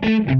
[0.00, 0.31] Thank you.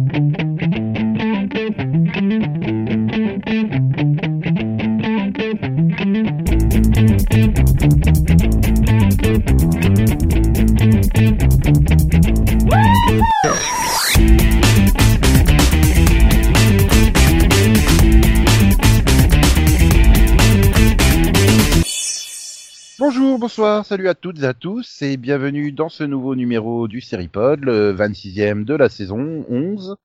[24.42, 28.74] Toutes et à tous et bienvenue dans ce nouveau numéro du Seripod, le 26e de
[28.74, 29.96] la saison 11,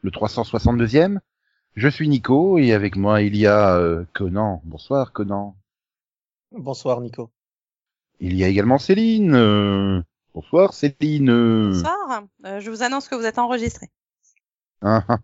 [0.00, 1.20] le 362e.
[1.76, 4.60] Je suis Nico et avec moi il y a euh, Conan.
[4.64, 5.54] Bonsoir Conan.
[6.50, 7.30] Bonsoir Nico.
[8.18, 9.34] Il y a également Céline.
[9.34, 10.02] Euh,
[10.34, 11.70] bonsoir Céline.
[11.70, 13.92] Bonsoir, euh, je vous annonce que vous êtes enregistré.
[14.82, 15.18] Ah, ah.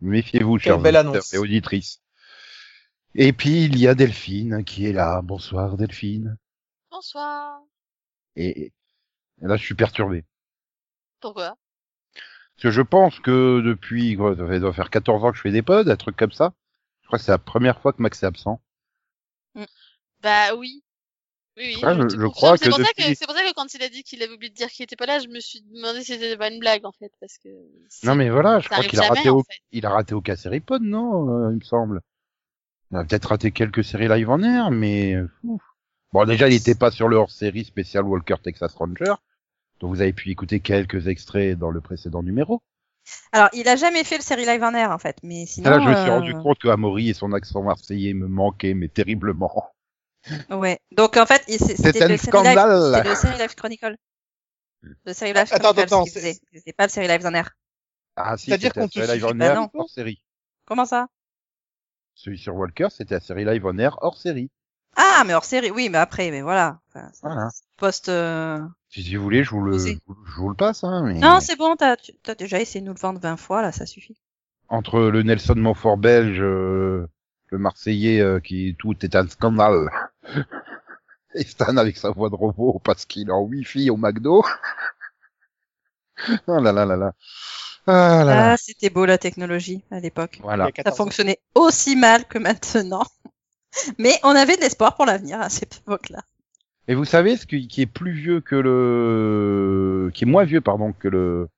[0.00, 2.00] Méfiez-vous, chers belle auditeurs et auditrices.
[3.14, 5.20] Et puis il y a Delphine qui est là.
[5.20, 6.38] Bonsoir Delphine.
[6.90, 7.60] Bonsoir.
[8.36, 8.72] Et, et
[9.42, 10.24] là je suis perturbé.
[11.20, 11.56] Pourquoi?
[12.54, 15.52] Parce que je pense que depuis, quoi, ça doit faire 14 ans que je fais
[15.52, 16.52] des pods, un truc comme ça.
[17.02, 18.60] Je crois que c'est la première fois que Max est absent.
[20.20, 20.82] Bah oui.
[21.56, 21.84] Oui, oui.
[21.84, 23.88] Ouais, je- crois c'est que pour ça que c'est pour ça que quand il a
[23.88, 26.14] dit qu'il avait oublié de dire qu'il était pas là, je me suis demandé si
[26.14, 27.48] c'était pas une blague en fait, parce que.
[27.88, 29.42] c'est- Non mais voilà, je ça crois qu'il a jamais, raté, en au...
[29.42, 29.60] fait.
[29.72, 32.00] il a raté aucun série pod, non, euh, il me semble.
[32.92, 35.62] Il a peut-être raté quelques séries live en air, mais euh, ouf.
[36.16, 39.14] Bon déjà il n'était pas sur le hors-série spécial Walker Texas Ranger,
[39.80, 42.62] donc vous avez pu écouter quelques extraits dans le précédent numéro.
[43.30, 45.70] Alors, il a jamais fait le série live en air en fait, mais sinon.
[45.70, 48.74] là je me suis euh, rendu compte que Amaury et son accent marseillais me manquaient
[48.74, 49.72] mais terriblement.
[50.50, 50.80] Ouais.
[50.90, 52.94] Donc en fait, c'était un le scandale.
[52.96, 53.96] c'était le série live Chronicle.
[55.04, 56.04] Le série live Attends, Chronicle, attends.
[56.04, 57.56] C'était pas le série live en air.
[58.16, 60.20] Ah si, C'est-à-dire c'était qu'on série live en air hors série.
[60.64, 61.06] Comment ça?
[62.14, 64.50] Celui sur Walker, c'était la série live en air hors série.
[64.96, 66.80] Ah, mais hors série, oui, mais après, mais voilà.
[66.88, 67.48] Enfin, Voilà.
[67.76, 68.08] Post.
[68.08, 68.58] euh,
[68.88, 71.14] Si si vous voulez, je vous le, je vous le passe, hein, mais...
[71.14, 73.72] Non, c'est bon, t'as tu- t'as déjà essayé de nous le vendre 20 fois, là,
[73.72, 74.16] ça suffit.
[74.68, 77.06] entre le Nelson Montfort belge, euh,
[77.50, 79.90] le Marseillais euh, qui tout est un scandale,
[81.34, 84.42] et Stan avec sa voix de robot parce qu'il est en Wi-Fi au McDo.
[86.46, 87.12] oh là là là là.
[87.88, 88.52] Ah là là.
[88.52, 90.40] Ah, c'était beau la technologie à l'époque.
[90.42, 90.64] Voilà.
[90.66, 91.04] Ça 14 ans.
[91.04, 93.04] fonctionnait aussi mal que maintenant.
[93.98, 96.22] Mais on avait de l'espoir pour l'avenir à cette époque-là.
[96.88, 100.92] Et vous savez ce qui, est plus vieux que le, qui est moins vieux pardon
[100.92, 101.48] que le,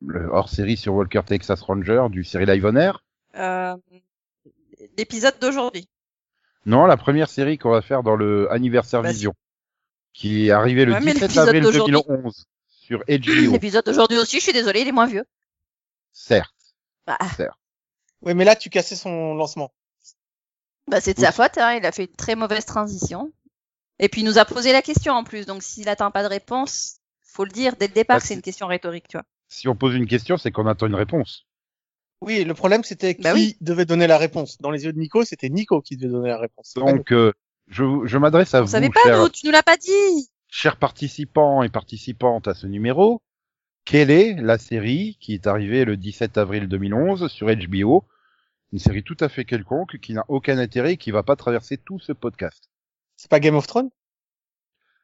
[0.00, 3.04] le hors-série sur Walker Texas Ranger du série live on air?
[3.36, 3.76] Euh,
[4.96, 5.88] L'épisode d'aujourd'hui.
[6.64, 9.34] Non, la première série qu'on va faire dans le anniversaire Bah, Vision,
[10.12, 13.06] qui est arrivé le Ouais, mais 17 l'épisode avril d'aujourd'hui- 2011 sur HBO.
[13.52, 15.24] L'épisode d'aujourd'hui aussi, je suis désolée, il est moins vieux.
[16.12, 16.50] Certes.
[17.06, 17.18] Bah,
[18.22, 19.72] Oui, mais là, tu cassais son lancement.
[20.88, 21.24] Bah c'est de Oui.
[21.26, 23.32] sa faute, hein, il a fait une très mauvaise transition.
[23.98, 26.28] Et puis il nous a posé la question en plus, donc s'il attend pas de
[26.28, 29.24] réponse, faut le dire dès le départ Bah, que c'est une question rhétorique, tu vois.
[29.48, 31.46] Si on pose une question, c'est qu'on attend une réponse.
[32.20, 33.56] Oui, le problème, c'était qui Bah oui.
[33.60, 34.58] devait donner la réponse.
[34.60, 36.72] Dans les yeux de Nico, c'était Nico qui devait donner la réponse.
[36.74, 37.32] Donc, euh,
[37.68, 40.30] je, je m'adresse à On vous, savait pas, nous, tu nous l'as pas dit.
[40.48, 43.22] chers participants et participantes à ce numéro.
[43.84, 48.04] Quelle est la série qui est arrivée le 17 avril 2011 sur HBO
[48.72, 51.76] Une série tout à fait quelconque qui n'a aucun intérêt et qui va pas traverser
[51.76, 52.70] tout ce podcast.
[53.16, 53.90] C'est pas Game of Thrones?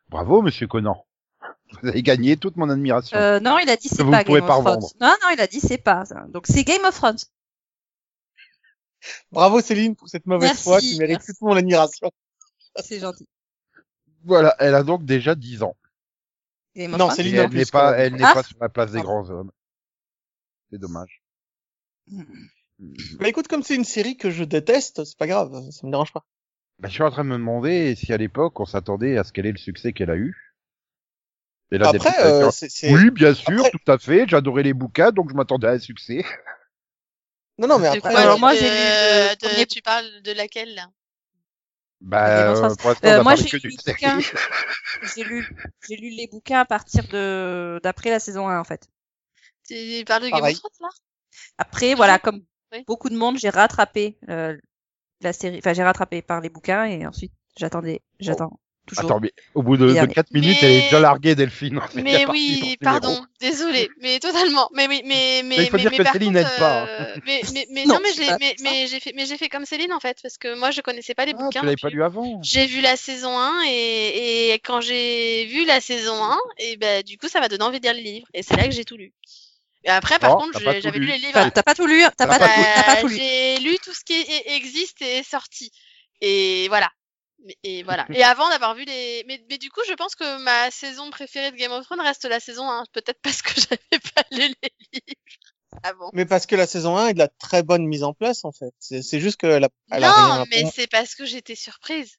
[0.08, 1.04] Bravo, monsieur Conan.
[1.82, 3.16] Vous avez gagné toute mon admiration.
[3.18, 4.76] Euh, non, il a dit c'est pas Game pas of Thrones.
[4.76, 4.88] revendre.
[5.00, 6.06] Non, non, il a dit c'est pas.
[6.06, 6.24] ça.
[6.30, 7.18] Donc c'est Game of Thrones.
[9.30, 10.80] Bravo Céline pour cette mauvaise Merci, foi.
[10.80, 12.10] Tu mérites toute mon admiration.
[12.82, 13.28] C'est gentil.
[14.24, 15.76] Voilà, elle a donc déjà 10 ans.
[16.74, 17.20] Game of Non, Thrones.
[17.20, 18.34] en elle n'est pas, elle n'est Ah.
[18.34, 19.52] pas sur la place des grands hommes.
[20.70, 21.22] C'est dommage.
[22.78, 26.12] Bah écoute, comme c'est une série que je déteste, c'est pas grave, ça me dérange
[26.12, 26.24] pas.
[26.78, 29.32] Bah, je suis en train de me demander si à l'époque on s'attendait à ce
[29.32, 30.54] qu'elle ait le succès qu'elle a eu.
[31.72, 34.26] Et là, Après, euh, c'est, oui, bien sûr, après- tout à fait.
[34.28, 36.24] J'adorais les bouquins, donc je m'attendais à un succès.
[37.58, 40.22] non, non, mais après, quoi, alors de- moi, de- j'ai lu de- premier- Tu parles
[40.22, 40.88] de laquelle là?
[42.00, 43.76] Bah, of euh, pour Euh, moi, j'ai lu.
[45.14, 45.46] J'ai lu,
[45.86, 48.88] j'ai lu les bouquins à partir de d'après la saison 1 en fait.
[49.68, 50.88] Tu parles de Game of Thrones là?
[51.58, 52.42] Après, voilà, comme
[52.72, 52.84] Oui.
[52.86, 54.56] beaucoup de monde, j'ai rattrapé euh,
[55.20, 55.58] la série.
[55.58, 59.04] Enfin, j'ai rattrapé par les bouquins et ensuite j'attendais, j'attends toujours.
[59.04, 60.14] Attends, mais au bout de, de Regardez.
[60.14, 61.80] 4 minutes, Mais- elle est déjà larguée, Delphine.
[61.94, 63.26] Mais oui, pardon, numéro.
[63.40, 64.68] désolé, mais totalement.
[64.74, 66.58] Mais oui, mais mais Mais il faut mais, dire mais que par Céline contre, n'aide
[66.58, 66.86] pas, hein.
[66.88, 69.48] euh, mais mais mais Non, non, mais j'ai mais mais j'ai fait mais j'ai fait
[69.50, 71.60] comme Céline en fait parce que moi je connaissais pas les Ah, bouquins.
[71.60, 72.40] tu l'avais pas j'ai- lu avant.
[72.42, 77.02] J'ai vu la saison 1 et, et quand j'ai vu la saison 1, et ben
[77.02, 78.84] du coup ça m'a donné envie de lire les livres et c'est là que j'ai
[78.84, 79.12] tout lu.
[79.84, 81.00] Et après par Non, contre j'avais lu.
[81.00, 81.30] lu les livres.
[81.38, 83.16] Enfin, t'as pas tout lu, t'as pas, pas tout- lu.
[83.16, 85.70] J'ai lu tout ce qui est- existe et est sorti.
[86.20, 86.90] Et voilà.
[87.62, 88.04] Et voilà.
[88.20, 91.52] Et avant d'avoir vu les, mais, mais du coup, je pense que ma saison préférée
[91.52, 92.84] de Game of Thrones reste la saison 1.
[92.92, 95.94] Peut-être parce que j'avais pas lu les livres.
[95.98, 98.44] Bon Mais parce que la saison 1 est de la très bonne mise en place,
[98.44, 98.72] en fait.
[98.80, 102.16] C'est juste qu'elle a, elle a Non, rien mais c'est parce que j'étais surprise.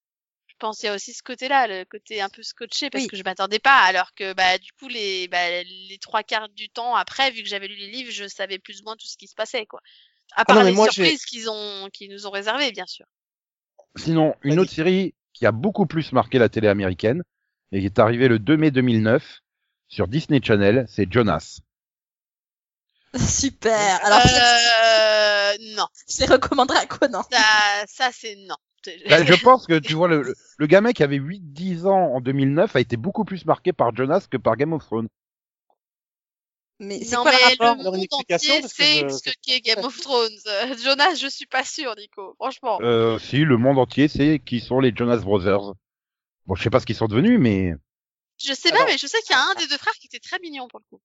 [0.60, 3.08] Je pense qu'il y a aussi ce côté-là, le côté un peu scotché, parce Oui.
[3.08, 3.78] que je m'attendais pas.
[3.78, 7.48] Alors que, bah, du coup, les, bah, les trois quarts du temps après, vu que
[7.48, 9.80] j'avais lu les livres, je savais plus ou moins tout ce qui se passait, quoi.
[10.34, 13.06] À part non, mais les moi, surprises qu'ils ont, qu'ils nous ont réservées, bien sûr.
[13.96, 17.24] Sinon, une autre série qui a beaucoup plus marqué la télé américaine
[17.72, 19.40] et qui est arrivée le 2 mai 2009
[19.88, 21.62] sur Disney Channel, c'est Jonas.
[23.18, 24.06] Super.
[24.06, 25.88] Alors, euh, non.
[26.10, 27.24] je les recommanderais à Conan.
[27.32, 28.58] Ça, ça, c'est non.
[29.10, 32.76] Bah, je pense que tu vois le, le, gamin qui avait 8-10 ans en 2009
[32.76, 35.08] a été beaucoup plus marqué par Jonas que par Game of Thrones.
[36.82, 39.60] Mais c'est Non, quoi mais le rapport monde entier parce que sait je- ce qu'est
[39.60, 40.32] Game of Thrones.
[40.48, 42.36] Euh, Jonas, je suis pas sûre, Nico.
[42.36, 42.80] Franchement.
[42.82, 45.74] Euh, si, le monde entier sait qui sont les Jonas Brothers.
[46.46, 47.74] Bon, je sais pas ce qu'ils sont devenus, mais
[48.38, 50.08] Je sais pas, Alors- mais je sais qu'il y a un des deux frères qui
[50.08, 51.02] était très mignon pour le coup.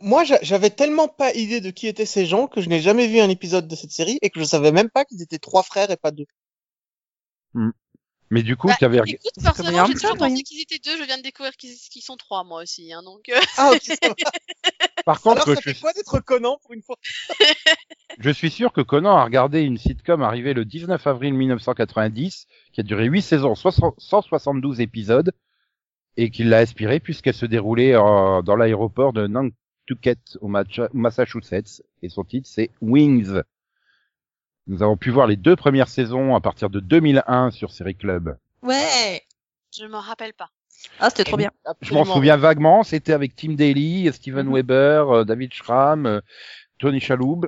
[0.00, 3.06] Moi, j'a- j'avais tellement pas idée de qui étaient ces gens que je n'ai jamais
[3.08, 5.62] vu un épisode de cette série et que je savais même pas qu'ils étaient trois
[5.62, 6.26] frères et pas deux.
[8.30, 10.96] mais du coup, Bah, tu avais Écoute, comme personnellement, j'ai toujours pensé qu'ils étaient deux.
[10.98, 12.92] Je viens de découvrir qu'ils sont trois, moi aussi.
[12.92, 14.14] Hein, donc, euh, Ah, ok, ça va.
[15.04, 16.96] par contre, Alors, ça je, fait quoi d'être Conan pour une fois?
[18.20, 22.80] Je suis sûr que Conan a regardé une sitcom arrivée le 19 avril 1990 qui
[22.80, 25.32] a duré 8 saisons, 60 172 épisodes
[26.16, 29.26] et qui l'a inspiré puisqu'elle se déroulait euh, dans l'aéroport de
[29.88, 30.48] Nantucket au
[30.92, 33.40] Massachusetts et son titre c'est Wings.
[34.66, 38.36] Nous avons pu voir les deux premières saisons à partir de 2001 sur Série Club.
[38.62, 39.22] Ouais.
[39.76, 40.50] je m'en rappelle pas.
[41.00, 41.50] Ah, c'était trop bien.
[41.80, 44.54] Je m'en souviens vaguement, c'était avec Tim Daly, Steven Mhm.
[44.54, 46.20] Weber, euh, David Schramm, euh,
[46.78, 47.46] Tony Chaloub.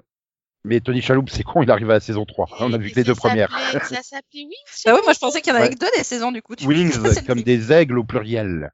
[0.65, 2.47] Mais Tony Chaloub, c'est con, il arrive à la saison 3.
[2.61, 3.51] On a vu que les deux premières.
[3.73, 5.75] Ça s'appelait Wings Bah oui, moi je pensais qu'il y en avait Ouais.
[5.75, 6.55] que deux des saisons du coup.
[6.57, 6.93] tu- Wings,
[7.27, 8.71] comme des aigles au pluriel.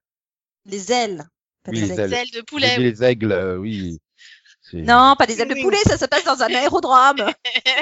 [0.64, 1.24] Les ailes.
[1.66, 2.30] Pas Oui, des les ailes.
[2.32, 2.78] de poulet.
[2.78, 3.98] les aigles, euh, oui.
[4.72, 7.16] Non, pas des ailes de poulet, ça se passe dans un aérodrome.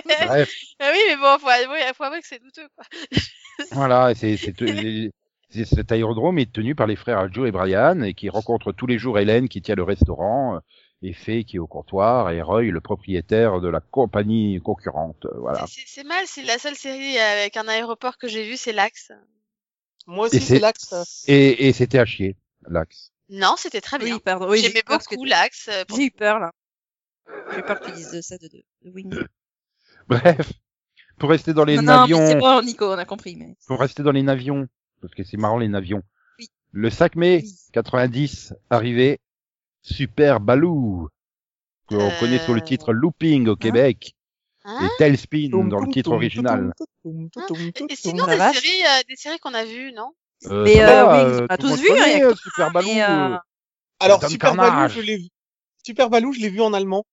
[0.05, 0.51] Bref,
[0.81, 2.85] Ah oui, mais bon, faut avouer, faut avouer que c'est douteux, quoi.
[3.73, 8.73] voilà, c'est, cet aérodrome est tenu par les frères Joe et Brian et qui rencontrent
[8.73, 10.59] tous les jours Hélène qui tient le restaurant, euh,
[11.03, 15.27] et Faye qui est au comptoir et Roy le propriétaire de la compagnie concurrente.
[15.27, 15.65] euh, Voilà.
[15.69, 19.13] C'est- mal, c'est la seule série avec un aéroport que j'ai vu, c'est l'Axe.
[20.07, 21.05] Moi aussi, c'est ça.
[21.29, 22.37] Et, et c'était à chier,
[22.69, 23.13] l'axe.
[23.29, 24.15] Non, c'était très bien.
[24.15, 24.49] Oui, pardon.
[24.49, 25.69] Oui, j'ai J'aimais beaucoup l'Axe.
[25.69, 26.50] euh, pour- J'ai eu peur là.
[27.53, 29.15] J'ai eu peur que tu dises ça de, de, de Wings.
[30.09, 30.53] Bref,
[31.19, 33.37] pour rester dans les non, non, mais c'est navions, bon, Nico, on a compris.
[33.37, 33.56] Mais...
[33.67, 34.69] pour rester dans les navions,
[35.00, 36.03] parce que c'est marrant les navions.
[36.38, 36.50] Oui.
[36.73, 37.55] Le 5 mai Oui.
[37.73, 39.21] 90, arrivé,
[39.81, 41.09] Super Baloo,
[41.87, 44.15] qu'on Euh, connaît sous le titre Looping au Québec,
[44.65, 46.73] Hein et Tailspin dans le titre original.
[47.05, 50.15] Et sinon, des séries, euh, des séries qu'on a vues, non?
[50.50, 52.70] Mais, euh, va, oui, on a tous vu, connaît, Super
[54.00, 54.93] Alors, Super Baloo, Carnage.
[54.94, 55.29] je l'ai vu.
[55.85, 57.05] Super Baloo, je l'ai vu en allemand.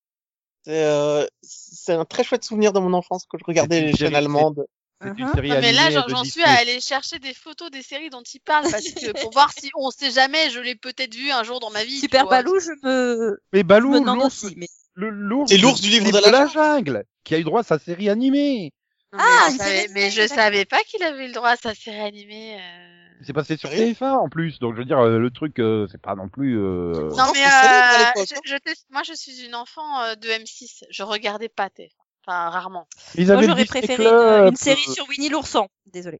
[0.65, 4.15] C'est euh, c'est un très chouette souvenir de mon enfance quand je regardais les chaînes
[4.15, 4.65] allemandes.
[5.03, 8.69] Non, mais là, j'en suis à aller chercher des photos des séries dont il parle,
[8.69, 11.71] parce que pour voir si on sait jamais, je l'ai peut-être vu un jour dans
[11.71, 11.99] ma vie.
[11.99, 12.27] Super.
[12.27, 14.53] Balou, je me, Mais demande l'ours, aussi.
[14.57, 14.67] Mais...
[14.93, 17.79] le- l'ours, C'est l'ours du livre de la jungle, qui a eu droit à sa
[17.79, 18.71] série animée.
[19.11, 21.49] Non, mais Ah, je une savais- mais je savais pas qu'il avait eu le droit
[21.49, 22.57] à sa série animée.
[22.59, 23.00] euh.
[23.23, 25.87] C'est passé sur Sérieux TF1 en plus, donc je veux dire, euh, le truc, euh,
[25.91, 26.57] c'est pas non plus.
[26.57, 27.09] Euh...
[27.15, 28.55] Non, mais euh, je,
[28.89, 30.83] moi, je suis une enfant euh, de M6.
[30.89, 31.89] Je regardais pas TF1.
[32.25, 32.87] Enfin, rarement.
[33.15, 35.67] Ils Moi, j'aurais préféré une, une série sur Winnie l'ourson.
[35.87, 36.19] Désolé.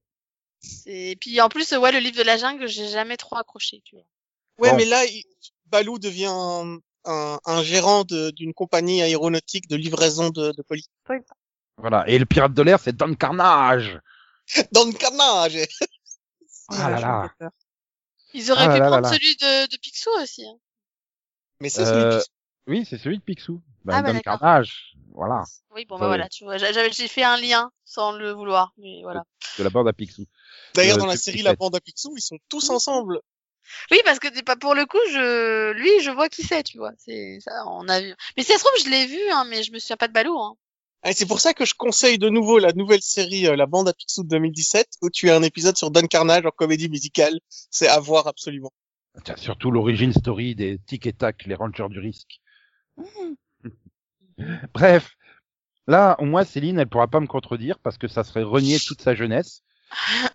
[0.86, 3.96] Et puis, en plus, ouais, le livre de la jungle, j'ai jamais trop accroché, tu
[3.96, 4.06] vois.
[4.60, 4.78] Ouais, Bon.
[4.78, 5.24] mais là, il-
[5.68, 10.90] Baloo devient un, un, un gérant de- d'une compagnie aéronautique de livraison de, de police.
[11.78, 12.04] Voilà.
[12.08, 14.00] Et le pirate de l'air, c'est Don Carnage.
[14.74, 15.58] Dans le carnage
[16.80, 17.30] Ah là là.
[17.38, 17.52] peur.
[18.34, 19.10] Ils auraient Ah pu là prendre là.
[19.14, 20.46] celui de, de Picsou aussi.
[20.46, 20.58] Hein.
[21.60, 22.26] Mais c'est Euh, celui
[22.68, 23.62] Oui, c'est celui de Picsou.
[23.84, 24.20] Bah, Ah bah.
[24.22, 24.94] Carnage.
[25.14, 25.44] Voilà.
[25.76, 26.58] Oui, bon, bah voilà, tu vois.
[26.58, 29.24] j'avais- J'ai fait un lien sans le vouloir, mais voilà.
[29.58, 30.26] De la bande à Picsou.
[30.74, 31.56] D'ailleurs, euh, dans la série La.
[31.56, 33.20] Bande à Picsou, ils sont tous ensemble.
[33.90, 36.78] Oui, parce que c'est pas pour le coup, je, lui, je vois qui c'est, tu
[36.78, 36.92] vois.
[36.98, 38.14] C'est ça, on a vu.
[38.38, 40.14] Mais si ça se trouve, je l'ai vu, hein, mais je me souviens pas de
[40.14, 40.56] Balou, hein.
[41.04, 43.88] Et c'est pour ça que je conseille de nouveau la nouvelle série euh, La Bande
[43.88, 47.40] à Picsou de 2017, où tu as un épisode sur Don Carnage en comédie musicale.
[47.50, 48.72] C'est à voir absolument.
[49.24, 52.40] Tiens, surtout l'origine story des Tic et Tac, les rangers du risque.
[54.74, 55.16] Bref.
[55.88, 59.02] Là, au moins, Céline, elle pourra pas me contredire parce que ça serait renier toute
[59.02, 59.64] sa jeunesse.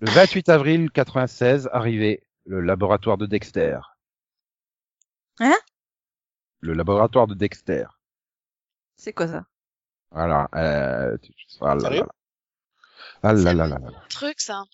[0.01, 3.79] Le 28 avril 96, arrivé le laboratoire de Dexter.
[5.39, 5.57] Hein?
[6.61, 7.87] Le laboratoire de Dexter.
[8.97, 9.47] C'est quoi ça?
[10.11, 10.49] Voilà.
[10.55, 11.17] Euh,
[11.61, 12.01] ah là là Sérieux?
[12.01, 12.07] là.
[13.23, 13.89] Ah là là là là.
[14.05, 14.65] Un truc, ça.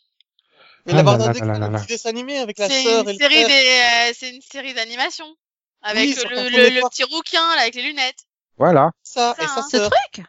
[0.86, 0.96] Mais Ah
[1.70, 1.78] là.
[1.78, 3.48] petit dessin animé avec la C'est sœur et une le série frère.
[3.48, 5.26] des, euh, c'est une série d'animation.
[5.82, 8.24] Avec Oui, le, le, le petit rouquin, là, avec les lunettes.
[8.56, 8.90] Voilà.
[9.02, 9.66] Ça, Ça, et sa hein.
[9.70, 10.26] Ce truc?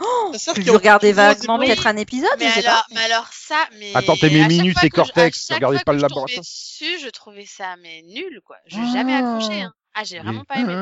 [0.00, 0.32] Oh,
[0.70, 2.94] regarder aucune voix, vaguement peut-être un épisode, Mais je sais alors, pas.
[2.94, 3.92] mais alors ça, mais.
[3.94, 6.40] Attends, chaque Minus fois et que je- Cortex, regardais fois pas que le je laboratoire.
[6.40, 8.56] dessus, je trouvais ça mais nul quoi.
[8.66, 9.60] J'ai jamais accroché.
[9.62, 9.72] Hein.
[9.94, 10.72] Ah, j'ai vraiment pas aimé.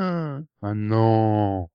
[0.62, 1.68] Ah non.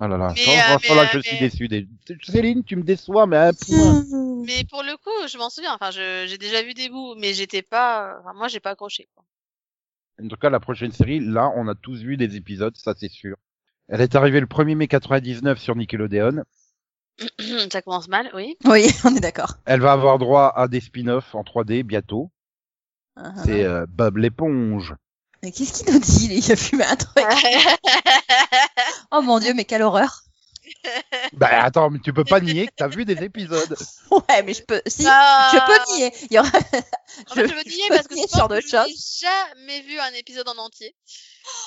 [0.00, 0.32] Ah là là.
[0.34, 1.68] Mais, Quand euh, je mais, là, je euh, suis mais- déçu.
[1.68, 1.88] Des-
[2.24, 4.04] Céline, tu me déçois, mais à un point.
[4.44, 5.74] Mais pour le coup, je m'en souviens.
[5.74, 8.18] Enfin, je- j'ai déjà vu des bouts, mais j'étais pas.
[8.20, 9.08] Enfin, moi, j'ai pas accroché.
[9.14, 9.24] Quoi.
[10.22, 13.08] En tout cas, la prochaine série, là, on a tous vu des épisodes, ça c'est
[13.10, 13.36] sûr.
[13.88, 16.42] Elle est arrivée le 1er mai 99 sur Nickelodeon.
[17.72, 18.56] ça commence mal, oui.
[18.64, 19.54] Oui, on est d'accord.
[19.66, 22.30] Elle va avoir droit à des spin-offs en 3D bientôt.
[23.16, 23.44] Uh-huh.
[23.44, 24.94] C'est euh, Bob l'éponge.
[25.44, 27.24] Mais qu'est-ce qu'il nous dit Il a fumé un truc.
[29.12, 30.22] Oh mon dieu, mais quelle horreur.
[31.34, 33.76] Bah attends, mais tu peux pas nier que t'as vu des épisodes.
[34.10, 34.80] Ouais, mais je peux.
[34.86, 35.50] Si, Ah.
[35.52, 36.12] je peux nier.
[36.30, 36.48] Il y aura...
[36.48, 39.20] En fait, je veux nier parce que nier je pense que je choses.
[39.20, 40.94] jamais vu un épisode en entier.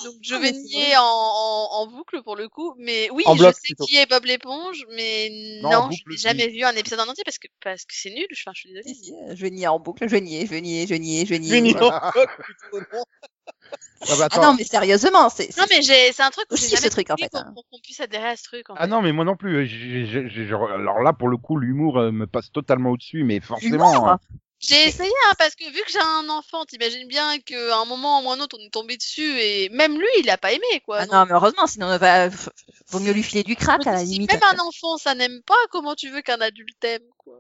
[0.04, 2.74] Donc je Ah, vais nier en, en, en boucle pour le coup.
[2.80, 3.86] Mais oui, En je bloc, sais plutôt.
[3.86, 5.30] qui est Bob l'éponge, mais
[5.62, 7.94] Non, non, en je n'ai jamais vu un épisode en entier parce que parce que
[7.96, 8.28] c'est nul.
[8.34, 9.36] Enfin, je suis désolée.
[9.36, 11.30] Je vais nier en boucle, je vais nier, je vais nier, je vais nier, je
[11.30, 11.54] vais nier.
[11.56, 12.08] Fini Voilà.
[12.08, 13.04] en bloc, plutôt, non.
[14.02, 15.56] Ah, bah, Ah non, mais sérieusement, c'est.
[15.58, 17.40] Non, mais j'ai, c'est un truc où j'ai Aussi, ce jamais truc, en fait, pour,
[17.42, 17.52] hein.
[17.54, 18.70] pour qu'on puisse adhérer à ce truc.
[18.70, 18.88] En Ah fait.
[18.88, 19.66] non, mais moi non plus.
[20.48, 24.10] Genre, alors là, pour le coup, l'humour euh, me passe totalement au-dessus, mais forcément.
[24.10, 24.20] hein.
[24.60, 28.24] J'ai essayé, hein, parce que vu que j'ai un enfant, t'imagines bien qu'à un moment
[28.24, 31.00] ou un autre, on est tombé dessus et même lui, il a pas aimé, quoi.
[31.02, 32.28] Ah non, mais heureusement, sinon, on va...
[32.30, 34.32] vaut mieux lui filer du crack à la si limite.
[34.34, 37.38] même un enfant, ça n'aime pas, comment tu veux qu'un adulte aime, quoi.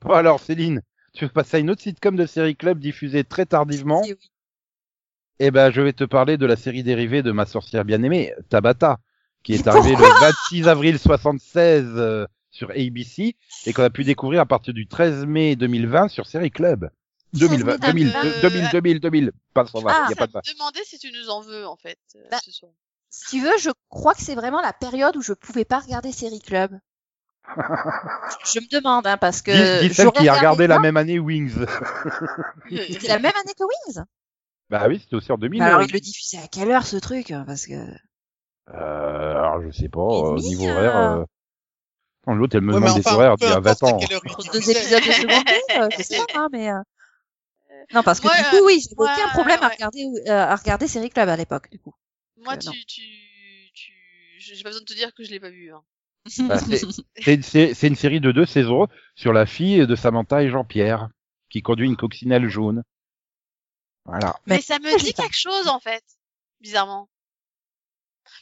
[0.00, 0.82] Bon, alors, Céline,
[1.14, 4.30] tu veux passer à une autre sitcom de série club diffusée très tardivement Si, oui.
[5.40, 8.98] Eh ben, je vais te parler de la série dérivée de ma sorcière bien-aimée, Tabata,
[9.44, 14.40] qui est arrivée le 26 avril 76 euh, sur ABC et qu'on a pu découvrir
[14.40, 16.90] à partir du 13 mai 2020 sur Série Club.
[17.34, 20.26] 2020, Ça 2000, me- 2000, 2000, 2000, pas sans Ah, il y a ça pas
[20.26, 22.72] de me demandait si tu nous en veux, en fait, euh, Bah, ce soir.
[23.10, 26.10] Si tu veux, je crois que c'est vraiment la période où je pouvais pas regarder
[26.10, 26.78] Série Club.
[27.48, 29.82] je me demande, hein, parce que.
[29.82, 31.54] Dis, dis celle qui a regardé la même année Wings.
[32.70, 34.04] C'était la même année que Wings?
[34.70, 35.62] Bah oui, c'était aussi en 2000.
[35.62, 37.74] Mais alors, euh, il le diffusait à quelle heure ce truc hein, Parce que.
[37.74, 40.96] Euh, alors je sais pas, Et euh, niveau horaire.
[40.96, 41.24] Euh...
[42.26, 43.82] non, L'autre, elle me Ouais, demande des enfin, horaires peu d'il y a importe 20
[43.82, 44.00] à ans.
[44.52, 45.44] deux épisodes de seconde
[45.76, 46.70] euh, je sais pas, hein, mais.
[46.70, 46.74] euh,
[47.92, 50.56] Non, parce que Ouais, du coup, oui, j'avais ouais, aucun problème à regarder, euh, à
[50.56, 51.94] regarder Série Club à l'époque, du coup.
[52.36, 53.02] Moi, euh, tu, tu,
[53.74, 53.92] tu,
[54.38, 55.82] j'ai pas besoin de te dire que je l'ai pas vu, hein.
[56.46, 56.86] Bah, c'est-
[57.18, 61.08] c'est c'est- c'est une série de deux saisons sur la fille de Samantha et Jean-Pierre
[61.50, 62.82] qui conduit une coccinelle jaune.
[64.08, 64.36] Voilà.
[64.46, 66.02] Mais ça me dit quelque chose, en fait.
[66.60, 67.08] Bizarrement.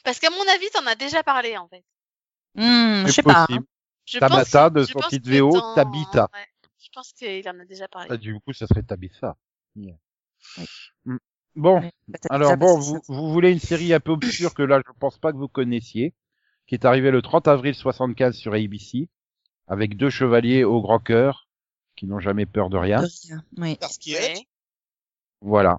[0.05, 1.85] Parce qu'à mon avis, t'en as déjà parlé, en fait.
[2.55, 3.47] Hmm, je sais pas.
[3.51, 3.59] hein.
[4.07, 6.29] Je Tabata, pense, de je son pense titre que VO, dans- Tabitha.
[6.33, 6.47] ouais,
[6.79, 8.09] je pense qu'il en a déjà parlé.
[8.11, 9.37] Ah, du coup, ça serait Tabitha.
[9.75, 9.97] Yeah.
[10.59, 10.65] Oui.
[11.07, 11.17] Mm.
[11.57, 11.91] Bon,
[12.31, 15.33] alors bon, vous, vous voulez une série un peu obscure que là, je pense pas
[15.33, 16.15] que vous connaissiez,
[16.67, 19.09] qui est arrivée le 30 avril 75 sur ABC,
[19.67, 21.49] avec deux chevaliers au grand cœur,
[21.97, 23.01] qui n'ont jamais peur de rien.
[23.03, 23.77] de rien, Oui.
[23.81, 24.47] Parce qu'il Ouais.
[25.47, 25.79] Voilà.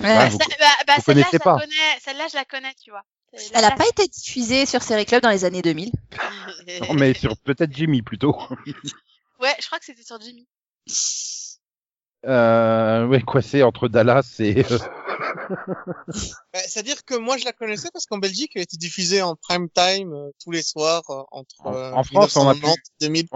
[0.00, 0.06] Ouais.
[0.08, 0.44] Ah, vous- bah,
[0.86, 1.54] bah, vous celle-là, je pas.
[1.54, 3.02] la connais, celle-là, je la connais, tu vois.
[3.34, 5.90] Celle-là, Elle a je pas été diffusée sur Série Club dans les années 2000.
[6.66, 8.34] la- Non, mais sur peut-être Jimmy plutôt.
[9.40, 10.46] Ouais, je crois que c'était sur Jimmy.
[12.24, 14.64] Euh, ouais, coincé entre Dallas et...
[14.70, 14.78] euh,
[16.52, 19.68] Bah, C'est-à-dire que moi je la connaissais parce qu'en Belgique elle était diffusée en prime
[19.70, 23.26] time euh, tous les soirs euh, entre En- euh, en France, on a 1990 2000.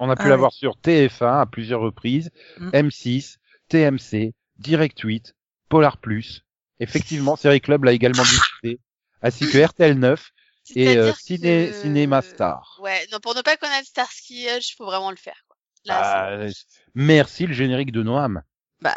[0.00, 2.68] On a pu Ah l'avoir sur TF1 à plusieurs reprises, Mm.
[2.70, 3.36] M6,
[3.68, 5.34] TMC, Direct 8,
[5.68, 6.44] Polar Plus.
[6.80, 8.80] Effectivement, Série Club l'a également diffusé,
[9.22, 10.30] ainsi que RTL 9
[10.76, 12.78] et euh, Ciné, que- Cinéma Star.
[12.82, 15.56] Ouais, non, pour ne pas connaître Starsky Hutch, il faut vraiment le faire, quoi.
[15.84, 16.50] Là, Ah, euh,
[16.94, 18.42] merci le générique de Noam.
[18.80, 18.94] Bah,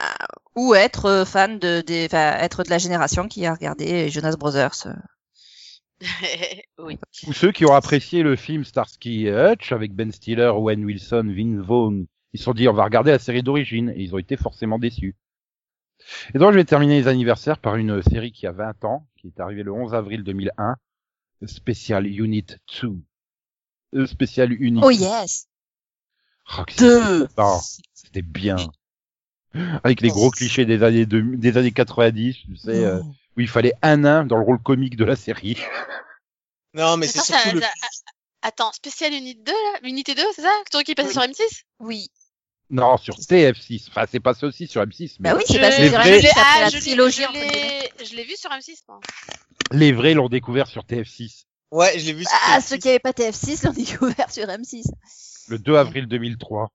[0.55, 4.35] ou être euh, fan de, des, enfin, être de la génération qui a regardé Jonas
[4.37, 4.87] Brothers.
[6.79, 6.97] oui.
[7.27, 11.31] Ou ceux qui ont apprécié le film Starsky et Hutch avec Ben Stiller, Owen Wilson,
[11.35, 12.05] Vince Vaughn.
[12.33, 14.77] Ils se sont dit on va regarder la série d'origine et ils ont été forcément
[14.79, 15.15] déçus.
[16.33, 19.27] Et donc je vais terminer les anniversaires par une série qui a 20 ans, qui
[19.27, 20.75] est arrivée le 11 avril 2001,
[21.45, 22.45] Special Unit
[22.81, 22.95] 2.
[23.95, 25.47] Euh, Special Unit Oh yes!
[26.57, 27.27] Oh, Deux!
[27.93, 28.55] c'était- bien.
[29.83, 33.01] Avec les gros clichés des années de- des années 90, tu sais, euh,
[33.35, 35.57] où il fallait un nain dans le rôle comique de la série.
[36.73, 37.61] Non mais c'est ça- le
[38.43, 39.79] Attends, spécial unité 2, là?
[39.83, 40.51] Unité 2, c'est ça?
[40.65, 41.13] Le truc qui passait Oui.
[41.13, 42.07] sur M6 Oui.
[42.69, 43.86] Non, sur TF6.
[43.89, 45.15] Enfin, c'est passé aussi sur M6.
[45.19, 47.21] Mais Bah oui, c'est passé Les sur vrais- M6 après ah, la je l'ai- trilogie.
[48.03, 49.00] je vu sur M6, moi.
[49.71, 51.45] les vrais l'ont découvert sur TF6.
[51.71, 52.67] Ouais, je l'ai vu sur Ah, TF6.
[52.67, 53.74] ceux qui avaient pas TF6 l'ont
[54.21, 54.83] découvert sur M6.
[55.47, 56.69] Le 2 avril 2003.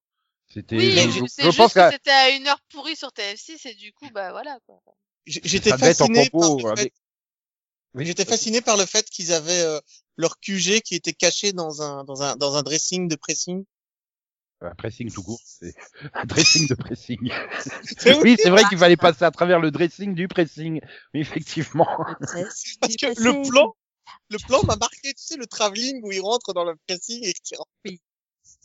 [0.53, 2.61] C'était, Oui, je, je- je- c'est je juste pense que que c'était à une heure
[2.71, 4.81] pourrie sur TF6 et du coup, bah voilà, quoi.
[5.27, 6.95] J'étais fasciné par le fait- avec,
[7.95, 9.79] Oui, J'étais fasciné par le fait qu'ils avaient euh,
[10.17, 13.65] leur QG qui était caché dans un dans un dans un dressing de pressing.
[14.63, 15.75] Un pressing tout court, c'est
[16.15, 17.19] un dressing de pressing.
[18.23, 20.81] Oui, c'est vrai qu'il fallait passer à travers le dressing du pressing.
[21.15, 21.87] Mais effectivement.
[22.81, 23.75] Parce que le plan,
[24.31, 27.33] le plan m'a marqué, tu sais, le travelling où il rentre dans le pressing et
[27.33, 27.71] qu'il rentre.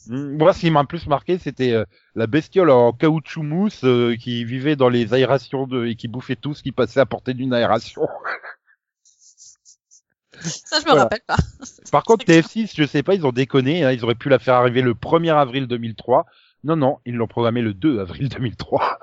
[0.07, 1.85] Mm, Moi, ce qui m'a plus marqué, c'était euh,
[2.15, 6.35] la bestiole en caoutchouc mousse euh, qui vivait dans les aérations de, et qui bouffait
[6.35, 8.07] tout ce qui passait à portée d'une aération.
[10.41, 11.03] Ça, je me Voilà.
[11.03, 11.37] rappelle pas.
[11.91, 13.83] Par contre, TF6, je sais pas, ils ont déconné.
[13.83, 16.25] hein, ils auraient pu la faire arriver le 1er avril 2003.
[16.63, 18.99] Non, non, ils l'ont programmé le 2 avril 2003.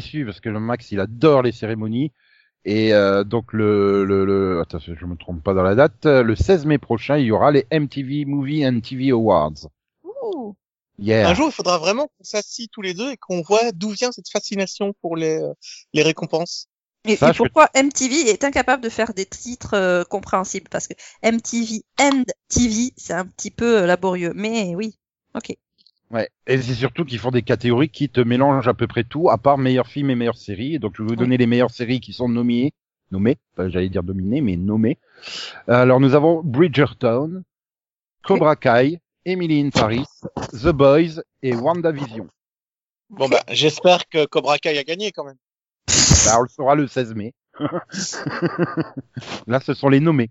[0.00, 2.12] Déçu parce que le Max, il adore les cérémonies.
[2.64, 6.04] Et euh, donc le, le, le attends, je me trompe pas dans la date.
[6.06, 9.68] Le 16 mai prochain, il y aura les MTV Movie and TV Awards.
[10.04, 10.54] Ouh.
[10.98, 11.28] Yeah.
[11.30, 14.10] Un jour, il faudra vraiment qu'on s'assie tous les deux et qu'on voit d'où vient
[14.12, 15.52] cette fascination pour les euh,
[15.94, 16.66] les récompenses.
[17.06, 20.68] Et, Ça, et je- pourquoi MTV est incapable de faire des titres euh, compréhensibles?
[20.68, 24.32] Parce que MTV and TV, c'est un petit peu laborieux.
[24.34, 24.98] Mais oui,
[25.36, 25.56] ok.
[26.10, 26.28] Ouais.
[26.46, 29.36] Et c'est surtout qu'ils font des catégories qui te mélangent à peu près tout, à
[29.36, 30.74] part meilleurs films et meilleures séries.
[30.74, 32.72] Et donc je vais vous donner les meilleures séries qui sont nommées,
[33.10, 34.98] nommées, j'allais dire dominées, mais nommées.
[35.66, 37.42] Alors nous avons Bridgerton,
[38.22, 40.06] Cobra Kai, Emily in Paris,
[40.52, 42.28] The Boys et WandaVision.
[43.10, 45.38] Bon bah, j'espère que Cobra Kai a gagné quand même.
[46.24, 47.34] Bah, on le saura le 16 mai.
[49.46, 50.30] Là, ce sont les nommés.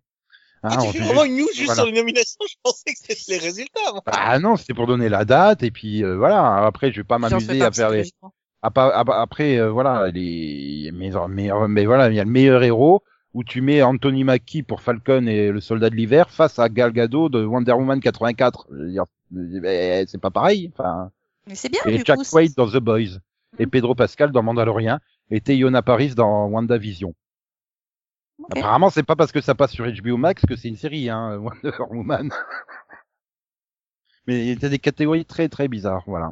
[0.63, 1.83] Hein, Ah, tu fais vraiment une news juste voilà.
[1.83, 3.91] sur les nominations Je pensais que c'était les résultats.
[3.91, 4.01] moi.
[4.07, 6.65] Ah non, c'était pour donner la date et puis euh, voilà.
[6.65, 8.01] Après, je vais pas m'amuser à faire les.
[8.03, 8.33] psychologiquement.
[8.63, 12.23] à pas- à pas- après, euh, voilà, les mais, mais, mais voilà, il y a
[12.23, 16.31] le meilleur héros où tu mets Anthony Mackie pour Falcon et le Soldat de l'hiver
[16.31, 18.65] face à Gal Gadot de Wonder Woman 84.
[18.71, 19.03] Je veux dire,
[19.35, 20.71] euh, c'est pas pareil.
[20.73, 21.11] Enfin,
[21.45, 22.23] Mais c'est bien, et du Jack coup.
[22.31, 23.19] Quaid dans The Boys
[23.59, 23.69] et Mhm.
[23.69, 24.97] Pedro Pascal dans Mandalorian
[25.29, 27.13] et Teyona Paris dans WandaVision.
[28.39, 28.57] Ok.
[28.57, 31.37] Apparemment, c'est pas parce que ça passe sur HBO Max que c'est une série, hein,
[31.63, 32.31] Wonder Woman.
[34.27, 36.31] Mais il y a des catégories très très bizarres, voilà.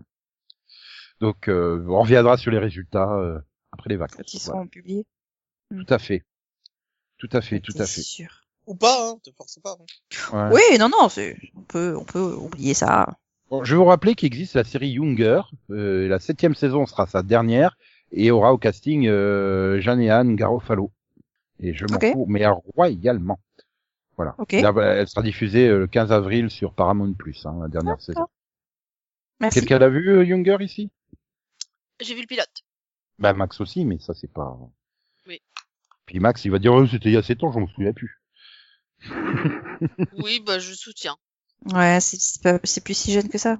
[1.21, 3.39] Donc, euh, on reviendra sur les résultats euh,
[3.71, 4.33] après les vacances.
[4.33, 4.59] Ils Voilà.
[4.59, 5.05] seront publiés.
[5.71, 6.23] Tout à fait.
[7.17, 8.01] Tout à fait, tout à C'est fait.
[8.01, 8.41] sûr.
[8.67, 9.77] Ou pas, hein, te force pas.
[10.33, 10.49] hein.
[10.51, 10.55] Ouais.
[10.71, 13.07] Oui, non, non, c'est, on peut, on peut oublier ça.
[13.49, 15.41] Bon, je vais vous rappeler qu'il existe la série Younger.
[15.69, 17.77] Euh, la septième saison sera sa dernière
[18.11, 20.91] et aura au casting euh, Jeanne et Anne Garofalo.
[21.59, 23.39] Et je m'en fous, mais royalement.
[24.15, 24.35] Voilà.
[24.37, 24.53] Ok.
[24.53, 28.01] Là, bah, elle sera diffusée euh, le 15 avril sur Paramount Plus, hein, la dernière
[28.01, 28.27] saison.
[29.39, 29.59] Merci.
[29.59, 30.89] Quelqu'un l'a vu euh, Younger ici?
[32.01, 32.63] J'ai vu le pilote.
[33.19, 34.57] Bah Max aussi, mais ça c'est pas.
[35.27, 35.41] Oui.
[36.05, 37.93] Puis Max, il va dire oh, c'était il y a 7 ans, je m'en souviens
[37.93, 38.21] plus.
[40.17, 41.17] Oui, bah je soutiens.
[41.73, 43.57] Ouais, c'est, plus si jeune que ça.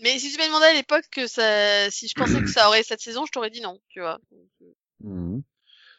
[0.00, 2.82] Mais si tu m'avais demandé à l'époque que ça, si je pensais que ça aurait
[2.82, 4.18] cette saison, je t'aurais dit non, tu vois.
[5.00, 5.42] Mhm.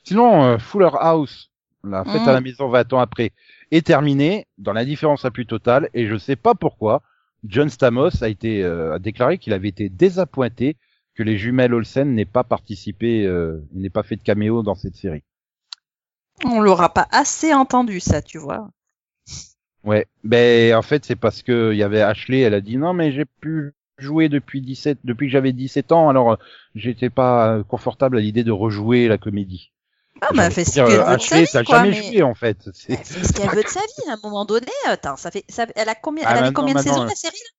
[0.05, 1.49] Sinon, euh, Fuller House,
[1.83, 3.31] la fête à la maison 20 ans après,
[3.71, 7.01] est terminée dans l'indifférence la plus totale et je sais pas pourquoi.
[7.43, 10.77] John Stamos a été euh, a déclaré qu'il avait été désappointé
[11.15, 14.95] que les jumelles Olsen n'aient pas participé, euh, n'aient pas fait de caméo dans cette
[14.95, 15.23] série.
[16.43, 18.69] On l'aura pas assez entendu, ça, tu vois.
[19.83, 22.93] Ouais, ben en fait c'est parce que il y avait Ashley, elle a dit non
[22.93, 26.35] mais j'ai pu jouer depuis 17 depuis que j'avais 17 ans alors euh,
[26.73, 29.71] j'étais pas confortable à l'idée de rejouer la comédie.
[30.21, 32.23] Ah, bah, fait ce qu'elle euh, veut de sa vie, t'as quoi, jamais mais- joué
[32.23, 32.58] en fait.
[32.73, 34.67] C'est- Elle fait ce qu'elle veut de sa vie, à un moment donné.
[34.86, 37.36] Attends, ça fait, ça, elle a combien, Ah, elle combien de saisons, euh, la série,
[37.38, 37.49] là?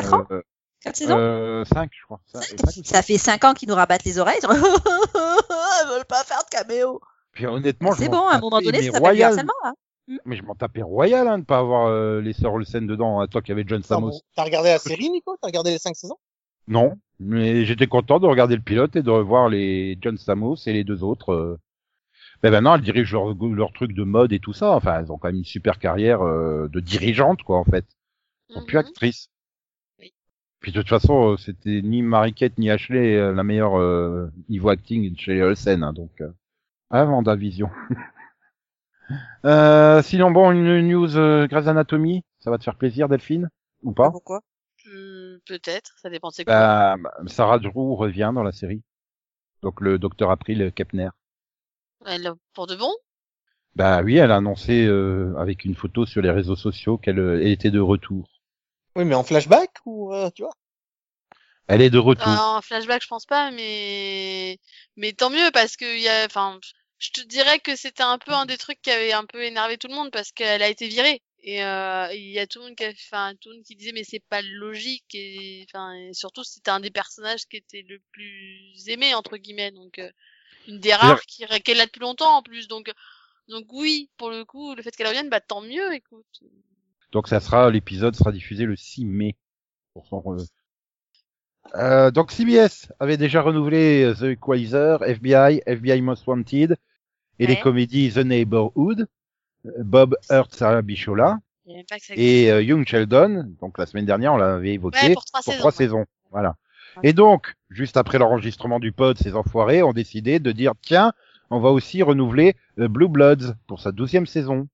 [0.00, 0.26] 4 ans?
[0.30, 0.42] Euh,
[0.82, 1.16] 4 saisons?
[1.18, 2.20] euh, 5 je crois.
[2.84, 4.40] Ça fait 5 ans qu'ils nous rabattent les oreilles.
[5.14, 7.00] Elles veulent pas faire de caméo.
[7.32, 9.30] Puis honnêtement, je C'est m'en bon, à un moment donné, mais ça s'appelle du royal.
[9.32, 9.72] harcèlement, là.
[10.26, 13.28] Mais je m'en tapais royal hein, de pas avoir euh, les sœurs Olsen dedans, à
[13.28, 14.10] toi qu'il y avait John Samos.
[14.10, 14.20] bon.
[14.36, 15.36] T'as regardé la série, Nico?
[15.40, 16.18] T'as regardé les cinq saisons?
[16.68, 20.72] Non, mais j'étais content de regarder le pilote et de revoir les John Samos et
[20.72, 21.32] les deux autres.
[21.32, 21.58] euh.
[22.42, 24.72] Ben maintenant, elles dirigent leur, leur truc de mode et tout ça.
[24.72, 27.86] Enfin, elles ont quand même une super carrière euh, de dirigeante, quoi, en fait.
[28.48, 28.80] Elles sont plus Mhm.
[28.80, 29.28] actrices.
[30.00, 30.12] Oui.
[30.60, 34.68] Puis de toute façon, euh, c'était ni Mariquette ni Ashley euh, la meilleure euh, niveau
[34.70, 36.30] acting chez les Olsen, hein, donc euh,
[36.90, 37.06] ah,
[39.44, 43.48] euh, sinon, bon, une news euh, Grey's Anatomy, ça va te faire plaisir, Delphine,
[43.82, 44.10] ou pas?
[44.10, 44.38] Pourquoi?
[44.38, 44.51] Hmm,
[45.46, 46.96] Peut-être, ça dépend de c'est quoi.
[46.96, 48.82] bah, Sarah Drew revient dans la série.
[49.62, 51.10] Donc le docteur April Kepner.
[52.04, 52.92] Elle, pour de bon?
[53.74, 57.40] Bah oui, elle a annoncé euh, avec une photo sur les réseaux sociaux qu'elle euh,
[57.40, 58.28] elle était de retour.
[58.96, 60.52] Oui, mais en flashback ou euh, tu vois?
[61.68, 62.26] Elle est de retour.
[62.26, 64.58] En flashback, je pense pas, mais
[64.96, 66.58] mais tant mieux parce que il y a, enfin,
[66.98, 69.78] je te dirais que c'était un peu un des trucs qui avait un peu énervé
[69.78, 72.66] tout le monde parce qu'elle a été virée et euh, il y a tout le
[72.66, 75.92] monde qui, a- enfin, tout le monde qui disait mais c'est pas logique et enfin
[75.94, 79.72] et surtout c'était un des personnages qui était le plus aimé entre guillemets.
[79.72, 80.10] Donc euh,
[80.68, 82.68] une des rares qui est là depuis longtemps en plus.
[82.68, 82.92] Donc
[83.48, 86.42] donc oui pour le coup le fait qu'elle revienne bah tant mieux écoute.
[87.12, 89.36] Donc ça sera l'épisode sera diffusé le 6 mai.
[89.92, 90.22] Pour son
[91.74, 96.76] Euh, donc CBS avait déjà renouvelé euh, The Equalizer, FBI, FBI Most Wanted
[97.38, 99.06] et les comédies The Neighborhood,
[99.78, 101.38] Bob Hurt, Sarah Bichola
[102.10, 103.54] et euh, Young Sheldon.
[103.60, 105.70] Donc la semaine dernière on l'avait évoqué Ouais, pour trois saisons, ouais.
[105.72, 106.06] saisons.
[106.30, 106.56] Voilà.
[106.96, 107.10] Ouais.
[107.10, 111.12] Et donc juste après l'enregistrement du pod, ces enfoirés ont décidé de dire tiens
[111.50, 114.68] on va aussi renouveler euh, Blue Bloods pour sa douzième saison.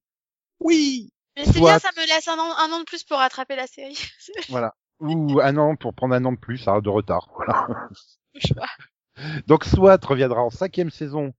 [0.61, 3.55] Oui mais c'est bien ça me laisse un an, un an de plus pour rattraper
[3.55, 3.97] la série
[4.49, 4.75] Voilà.
[5.01, 7.29] Ou un an pour prendre un an de plus, hein, de retard.
[7.37, 7.89] Voilà.
[8.35, 8.67] Je sais pas.
[9.47, 11.33] Donc SWAT reviendra en cinquième saison,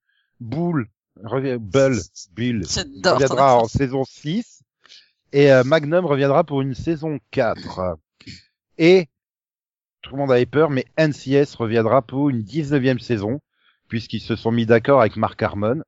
[1.16, 2.00] Bull,
[2.32, 2.64] Bull,
[3.06, 4.64] reviendra en saison 6,
[5.32, 7.98] et euh, Magnum reviendra pour une saison 4.
[8.78, 9.08] Et,
[10.02, 13.42] tout le monde avait peur, mais NCS reviendra pour une 19e saison,
[13.88, 15.84] puisqu'ils se sont mis d'accord avec Mark Harmon.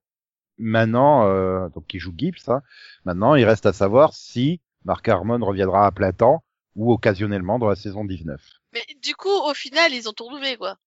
[0.57, 2.61] Maintenant, euh, donc qui joue Gibbs, hein.
[3.05, 6.43] maintenant il reste à savoir si Mark Harmon reviendra à plein temps
[6.75, 8.39] ou occasionnellement dans la saison 19.
[8.73, 10.77] Mais du coup, au final, ils ont tout renouvelé, quoi.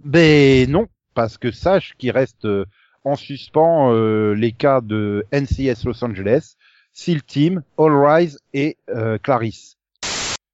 [0.00, 2.66] Ben non, parce que sache qu'il reste euh,
[3.04, 6.56] en suspens euh, les cas de NCS Los Angeles,
[6.92, 9.76] SEAL Team, All Rise et euh, Clarisse.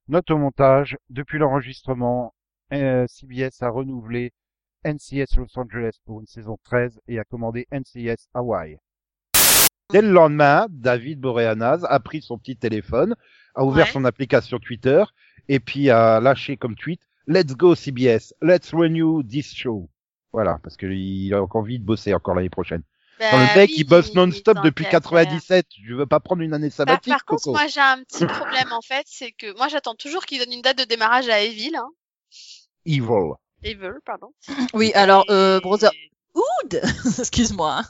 [0.09, 2.35] Note au montage, depuis l'enregistrement,
[2.73, 4.33] euh, CBS a renouvelé
[4.85, 8.77] NCS Los Angeles pour une saison 13 et a commandé NCS Hawaii.
[9.91, 13.15] Dès le lendemain, David Boreanaz a pris son petit téléphone,
[13.55, 13.93] a ouvert Ouais.
[13.93, 15.03] son application Twitter
[15.49, 19.89] et puis a lâché comme tweet Let's go CBS, let's renew this show.
[20.33, 22.83] Voilà, parce qu'il a encore envie de bosser encore l'année prochaine.
[23.19, 25.01] Bah, Quand le mec oui, il bosse non-stop depuis qu'à faire.
[25.03, 27.53] 97, je veux pas prendre une année sabbatique, par contre, Coco.
[27.53, 30.63] moi, j'ai un petit problème, en fait, c'est que moi, j'attends toujours qu'ils donnent une
[30.63, 31.91] date de démarrage à Evil, hein.
[32.87, 33.35] Evil.
[33.63, 34.33] Evil, pardon.
[34.75, 35.93] Oui, alors, euh, Brotherhood,
[37.19, 37.81] excuse-moi.
[37.81, 37.85] hein.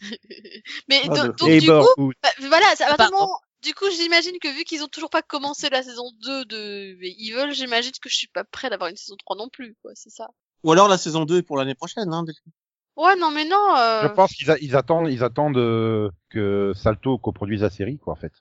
[0.88, 4.84] Mais do- donc, du coup, bah, voilà, ça, moment- du coup, j'imagine que vu qu'ils
[4.84, 8.70] ont toujours pas commencé la saison 2 de Evil, j'imagine que je suis pas prêt
[8.70, 10.28] d'avoir une saison 3 non plus, quoi, c'est ça.
[10.64, 12.12] Ou alors la saison 2 est pour l'année prochaine.
[12.12, 12.24] Hein.
[12.96, 14.02] Ouais, non, mais non, euh...
[14.02, 18.16] Je pense qu'ils ils attendent, ils attendent euh, que Salto coproduise la série, quoi, en
[18.16, 18.32] fait.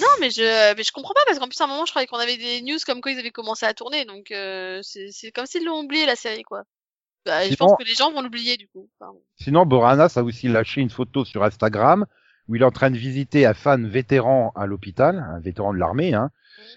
[0.00, 2.08] Non, mais je, mais je comprends pas parce qu'en plus à un moment je croyais
[2.08, 5.30] qu'on avait des news comme quoi ils avaient commencé à tourner, donc euh, c'est c'est
[5.30, 6.64] comme s'ils l'ont oublié la série quoi.
[7.24, 8.88] Bah, je Sinon- pense que les gens vont l'oublier du coup.
[8.98, 12.06] Enfin, Sinon, Boranas a aussi lâché une photo sur Instagram
[12.48, 15.78] où il est en train de visiter un fan vétéran à l'hôpital, un vétéran de
[15.78, 16.30] l'armée, hein.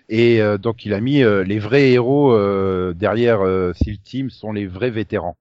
[0.09, 4.29] Et euh, donc il a mis euh, les vrais héros euh, derrière euh, SEAL Team
[4.29, 5.37] sont les vrais vétérans.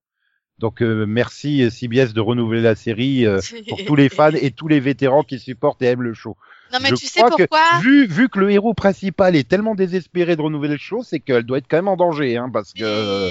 [0.58, 4.50] Donc euh, merci euh, CBS de renouveler la série euh, pour tous les fans et
[4.50, 6.36] tous les vétérans qui supportent et aiment le show.
[6.72, 9.74] Non mais Je tu sais que pourquoi vu vu que le héros principal est tellement
[9.74, 12.72] désespéré de renouveler le show, c'est qu'elle doit être quand même en danger, hein, parce
[12.72, 13.30] que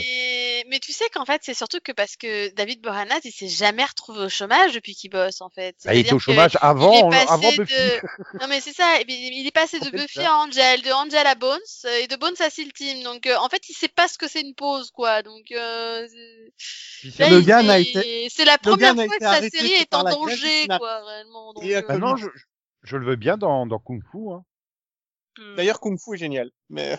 [0.69, 0.79] mais...
[0.79, 4.19] tu sais qu'en fait c'est surtout que parce que David Boreanaz il s'est jamais retrouvé
[4.25, 5.75] au chômage depuis qu'il bosse en fait.
[5.85, 7.73] bah, il était au chômage avant il est passé avant Buffy.
[7.73, 8.01] de-
[8.41, 10.31] Non mais c'est ça, il est passé de Buffy ça.
[10.33, 13.03] à Angel, de Angel à Bones euh, et de Bones à Seal Team.
[13.03, 15.21] Donc euh, en fait il sait pas ce que c'est une pause quoi.
[15.21, 16.07] Donc euh,
[17.19, 20.67] Là, Le il est- été- C'est la première fois que sa série est en danger,
[20.77, 21.53] quoi, réellement.
[21.53, 22.25] Donc, Et euh, Ah non, je,
[22.85, 24.31] je le veux bien dans, dans Kung Fu.
[24.31, 24.43] Hein.
[25.37, 25.55] hmm.
[25.55, 26.51] D'ailleurs, Kung Fu est génial.
[26.69, 26.97] Mais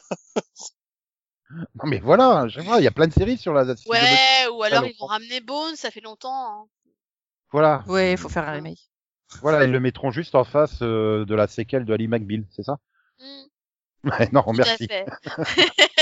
[1.51, 3.65] Non mais voilà, je vois, il y a plein de séries sur la.
[3.87, 6.35] Ouais, ou alors ils vont ramener Bones, ça fait longtemps.
[6.35, 6.67] hein.
[7.53, 8.91] Voilà, Ouais, il faut faire un remake.
[9.41, 12.65] voilà, ils le mettront juste en face euh, de la séquelle de Ali McBeal, c'est
[12.65, 12.79] ça?
[14.05, 14.85] Ouais, non, tout merci.
[14.85, 15.07] à fait.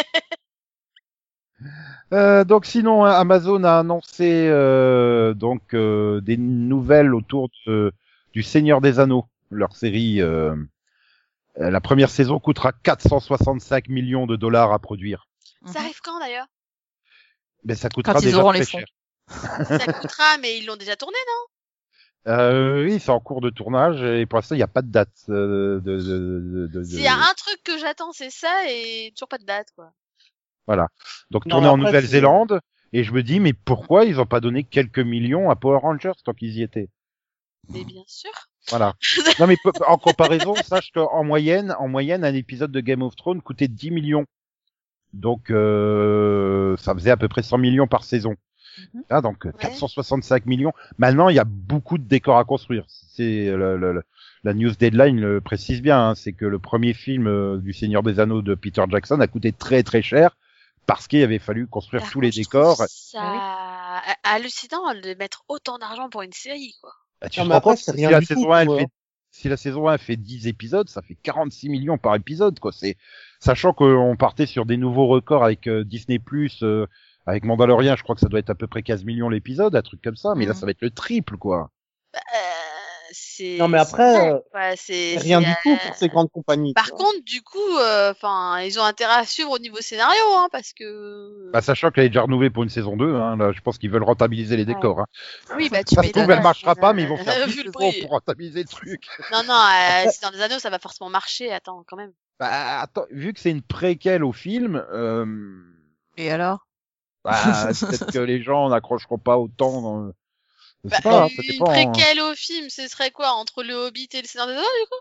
[2.13, 7.93] Euh, donc sinon, hein, Amazon a annoncé euh, donc euh, des nouvelles autour de-
[8.33, 10.21] du Seigneur des Anneaux, leur série.
[10.21, 10.55] euh,
[11.57, 15.27] la première saison coûtera 465 millions de dollars à produire.
[15.67, 16.47] Ça arrive quand d'ailleurs?
[17.65, 18.79] Mais ça coûtera Quand ils déjà auront très les fonds.
[18.79, 18.87] cher.
[19.79, 22.33] Ça coûtera, mais ils l'ont déjà tourné, non?
[22.33, 24.91] Euh, oui, c'est en cours de tournage et pour l'instant il n'y a pas de
[24.91, 28.65] date euh, de, de, de, de- S'il y a un truc que j'attends, c'est ça,
[28.71, 29.93] et toujours pas de date, quoi.
[31.31, 32.61] donc Non, tourné en Nouvelle-Zélande
[32.95, 36.13] et je me dis mais pourquoi ils ont pas donné quelques millions à Power Rangers
[36.25, 36.89] tant qu'ils y étaient?
[37.69, 38.33] Mais bien sûr.
[38.71, 38.95] Voilà.
[39.41, 43.43] non mais en comparaison, sache qu'en moyenne, en moyenne, un épisode de Game of Thrones
[43.43, 44.25] coûtait 10 millions.
[45.13, 48.35] Donc euh, ça faisait à peu près 100 millions par saison.
[49.09, 50.73] Ah, donc euh, 465 millions.
[50.99, 52.85] Maintenant, il y a beaucoup de décors à construire.
[52.89, 54.03] C'est le- le- le-
[54.43, 56.09] la news deadline le précise bien.
[56.09, 59.27] hein, c'est que le premier film euh, du Seigneur des Anneaux de Peter Jackson a
[59.29, 60.37] coûté très très cher
[60.87, 62.77] parce qu'il avait fallu construire Par tous les contre, décors.
[62.89, 66.91] Ça a- hallucinant de mettre autant d'argent pour une série, quoi.
[67.25, 68.61] Bah, tu Non, te mais rends après, compte, c'est si rien la du saison 1
[68.61, 68.79] elle quoi.
[68.81, 68.87] fait
[69.31, 72.71] si la saison 1 fait 10 épisodes, ça fait 46 millions par épisode, quoi.
[72.73, 72.97] C'est
[73.41, 76.63] sachant qu'on partait sur des nouveaux records avec euh, Disney Plus,
[77.27, 79.83] avec Mandalorian, je crois que ça doit être à peu près 15 millions l'épisode, un
[79.83, 80.35] truc comme ça.
[80.37, 80.55] Mais là, Mhm.
[80.55, 81.71] ça va être le triple, quoi.
[82.13, 82.39] Bah, euh,
[83.15, 83.57] c'est.
[83.59, 84.39] Non, mais après, euh,
[84.77, 86.75] c'est Rien du tout euh, pour ces grandes compagnies.
[86.75, 87.59] Par contre, du coup,
[88.11, 91.51] enfin, ils ont intérêt à suivre au niveau scénario, hein, parce que.
[91.53, 93.91] Bah, sachant qu'elle est déjà renouvelée pour une saison 2, hein, là, je pense qu'ils
[93.91, 95.01] veulent rentabiliser les décors.
[95.01, 95.07] Hein.
[95.57, 98.01] oui, bah tu Ça se trouve, elle marchera pas, mais ils vont Euh, faire prix.
[98.03, 99.07] pour rentabiliser le truc.
[99.33, 101.53] Non, non, euh, c'est dans des anneaux, ça va forcément marcher.
[101.53, 102.13] Attends, quand même.
[102.41, 105.25] Bah, attends, vu que c'est une préquelle au film, euh,
[106.17, 106.67] Et alors?
[107.25, 109.81] bah, peut-être que les gens n'accrocheront pas autant.
[109.81, 110.13] Dans...
[110.85, 111.71] Je sais Bah, pas, ça une dépend.
[111.71, 111.93] hein.
[111.93, 114.89] préquelle au film, ce serait quoi entre le Hobbit et le Seigneur des Anneaux du
[114.91, 115.01] coup?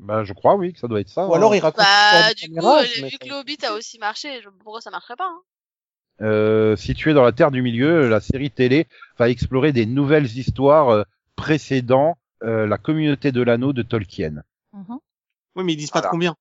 [0.00, 1.26] Bah, je crois, oui, que ça doit être ça.
[1.26, 1.36] Ou hein.
[1.36, 4.48] alors ils racontent Bah, l'histoire du coup, vu que le Hobbit a aussi marché, je...
[4.48, 5.42] pourquoi ça marcherait pas hein?
[6.22, 8.86] Euh, situé dans la Terre du Milieu, la série télé
[9.18, 11.02] va explorer des nouvelles histoires euh,
[11.36, 14.42] précédant euh, la communauté de l'anneau de Tolkien.
[14.72, 14.98] Mhm.
[15.56, 16.36] Oui, mais ils disent pas de combien.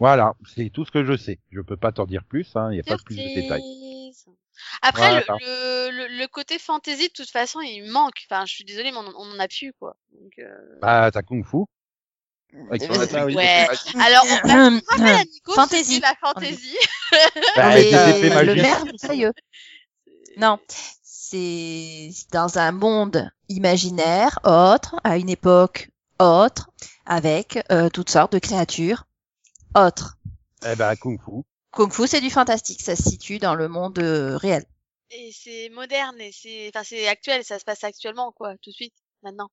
[0.00, 1.38] Voilà, c'est tout ce que je sais.
[1.50, 3.62] Je peux pas t'en dire plus, hein, il n'y a pas plus de détails.
[4.82, 5.36] Après, Voilà.
[5.40, 8.24] le, le, le, le côté fantasy, de toute façon, il manque.
[8.30, 9.96] Enfin, je suis désolée, mais on, on en a plus, quoi.
[10.12, 10.78] Donc, euh...
[10.80, 11.58] Bah, t'as Kung Fu.
[12.70, 13.34] Avec bah oui.
[13.34, 13.66] Ouais.
[14.00, 16.00] Alors, on Hum, à Nico, Fantasy.
[16.00, 16.76] la fantasy.
[17.56, 19.32] Bah, euh, le merveilleux.
[20.36, 20.58] Non,
[21.02, 26.70] c'est dans un monde imaginaire autre, à une époque autre,
[27.06, 29.04] avec euh, toutes sortes de créatures
[29.76, 30.16] autres.
[30.64, 31.42] Eh ben, Kung Fu.
[31.74, 34.64] Kung Fu, c'est du fantastique, ça se situe dans le monde euh, réel.
[35.10, 38.74] Et c'est moderne, et c'est, enfin, c'est actuel, ça se passe actuellement, quoi, tout de
[38.74, 39.48] suite, maintenant.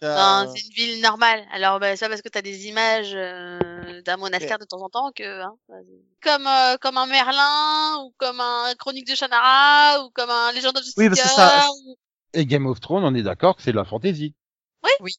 [0.00, 1.46] T'as- Dans une ville normale.
[1.52, 4.88] Alors, bah, c'est pas parce que t'as des images euh, d'un monastère de temps en
[4.88, 5.84] temps que, hein, c'est-
[6.22, 10.76] comme euh, comme un Merlin ou comme un Chronique de Shannara ou comme un Legend
[10.76, 11.96] of the Oui, parce que Seeker, ça- ou-
[12.34, 14.34] Et Game of Thrones, on est d'accord que c'est de la fantasy.
[14.82, 14.90] Oui.
[15.00, 15.12] Oui.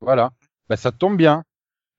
[0.00, 0.30] Voilà.
[0.68, 1.42] Bah, ça tombe bien.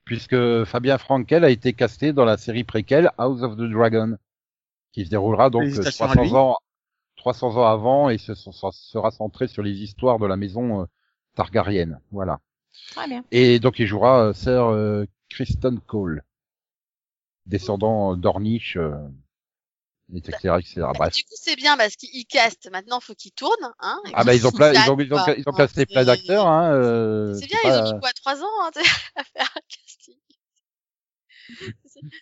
[0.10, 4.18] Puisque Fabien Frankel a été casté dans la série préquelle House of the Dragon.
[4.92, 6.36] Qui se déroulera donc euh, Félicitations à 300 lui.
[6.36, 6.56] ans,
[7.18, 10.86] 300 ans avant et sera- sera centré sur les histoires de la maison euh,
[11.36, 12.00] Targaryen.
[12.12, 12.40] Voilà.
[12.96, 13.24] Très bien.
[13.30, 16.24] Et donc il jouera euh, Sir euh, Kristen Cole.
[17.46, 18.96] Descendant d'Ornish, euh,
[20.16, 20.74] etc., etc.
[20.78, 21.14] Bah, Bref.
[21.14, 22.70] Du coup, c'est bien parce qu'ils castent.
[22.72, 24.00] Maintenant, faut qu'ils tournent, hein.
[24.14, 26.72] Ah bah ils ont plein, ils ont, ils ont, ils ont casté plein d'acteurs, hein.
[26.74, 28.70] euh, C'est bien, c'est ils pas- ont mis quoi, trois ans, hein,
[29.16, 30.16] à faire un casting.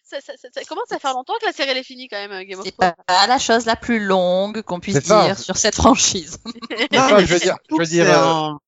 [0.06, 2.18] ça, ça, ça, ça commence à faire longtemps que la série elle est finie quand
[2.18, 2.94] même, euh, Game of C'est Thrones.
[3.08, 6.38] pas la chose la plus longue qu'on puisse C'est dire sur cette franchise.
[6.94, 8.60] Non, je veux dire- je veux que dire, c'est euh, un-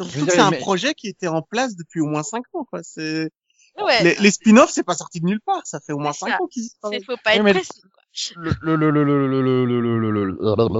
[0.00, 2.80] dire, c'est un mais- projet qui était en place depuis au moins 5 ans, quoi.
[2.82, 3.30] C'est...
[3.78, 5.60] Ouais, Les, les spin-offs, c'est pas sorti de nulle part.
[5.64, 6.42] Ça fait au moins C'est 5 ça.
[6.42, 7.04] ans qu'ils y c'est travaillent.
[7.04, 7.82] faut pas être mais- précis.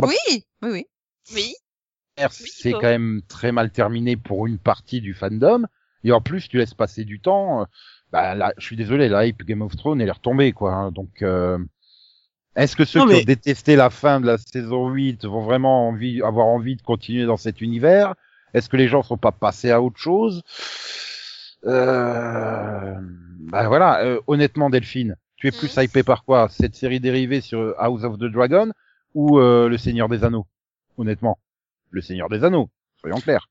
[0.07, 0.87] Oui, Oui, oui,
[1.35, 1.55] oui.
[2.31, 5.67] C'est quand même très mal terminé pour une partie du fandom.
[6.05, 7.67] Et en plus, tu laisses passer du temps.
[8.13, 10.91] Bah là, je suis désolé, la hype Game of Thrones elle est retombée quoi.
[10.93, 11.23] Donc
[12.57, 16.47] est-ce que ceux qui ont détesté la fin de la saison 8 vont vraiment avoir
[16.47, 18.15] envie de continuer dans cet univers
[18.55, 20.43] Est-ce que les gens ne sont pas passés à autre chose
[21.65, 22.95] euh...
[23.53, 25.85] Bah voilà, honnêtement Delphine, tu es plus Mhm.
[25.85, 26.49] hypé par quoi?
[26.51, 28.73] Cette série dérivée sur House of the Dragon
[29.15, 30.47] ou euh, Le Seigneur des Anneaux?
[30.99, 31.39] Honnêtement,
[31.91, 33.49] Le Seigneur des Anneaux, soyons clairs.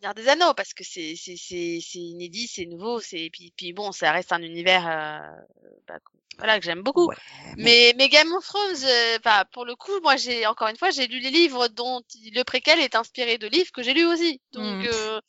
[0.00, 3.72] Dire des anneaux parce que c'est c'est c'est c'est inédit, c'est nouveau, c'est puis puis
[3.72, 5.18] bon, ça reste un univers euh,
[5.88, 7.06] bah, que- voilà que j'aime beaucoup.
[7.06, 7.16] Ouais,
[7.56, 9.18] mais mais Game of Thrones, euh,
[9.52, 12.00] pour le coup, moi j'ai encore une fois j'ai lu les livres dont
[12.32, 14.40] le préquel est inspiré de livres que j'ai lus aussi.
[14.52, 14.86] Donc Mm.
[14.86, 15.20] euh,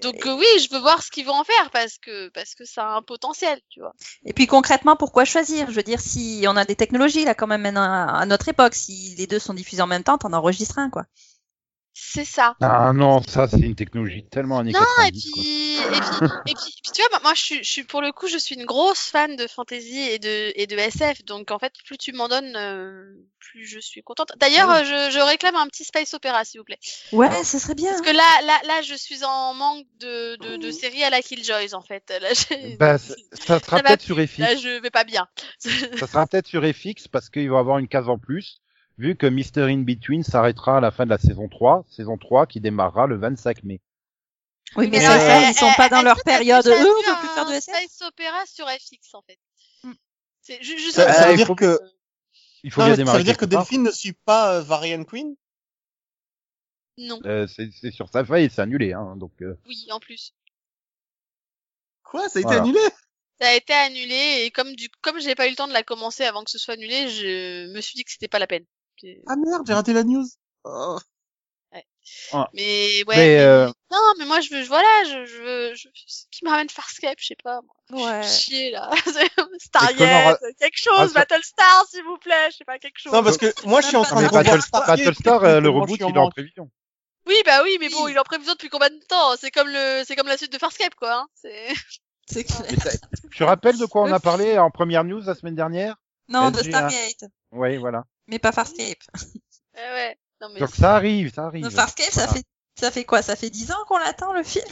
[0.00, 2.64] donc euh, oui, je veux voir ce qu'ils vont en faire parce que parce que
[2.64, 3.92] ça a un potentiel, tu vois.
[4.24, 5.70] Et puis concrètement, pourquoi choisir?
[5.70, 8.74] Je veux dire, si on a des technologies là quand même à à notre époque,
[8.74, 11.04] si les deux sont diffusés en même temps, t'en enregistres un quoi.
[11.94, 12.56] C'est ça.
[12.62, 16.54] Ah non, ça c'est une technologie tellement années Non, et 90 puis, et puis, et
[16.54, 18.54] puis, puis, tu vois, moi, moi, je suis, je suis, pour le coup, je suis
[18.54, 21.22] une grosse fan de fantasy et de, et de SF.
[21.24, 24.32] Donc, en fait, plus tu m'en donnes, euh, plus je suis contente.
[24.38, 26.78] D'ailleurs, je, je réclame un petit space opéra, s'il vous plaît.
[27.12, 27.90] Ouais, ce serait bien.
[27.90, 31.20] Parce que là, là, là, je suis en manque de, de, de séries à la
[31.20, 32.10] Killjoys, en fait.
[32.22, 34.38] Là, j'ai- Bah, ça, ça sera peut-être sur FX.
[34.38, 35.28] là, je vais pas bien.
[35.58, 38.61] Ça sera peut-être sur FX parce qu'ils vont avoir une case en plus,
[39.02, 39.70] vu que Mr.
[39.70, 43.16] In Between s'arrêtera à la fin de la saison 3, saison 3 qui démarrera le
[43.18, 43.80] 25 mai.
[44.76, 46.66] Oui, mais Mais ça, euh, ça, ils sont pas dans leur période.
[46.66, 47.74] Eux, on peut plus faire de SF.
[47.74, 49.38] Space opéra sur FX, en fait.
[49.82, 49.92] Hmm.
[50.40, 51.78] C'est ju- juste Ça, ça veut dire que,
[52.62, 53.44] Il faut non, bien mais ça démarrer veut dire que.
[53.44, 55.34] Delphine ne suit pas euh, Varian Queen?
[56.98, 57.20] Non.
[57.24, 59.32] Euh, c'est sur sa feuille, c'est annulé, hein, donc.
[59.42, 60.32] euh, Oui, en plus.
[62.04, 62.28] Quoi?
[62.28, 62.80] Ça a été annulé?
[63.40, 65.82] Ça a été annulé et comme du comme j'ai pas eu le temps de la
[65.82, 68.64] commencer avant que ce soit annulé, je me suis dit que c'était pas la peine.
[69.00, 70.24] C'est- Ah merde, j'ai raté la news.
[70.64, 70.98] Oh.
[71.72, 73.04] Mais ouais.
[73.06, 76.24] Mais, mais- euh, Non, mais moi je veux, je- voilà, je, je veux, je, ce
[76.30, 77.60] qui me ramène Farscape, je sais pas.
[77.90, 78.04] Moi.
[78.04, 78.22] Ouais.
[78.26, 78.90] Chier là.
[79.36, 79.98] comment Stargate,
[80.40, 83.12] ra- quelque chose, rassure- Battlestar s'il vous plaît, je sais pas quelque chose.
[83.12, 85.44] Non, parce que moi, je suis en train de mais dans revoir Battle- Stargate, Battlestar,
[85.44, 86.70] euh, le je reboot, il est en prévision.
[87.28, 88.10] Oui, bah oui, mais bon, Oui.
[88.12, 89.36] il est en prévision depuis combien de temps?
[89.38, 91.14] C'est comme le, c'est comme la suite de Farscape quoi.
[91.14, 91.26] Hein.
[91.34, 91.68] C'est.
[92.32, 92.94] Clair.
[93.32, 95.96] Tu rappelles de quoi on a parlé en première news la semaine dernière?
[96.28, 96.68] Non, de SG1.
[96.70, 97.30] Stargate.
[97.52, 98.04] Oui, voilà.
[98.28, 98.98] Mais pas Farscape.
[99.74, 100.18] Ouais.
[100.42, 100.60] Non mais.
[100.60, 101.64] Donc ça arrive, ça arrive.
[101.64, 102.32] Le Farscape, ça Voilà.
[102.40, 102.44] fait,
[102.78, 103.22] ça fait quoi?
[103.22, 104.66] Ça fait 10 ans qu'on l'attend, le film?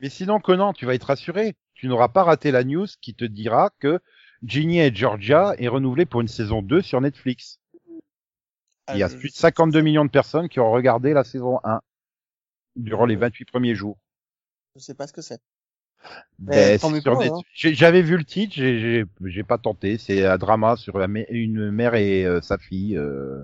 [0.00, 1.56] Mais sinon, Conan, tu vas être rassuré.
[1.72, 4.00] Tu n'auras pas raté la news qui te dira que
[4.42, 7.58] Ginny et Georgia est renouvelé pour une saison 2 sur Netflix.
[8.92, 11.58] Il y a Ah, plus de 52 millions de personnes qui ont regardé la saison
[11.64, 11.80] 1
[12.76, 13.96] durant les 28 premiers jours.
[14.76, 15.40] Je sais pas ce que c'est.
[16.38, 17.40] Ben, Net- hein.
[17.54, 19.98] J'avais vu le titre, j'ai- j'ai j'ai pas tenté.
[19.98, 23.42] C'est un drama sur la une mère et euh, sa fille euh,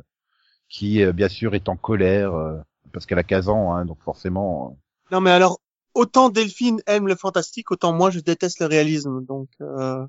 [0.69, 2.59] qui, euh, bien sûr, est en colère euh,
[2.93, 4.71] parce qu'elle a 15 ans, hein, donc forcément.
[4.71, 5.61] euh, Non, mais alors,
[5.95, 9.25] autant Delphine aime le fantastique, autant moi, je déteste le réalisme.
[9.25, 10.07] Donc, euh...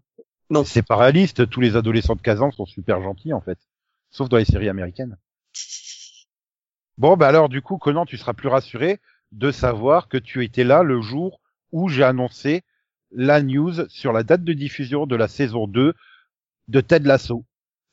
[0.52, 0.64] Non.
[0.64, 1.50] C'est pas réaliste.
[1.50, 3.58] Tous les adolescents de 15 ans sont super gentils en fait,
[4.12, 5.18] sauf dans les séries américaines.
[6.98, 9.00] Bon, bah alors du coup, Conan, tu seras plus rassuré
[9.32, 11.42] de savoir que tu étais là le jour
[11.76, 12.64] où j'ai annoncé
[13.12, 15.94] la news sur la date de diffusion de la saison 2
[16.70, 17.44] de Ted Lasso.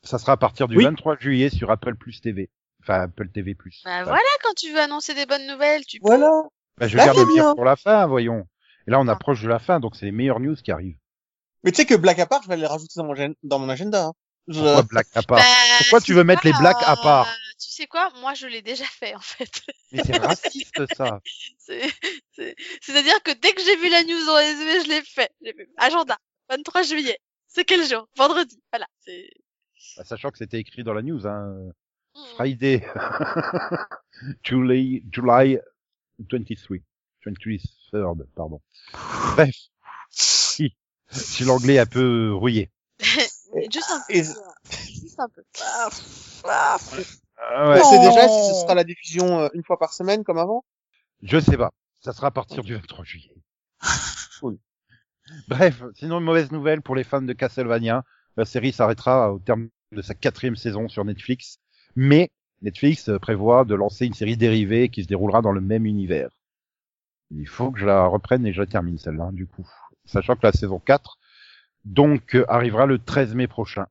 [0.03, 0.85] Ça sera à partir du Oui.
[0.85, 2.49] 23 juillet sur Apple Plus TV.
[2.81, 3.81] Enfin, Apple TV Plus.
[3.83, 6.07] Bah Enfin, voilà, quand tu veux annoncer des bonnes nouvelles, tu peux.
[6.07, 6.31] Voilà.
[6.77, 8.47] bah, je Bah, garde le pire pour la fin, voyons.
[8.87, 9.13] Et là, on Ah.
[9.13, 10.97] approche de la fin, donc c'est les meilleures news qui arrivent.
[11.65, 13.59] Mais tu sais que blague à part, je vais les rajouter dans mon, gen- dans
[13.59, 14.05] mon agenda.
[14.07, 14.13] Hein.
[14.49, 15.37] Je- Pourquoi Black à part?
[15.39, 15.43] Bah,
[15.79, 17.27] Pourquoi tu veux mettre les blacks à part?
[17.27, 17.31] euh,
[17.63, 18.09] Tu sais quoi?
[18.19, 19.61] Moi, je l'ai déjà fait en fait.
[19.91, 21.21] Mais c'est raciste ça.
[21.57, 21.93] C'est-
[22.35, 25.31] c'est- C'est-à-dire que dès que j'ai vu la news en résumé, je l'ai fait.
[25.77, 26.17] Agenda,
[26.49, 27.19] 23 juillet.
[27.47, 28.07] C'est quel jour?
[28.17, 28.59] Vendredi.
[28.71, 28.87] Voilà.
[29.97, 31.71] Bah, sachant que c'était écrit dans la news, hein.
[32.15, 32.25] Hmm.
[32.35, 32.85] Friday.
[34.43, 35.57] July, July
[36.19, 36.77] 23.
[37.25, 38.61] 23rd, pardon.
[39.35, 39.55] Bref.
[40.09, 40.75] Si.
[41.11, 42.69] J'ai l'anglais un peu rouillé.
[42.99, 44.13] Juste un peu.
[44.13, 45.43] Juste un peu.
[45.61, 45.89] Ah,
[46.45, 46.77] Ah
[47.67, 47.79] ouais.
[47.79, 50.65] Tu sais déjà si ce sera la diffusion euh, une fois par semaine comme avant?
[51.21, 51.71] Je sais pas.
[52.01, 53.35] Ça sera à partir du 23 juillet.
[54.39, 54.57] Cool.
[55.47, 58.03] Bref, sinon une mauvaise nouvelle pour les fans de Castlevania.
[58.35, 61.59] La série s'arrêtera au terme de sa quatrième saison sur Netflix.
[61.95, 62.29] Mais
[62.61, 66.29] Netflix euh, prévoit de lancer une série dérivée qui se déroulera dans le même univers.
[67.31, 69.67] Il faut que je la reprenne et que je la termine celle-là, du coup.
[70.05, 71.17] Sachant que la saison 4,
[71.85, 73.87] donc, euh, arrivera le 13 mai prochain.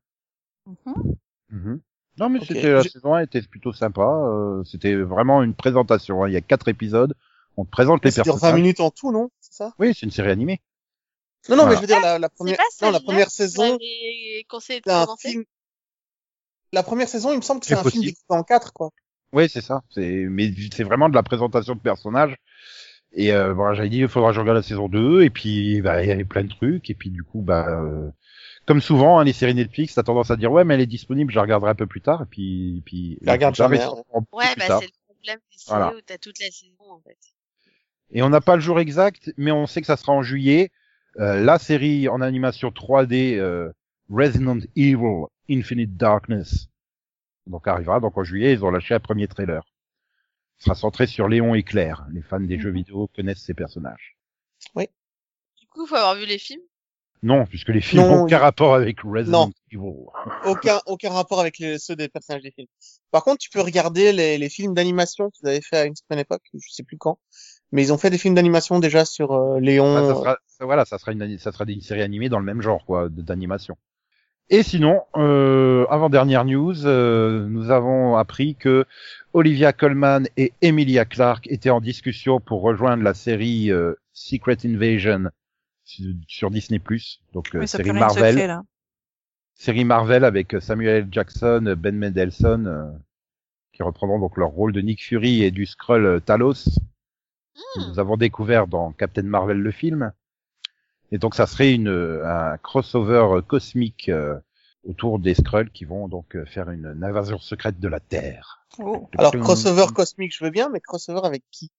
[0.66, 1.16] mhm.
[1.50, 1.80] Mhm.
[2.18, 4.02] Non, mais c'était la saison 1 était plutôt sympa.
[4.02, 6.22] euh, c'était vraiment une présentation.
[6.24, 6.28] hein.
[6.28, 7.14] Il y a quatre épisodes.
[7.56, 8.60] On te présente les Ça dure 20 personnages.
[8.62, 9.30] minutes en tout, non?
[9.40, 9.72] C'est ça?
[9.78, 10.60] Oui, c'est une série animée.
[11.48, 11.70] Non, non, Voilà.
[11.70, 13.78] mais je veux dire la, la C'est première, non, la première saison,
[14.60, 15.44] c'est film.
[16.72, 18.90] La première saison, il me semble que C'est c'est un film découpé en quatre, quoi.
[19.32, 19.82] Oui, c'est ça.
[19.90, 22.36] C'est mais c'est vraiment de la présentation de personnages.
[23.14, 25.82] Et euh, voilà, j'avais dit il faudra que je regarde la saison 2 et puis
[25.82, 28.10] bah il y avait plein de trucs et puis du coup bah euh,
[28.66, 31.30] comme souvent hein, les séries Netflix, t'as tendance à dire ouais mais elle est disponible,
[31.30, 33.82] je la regarderai un peu plus tard et puis et puis La regarde tard, jamais,
[33.82, 33.94] hein.
[34.32, 35.94] Ouais, bah c'est le problème des séries Voilà.
[35.94, 37.18] où t'as toute la saison en fait.
[38.10, 40.70] Et on n'a pas le jour exact, mais on sait que ça sera en juillet.
[41.18, 43.70] Euh, la série en animation 3D euh,
[44.10, 46.68] Resident Evil Infinite Darkness
[47.46, 48.52] donc arrivera donc en juillet.
[48.52, 49.62] Ils ont lâché un premier trailer.
[50.58, 52.06] Ce sera centré sur Léon et Claire.
[52.12, 54.16] Les fans des jeux vidéo connaissent ces personnages.
[54.76, 56.62] Du coup, faut avoir vu les films?
[57.22, 59.52] Non, puisque les films Non, n'ont aucun rapport avec Resident Non.
[59.70, 60.06] Evil.
[60.44, 62.66] Aucun, aucun rapport avec les, ceux des personnages des films.
[63.12, 66.18] Par contre, tu peux regarder les, les films d'animation qu'ils avaient fait à une certaine
[66.18, 67.18] époque, je sais plus quand.
[67.70, 69.96] Mais ils ont fait des films d'animation déjà sur euh, Léon.
[69.96, 72.44] Ah, ça sera, ça, voilà, ça sera une, ça sera une série animée dans le
[72.44, 73.76] même genre, quoi, d'animation.
[74.50, 78.84] Et sinon, euh, avant-dernière news, euh, nous avons appris que
[79.32, 85.30] Olivia Colman et Emilia Clarke étaient en discussion pour rejoindre la série euh, Secret Invasion
[86.26, 86.80] sur- Disney+.
[87.32, 88.62] Donc euh, Oui, série Marvel, secret, là.
[89.54, 91.08] série Marvel avec Samuel L.
[91.10, 92.90] Jackson, Ben Mendelsohn, euh,
[93.72, 96.54] qui reprendront donc leur rôle de Nick Fury et du Skrull euh, Talos.
[97.54, 97.90] que Hmm.
[97.90, 100.12] Nous avons découvert dans Captain Marvel le film.
[101.10, 104.38] Et donc ça serait une euh, un crossover euh, cosmique euh,
[104.84, 108.66] autour des Skrulls qui vont donc euh, faire une, une invasion secrète de la Terre.
[108.78, 109.08] Oh.
[109.18, 111.70] Alors, crossover cosmique, je veux bien, mais crossover avec qui?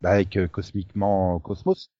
[0.00, 1.90] Bah, avec euh, cosmiquement Cosmos.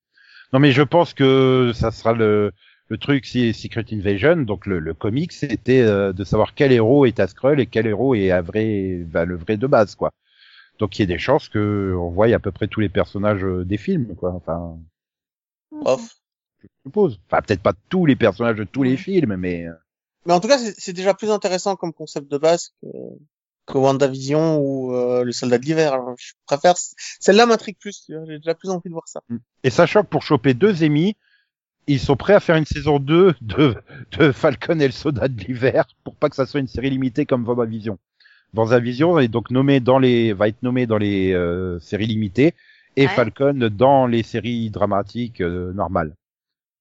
[0.52, 2.52] Non mais je pense que ça sera le
[2.88, 7.04] le truc c'est Secret Invasion, donc le, le comic c'était euh, de savoir quel héros
[7.04, 10.12] est un Skrull et quel héros est un vrai bah, le vrai de base quoi.
[10.78, 13.44] Donc il y a des chances que on voie à peu près tous les personnages
[13.44, 14.32] euh, des films quoi.
[14.32, 14.78] Enfin,
[15.84, 16.16] Off.
[16.62, 17.20] je suppose.
[17.26, 19.72] Enfin peut-être pas tous les personnages de tous les films mais euh,
[20.24, 22.88] Mais en tout cas, c'est c'est déjà plus intéressant comme concept de base que,
[23.68, 25.98] que WandaVision ou euh, le Soldat de l'hiver.
[26.18, 26.74] Je préfère
[27.20, 28.02] celle-là m'intrigue plus.
[28.06, 29.20] tu vois, J'ai déjà plus envie de voir ça.
[29.62, 31.16] Et sachant que pour choper deux émis,
[31.86, 33.74] ils sont prêts à faire une saison 2 de,
[34.18, 37.24] de Falcon et le soldat de l'hiver pour pas que ça soit une série limitée
[37.26, 37.98] comme WandaVision.
[38.54, 42.54] WandaVision est donc nommé dans les, va être nommé dans les euh, séries limitées
[42.96, 43.08] et Ouais.
[43.08, 46.14] Falcon dans les séries dramatiques euh, normales.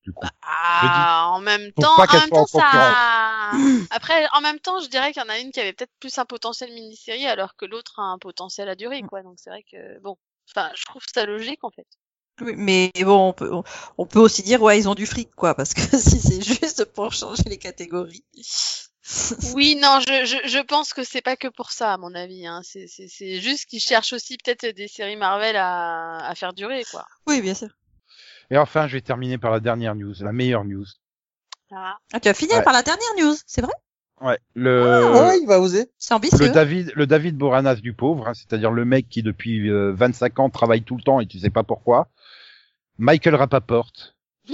[0.07, 0.25] Du coup.
[0.41, 3.51] Ah, en même temps, en même temps, ça.
[3.89, 6.17] Après, en même temps, je dirais qu'il y en a une qui avait peut-être plus
[6.17, 9.21] un potentiel mini-série, alors que l'autre a un potentiel à durée, quoi.
[9.21, 10.15] Donc c'est vrai que bon,
[10.49, 11.85] enfin, je trouve ça logique en fait.
[12.39, 13.51] Oui, mais bon, on peut,
[13.97, 16.85] on peut aussi dire, ouais, ils ont du fric, quoi, parce que si c'est juste
[16.85, 18.23] pour changer les catégories.
[19.55, 22.47] Oui, non, je, je, je pense que c'est pas que pour ça, à mon avis.
[22.47, 22.61] Hein.
[22.63, 26.85] C'est, c'est, c'est juste qu'ils cherchent aussi peut-être des séries Marvel à, à faire durer,
[26.91, 27.05] quoi.
[27.25, 27.69] oui, bien sûr.
[28.49, 30.85] Et enfin, je vais terminer par la dernière news, la meilleure news.
[31.71, 31.97] Ah.
[32.13, 32.63] Ah, tu vas finir Ouais.
[32.63, 33.73] par la dernière news, c'est vrai?
[34.21, 35.91] Ouais, le, Ah ouais, il va oser.
[35.97, 36.39] C'est ambitieux.
[36.47, 40.39] le David, le David Boranas du pauvre, hein, c'est-à-dire le mec qui depuis euh, 25
[40.39, 42.09] ans travaille tout le temps et tu sais pas pourquoi.
[42.97, 43.91] Michael Rapaport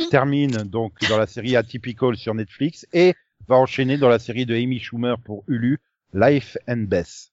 [0.10, 3.14] termine donc dans la série Atypical sur Netflix et
[3.48, 5.80] va enchaîner dans la série de Amy Schumer pour Hulu,
[6.14, 7.32] Life and Bess.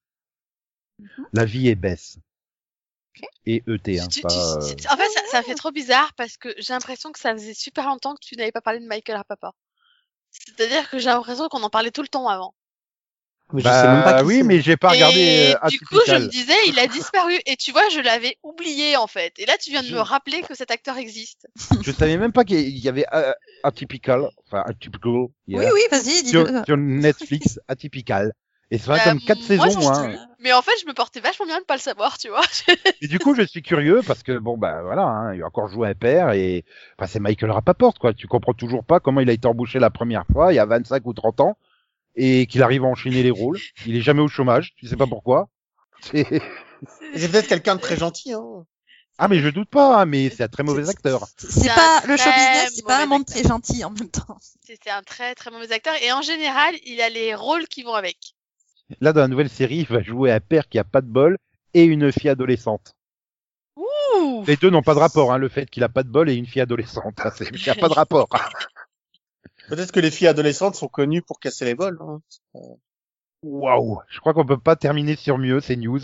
[1.00, 1.26] Mhm.
[1.32, 2.18] La vie est Bess.
[3.46, 6.12] Et ET, hein, Tu- tu- pas, euh, c'est- En fait, ça, ça fait trop bizarre
[6.14, 8.86] parce que j'ai l'impression que ça faisait super longtemps que tu n'avais pas parlé de
[8.86, 9.54] Michael Rapaport.
[10.30, 12.54] C'est-à-dire que j'ai l'impression qu'on en parlait tout le temps avant.
[13.52, 15.80] Mais bah, je sais même pas qui oui, mais j'ai pas regardé et euh, du
[15.80, 17.36] coup, je me disais, il a disparu.
[17.46, 19.32] Et tu vois, je l'avais oublié en fait.
[19.38, 21.48] Et là, tu viens de Je- me rappeler que cet acteur existe.
[21.84, 23.32] Je savais même pas qu'il y avait euh,
[23.64, 26.64] Atypical, enfin Atypical, yeah, Oui, oui, vas-y, sur, dis-le.
[26.64, 28.32] sur Netflix, Atypical.
[28.72, 30.26] Et ça va Bah, comme quatre moi, saisons, hein.
[30.38, 32.42] Mais en fait, je me portais vachement bien de pas le savoir, tu vois.
[33.02, 35.68] Et du coup, je suis curieux parce que bon bah voilà, hein, il a encore
[35.68, 36.64] joué un père et
[36.98, 38.14] bah, c'est Michael Rapaport quoi.
[38.14, 40.66] Tu comprends toujours pas comment il a été embauché la première fois il y a
[40.66, 41.56] 25 ou 30 ans
[42.16, 43.58] et qu'il arrive à enchaîner les rôles.
[43.86, 45.48] Il est jamais au chômage, tu sais pas pourquoi.
[46.00, 46.24] C'est-
[47.14, 48.32] C'est peut-être quelqu'un de très gentil.
[48.32, 48.64] Hein.
[49.18, 51.26] Ah mais je doute pas, hein, mais c'est un très mauvais acteur.
[51.36, 54.38] C'est C'est pas le show business, c'est pas un monde très gentil en même temps.
[54.64, 55.92] C'était un très très mauvais acteur.
[56.02, 58.16] Et en général, il a les rôles qui vont avec.
[59.00, 61.36] Là dans la nouvelle série, il va jouer un père qui a pas de bol
[61.74, 62.94] et une fille adolescente.
[63.76, 66.28] Ouh Les deux n'ont pas de rapport, hein, le fait qu'il a pas de bol
[66.28, 67.20] et une fille adolescente.
[67.24, 68.28] hein, Il n'y a pas de rapport.
[69.68, 71.98] Peut-être que les filles adolescentes sont connues pour casser les bols.
[72.00, 72.20] Hein.
[73.42, 76.00] Waouh, je crois qu'on peut pas terminer sur mieux ces news.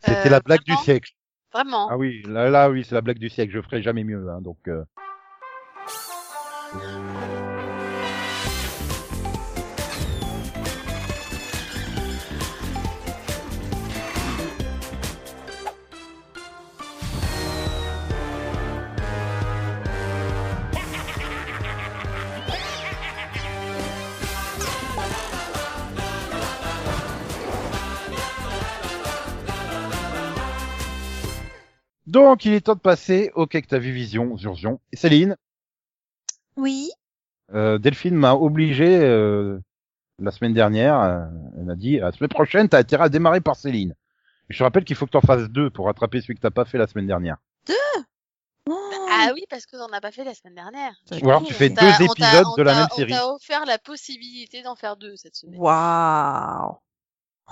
[0.00, 1.12] C'était Euh, la blague vraiment du siècle.
[1.52, 1.88] Vraiment.
[1.90, 3.52] Ah oui, là, là oui, c'est la blague du siècle.
[3.54, 4.28] Je ferai jamais mieux.
[4.28, 4.58] Hein, donc.
[4.68, 4.84] euh.
[32.14, 34.78] Donc, il est temps de passer au Cake Ta Vision, Zurzion.
[34.92, 35.36] Et Céline,
[36.56, 36.90] Oui.
[37.52, 39.58] euh, Delphine m'a obligé euh,
[40.20, 41.00] la semaine dernière.
[41.00, 43.96] euh, elle m'a dit la semaine prochaine, t'as intérêt à démarrer par Céline.
[44.48, 46.64] Je te rappelle qu'il faut que t'en fasses deux pour rattraper celui que t'as pas
[46.64, 47.38] fait la semaine dernière.
[49.10, 50.94] Ah oui, parce que t'en as pas fait la semaine dernière.
[51.20, 53.10] Ou alors tu On fais deux on épisodes on de la même On série.
[53.12, 55.58] t'a offert la possibilité d'en faire deux cette semaine.
[55.58, 56.76] Waouh.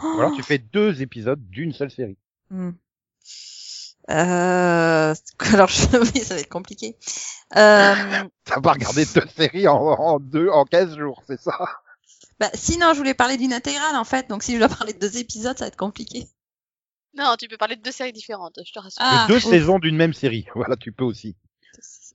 [0.03, 2.17] Ou alors tu fais deux épisodes d'une seule série.
[2.51, 2.71] Hmm.
[4.11, 5.15] Euh...
[5.53, 5.97] Alors, je...
[5.99, 6.97] oui, ça va être compliqué.
[7.57, 7.95] Euh...
[8.45, 11.59] T'as pas regardé deux séries en, en deux, en 15 jours, c'est ça?
[12.41, 14.29] Bah, sinon, je voulais parler d'une intégrale, en fait.
[14.29, 16.27] Donc, si je dois parler de deux épisodes, ça va être compliqué.
[17.15, 19.03] Non, tu peux parler de deux séries différentes, je te rassure.
[19.05, 19.45] Ah, De deux ouf.
[19.45, 20.47] saisons d'une même série.
[20.55, 21.37] Voilà, tu peux aussi.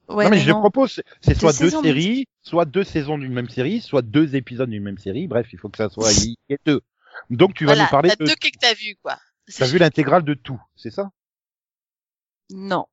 [0.10, 0.60] Ouais, non mais, mais je non.
[0.60, 4.70] propose, c'est- Deux soit deux séries, soit deux saisons d'une même série, soit deux épisodes
[4.70, 5.28] d'une même série.
[5.28, 6.12] Bref, il faut que ça soit
[6.50, 6.82] ait deux.
[7.30, 9.18] Donc tu vas Voilà, nous parler t'as de, deux que t'as vu, quoi.
[9.58, 11.10] t'as vu l'intégrale de tout, c'est ça?
[12.50, 12.86] Non.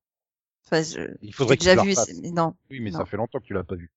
[0.67, 1.01] Enfin, je...
[1.23, 2.55] Il j'ai faudrait que déjà tu la vu, mais non.
[2.71, 2.99] Oui, mais Non.
[2.99, 3.91] ça fait longtemps que tu l'as pas vu.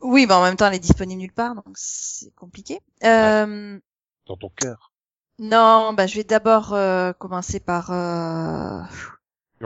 [0.00, 2.80] Oui, mais en même temps, elle est disponible nulle part, donc c'est compliqué.
[3.04, 3.78] Euh,
[4.26, 4.92] Dans ton cœur.
[5.38, 8.82] non, bah, je vais d'abord euh, commencer par euh,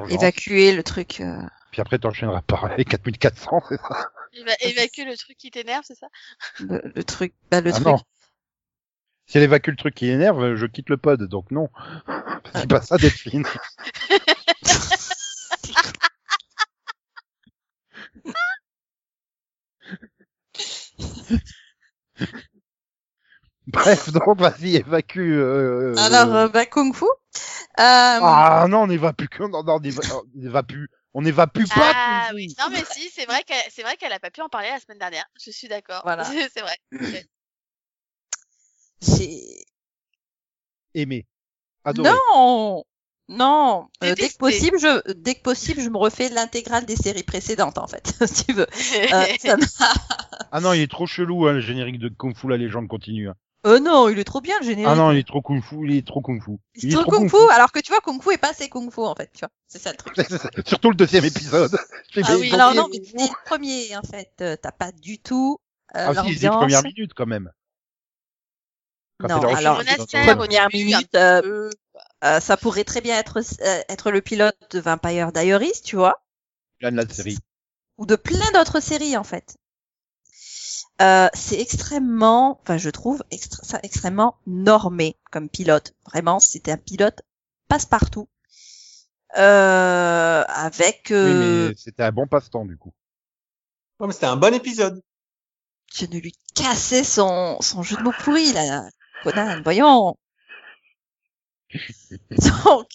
[0.08, 1.20] évacuer le truc.
[1.20, 1.40] euh,
[1.72, 4.10] Puis après t'enchaîneras par les 4400, c'est ça?
[4.34, 6.06] Il va évacuer le truc qui t'énerve, c'est ça?
[6.60, 7.86] Le, le truc, bah, le Ah truc.
[7.86, 7.98] non.
[9.26, 11.68] Si elle évacue le truc qui énerve, je quitte le pod, donc non.
[12.54, 13.44] C'est pas ça, Delphine.
[23.66, 25.18] Bref, donc vas-y, évacue.
[25.20, 27.04] Euh, Alors, euh, bah, Kung Fu.
[27.04, 27.10] Euh,
[27.76, 31.92] Ah non, on n'évacue que, non, non, on éva- on évacue, on évacue pas.
[31.94, 34.48] Ah oui, non mais si, c'est vrai qu'elle, c'est vrai qu'elle a pas pu en
[34.48, 35.26] parler la semaine dernière.
[35.44, 36.00] Je suis d'accord.
[36.02, 36.24] Voilà.
[36.54, 36.76] c'est vrai.
[39.02, 39.64] J'ai...
[40.94, 41.26] Aimé.
[41.84, 42.10] Adoré.
[42.32, 42.84] Non,
[43.28, 43.88] non.
[44.02, 47.78] Euh, dès que possible, je, dès que possible, je me refais l'intégrale des séries précédentes,
[47.78, 48.66] en fait, si tu veux.
[49.12, 49.26] Euh,
[49.68, 49.92] ça
[50.50, 53.28] Ah non, il est trop chelou, hein, le générique de Kung Fu, la légende continue.
[53.28, 53.34] hein.
[53.66, 54.86] Euh, non, il est trop bien le générique.
[54.88, 56.52] Ah non, il est trop Kung Fu, il est trop Kung Fu.
[56.76, 59.00] C'est trop kung, fu, alors que tu vois, kung fu est pas assez kung fu
[59.00, 59.50] en fait, tu vois.
[59.66, 60.14] C'est ça le truc.
[60.66, 61.76] Surtout le deuxième épisode.
[62.22, 65.58] Ah oui, Alors il- non, mais le premier, en fait, euh, t'as pas du tout
[65.96, 67.50] euh, Ah si, les premières minutes quand même.
[69.20, 69.82] Quand Non, alors,
[70.36, 71.70] première minute, euh,
[72.24, 76.22] euh, ça pourrait très bien être euh, être le pilote de Vampire Diaries, tu vois,
[76.80, 77.38] dans la série.
[77.98, 79.56] ou de plein d'autres séries en fait.
[81.00, 85.94] Euh, c'est extrêmement, enfin je trouve extra- ça extrêmement normé comme pilote.
[86.06, 87.22] Vraiment, c'était un pilote
[87.68, 88.28] passe-partout.
[89.36, 92.92] Euh, avec Oui, euh, mais c'était un bon passe-temps du coup.
[94.00, 95.02] Ouais, mais c'était un bon épisode.
[95.94, 98.88] je ne lui cassais son, son jeu de mots pourri, là.
[99.22, 100.16] Conan, voyons.
[102.64, 102.88] Donc.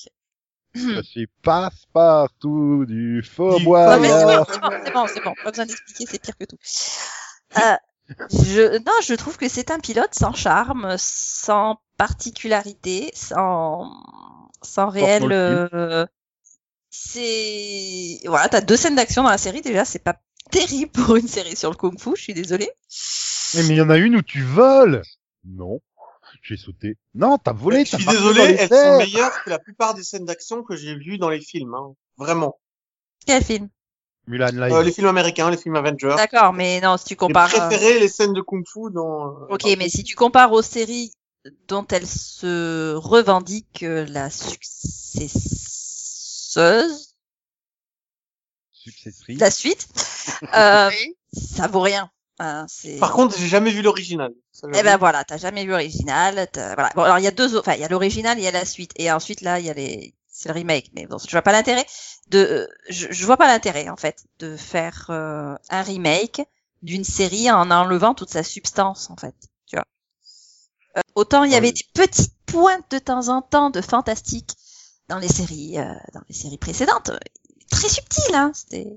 [0.76, 5.34] Je suis passe-partout du faux Du mais c'est bon, c'est bon, c'est bon, c'est bon.
[5.44, 6.58] Pas besoin d'expliquer, c'est pire que tout.
[7.58, 7.76] Euh,
[8.32, 13.92] je, non, je trouve que c'est un pilote sans charme, sans particularité, sans,
[14.64, 16.06] sans réel, euh,
[16.90, 20.20] c'est, voilà, t'as deux scènes d'action dans la série, déjà, c'est pas
[20.52, 22.70] terrible pour une série sur le kung fu, je suis désolée.
[23.56, 25.02] Mais mais il y en a une où tu voles.
[25.46, 25.82] Non.
[26.44, 26.98] J'ai sauté.
[27.16, 27.86] Non, t'as volé.
[27.86, 30.76] Je t'as suis désolé, les elles sont meilleures que la plupart des scènes d'action que
[30.76, 31.74] j'ai vues dans les films.
[31.74, 31.94] Hein.
[32.18, 32.60] Vraiment.
[33.26, 33.70] Quel film?
[34.28, 34.74] Mulan Live.
[34.74, 36.16] Euh, les films américains, les films Avengers.
[36.18, 37.54] D'accord, mais non, si tu J'ai compares.
[37.56, 39.28] euh, préféré les scènes de Kung Fu dans...
[39.28, 41.12] euh, Ok, dans- mais si tu compares aux séries
[41.68, 45.44] dont elle se revendique euh, la successeuse,
[48.72, 49.40] Successrice.
[49.40, 49.88] la suite,
[50.56, 50.90] euh,
[51.32, 52.10] ça vaut rien.
[52.40, 52.66] Hein.
[53.00, 54.34] Par contre, j'ai jamais vu l'original.
[54.74, 56.48] Eh ben voilà, t'as jamais vu l'original.
[56.54, 56.92] Voilà.
[56.96, 58.52] Bon, alors il y a deux, autres- enfin il y a l'original, il y a
[58.52, 60.92] la suite, et ensuite là il y a les, c'est le remake.
[60.96, 61.86] Mais bon, je vois pas l'intérêt
[62.30, 66.42] de, euh, je, je vois pas l'intérêt en fait de faire euh, un remake
[66.82, 69.36] d'une série en enlevant toute sa substance en fait.
[69.66, 69.86] Tu vois.
[70.98, 71.74] Euh, autant il y Ah avait oui.
[71.74, 74.52] des petites pointes de temps en temps de fantastique
[75.10, 77.12] dans les séries, euh, dans les séries précédentes,
[77.70, 78.52] très subtil, hein.
[78.54, 78.88] C'était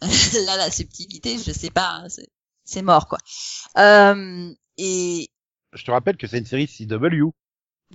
[0.46, 2.28] là la subtilité, je sais pas, hein, c'est,
[2.64, 3.18] c'est mort quoi.
[3.78, 5.28] Euh, et
[5.72, 7.32] Je te rappelle que c'est une série CW.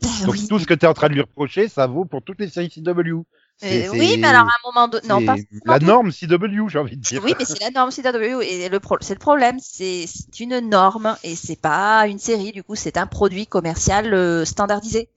[0.01, 0.47] bah Donc oui.
[0.47, 2.49] tout ce que tu es en train de lui reprocher, ça vaut pour toutes les
[2.49, 3.25] séries CW.
[3.63, 6.97] Euh, oui, mais alors à un moment donné, non, pas la norme CW, j'ai envie
[6.97, 7.23] de dire.
[7.23, 10.05] Oui, mais c'est la norme CW et le pro- c'est le problème, c'est
[10.39, 12.51] une norme et c'est pas une série.
[12.51, 15.09] Du coup, c'est un produit commercial euh, standardisé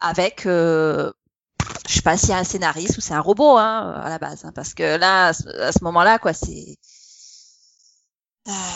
[0.00, 1.12] avec, euh,
[1.88, 4.18] je sais pas s'il y a un scénariste ou c'est un robot hein, à la
[4.18, 5.32] base, hein, parce que là, à
[5.72, 6.76] ce, moment-là, quoi, c'est.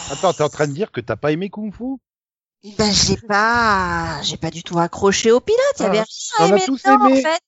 [0.08, 1.98] Attends, t'es en train de dire que t'as pas aimé Kung Fu?
[2.78, 5.60] Ben j'ai pas, j'ai pas du tout accroché au pilote.
[5.78, 6.06] Il y Ah, avait rien
[6.38, 7.18] on à aimer dedans, aimé.
[7.18, 7.40] en fait.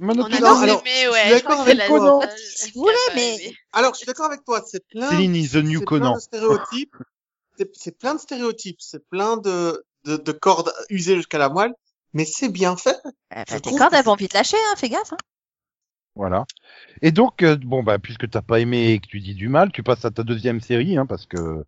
[0.00, 0.36] On a tous aimé.
[0.36, 1.20] alors, aimé, je ouais.
[1.22, 2.20] suis d'accord avec c'est Conan.
[2.56, 4.64] Si vous voulez, mais- Alors, je suis d'accord avec toi.
[4.66, 5.10] C'est plein.
[5.10, 6.10] Céline is the new c'est Conan.
[6.10, 6.96] plein de stéréotypes.
[7.56, 8.80] C'est- C'est plein de stéréotypes.
[8.80, 11.72] C'est plein de, de, de cordes usées jusqu'à la moelle.
[12.14, 12.96] Mais c'est bien fait.
[13.04, 15.12] Je bah, tes cordes, elles vont vite lâcher, hein, fais gaffe.
[15.12, 15.16] Hein.
[16.14, 16.46] Voilà.
[17.02, 19.70] Et donc, euh, bon, bah, puisque t'as pas aimé et que tu dis du mal,
[19.72, 21.64] tu passes à ta deuxième série, hein, parce que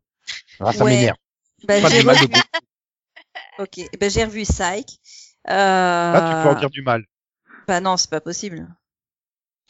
[0.61, 0.93] ah, ça Ouais.
[0.97, 1.17] m'énerve.
[1.65, 2.41] Ben, Pas j'ai- du mal de goût.
[3.61, 4.99] Ok, eh ben j'ai revu Psych.
[5.49, 5.53] Euh...
[5.53, 7.05] Là, tu peux en dire du mal.
[7.69, 8.67] Bah non, c'est pas possible.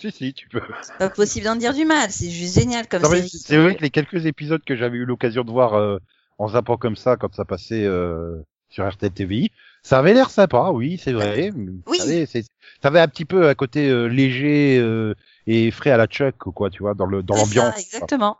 [0.00, 0.62] Si, si, tu peux.
[0.80, 2.10] C'est pas possible d'en dire du mal.
[2.10, 3.28] C'est juste génial comme Non, série.
[3.28, 5.98] C'est vrai que les quelques épisodes que j'avais eu l'occasion de voir euh,
[6.38, 8.36] en zappant comme ça quand ça passait euh,
[8.70, 9.50] sur RTL TVI,
[9.82, 11.52] Ça avait l'air sympa, oui, c'est vrai.
[11.86, 11.98] Oui.
[11.98, 12.42] Ça avait, c'est-
[12.82, 15.14] ça avait un petit peu un côté euh, léger euh,
[15.46, 17.78] et frais à la Chuck, quoi, tu vois, dans le dans l'ambiance.
[17.78, 18.38] Exactement.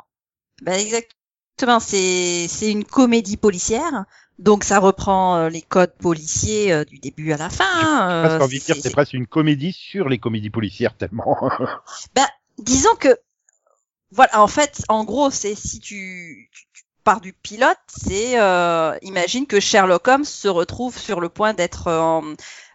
[0.63, 1.81] Ben, exactement.
[1.81, 4.05] C'est c'est une comédie policière.
[4.41, 7.65] Donc ça reprend euh, les codes policiers euh, du début à la fin.
[8.25, 11.37] J'ai euh, envie de dire, c'est- presque une comédie sur les comédies policières tellement.
[12.59, 13.17] disons que
[14.13, 18.97] voilà en fait en gros c'est si tu, tu, tu pars du pilote c'est euh,
[19.03, 22.23] imagine que Sherlock Holmes se retrouve sur le point d'être en-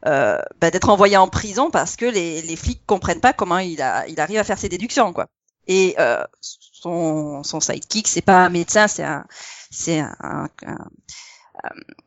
[0.07, 3.81] euh, bah, d'être envoyé en prison parce que les, les flics comprennent pas comment il
[3.81, 5.27] a il arrive à faire ses déductions quoi
[5.67, 9.25] et euh, son son sidekick c'est pas un médecin c'est un
[9.71, 10.87] c'est un, un, un-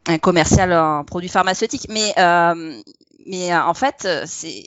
[0.07, 1.87] un commercial en produits pharmaceutiques.
[1.91, 2.81] Mais euh,
[3.27, 4.67] mais euh, en fait euh, c'est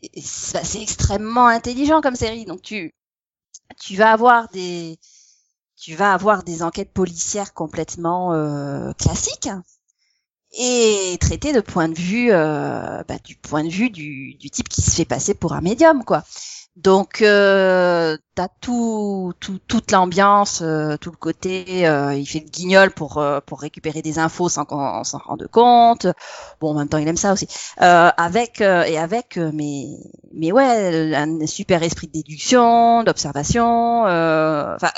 [0.54, 2.46] bah, c'est extrêmement intelligent comme série.
[2.46, 2.94] Donc tu
[3.80, 5.00] tu vas avoir des
[5.78, 9.50] tu vas avoir des enquêtes policières complètement euh, classiques
[10.54, 14.68] et traitées de point de vue euh, bah, du point de vue du, du type
[14.70, 16.24] qui se fait passer pour un médium quoi
[16.78, 22.50] donc euh, t'as tout, tout toute l'ambiance euh, tout le côté euh, il fait le
[22.50, 26.08] guignol pour euh, pour récupérer des infos sans qu'on s'en rende compte.
[26.62, 27.48] Bon en même temps il aime ça aussi.
[27.82, 29.88] Euh, avec euh, et avec mais
[30.34, 34.92] mais ouais un super esprit de déduction d'observation enfin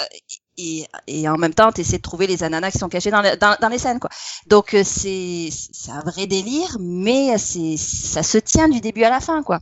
[0.58, 3.38] et, et en même temps t'essaies de trouver les ananas qui sont cachés dans, les-
[3.38, 4.10] dans, dans les scènes quoi.
[4.48, 9.20] Donc c'est c'est un vrai délire mais c'est ça se tient du début à la
[9.20, 9.60] fin quoi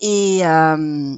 [0.00, 1.16] et euh,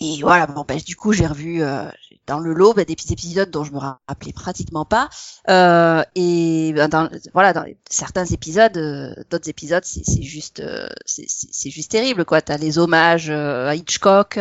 [0.00, 1.88] et voilà bon ben du coup j'ai revu euh,
[2.26, 5.08] dans le lot ben, des petits épisodes dont je me rappelais pratiquement pas.
[5.48, 11.70] Euh, et ben, dans voilà dans certains épisodes euh, d'autres épisodes c'est juste euh, c'est
[11.70, 12.42] juste terrible quoi.
[12.42, 14.38] T'as les hommages euh, à Hitchcock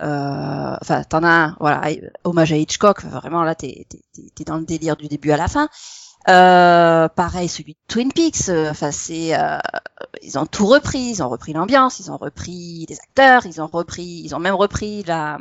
[0.00, 1.82] euh, enfin t'en as un voilà
[2.24, 3.04] hommage à Hitchcock.
[3.04, 3.86] Vraiment là t'es
[4.46, 5.68] dans le délire du début à la fin
[6.28, 9.58] euh, pareil celui de Twin Peaks euh, enfin c'est euh,
[10.22, 10.98] ils ont tout repris.
[10.98, 14.54] Ils ont repris l'ambiance ils ont repris les acteurs ils ont repris ils ont même
[14.54, 15.38] repris la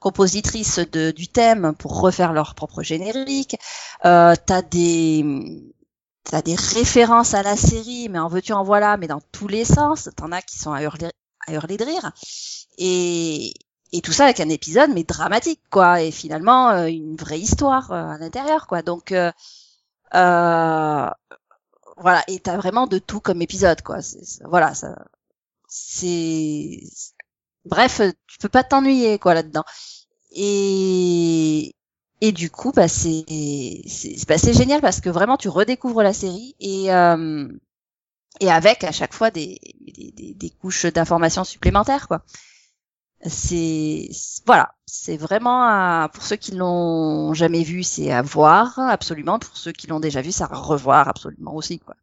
[0.00, 3.56] compositrice de, du thème pour refaire leur propre générique.
[4.04, 5.24] Euh, t'as des
[6.24, 9.64] t'as des références à la série mais en veux-tu en voilà mais dans tous les
[9.64, 10.08] sens.
[10.16, 11.10] T'en as qui sont à hurler
[11.46, 12.12] à hurler de rire.
[12.78, 13.52] Et
[13.92, 16.02] et tout ça avec un épisode mais dramatique quoi.
[16.02, 18.82] Et finalement une vraie histoire euh, à l'intérieur quoi.
[18.82, 19.32] Donc euh,
[20.12, 21.16] voilà
[22.28, 23.98] et t'as vraiment de tout comme épisode quoi.
[24.44, 24.96] Voilà ça
[25.68, 26.80] c'est
[27.64, 29.64] bref tu peux pas t'ennuyer quoi là dedans
[30.32, 31.74] et
[32.20, 33.24] et du coup bah c'est
[33.86, 37.48] c'est bah, génial parce que vraiment tu redécouvres la série et euh,
[38.40, 42.22] et avec à chaque fois des des, des, des couches d'informations supplémentaires quoi
[43.26, 44.08] c'est
[44.46, 49.56] voilà c'est vraiment à- pour ceux qui l'ont jamais vu c'est à voir absolument pour
[49.56, 51.94] ceux qui l'ont déjà vu c'est à revoir absolument aussi quoi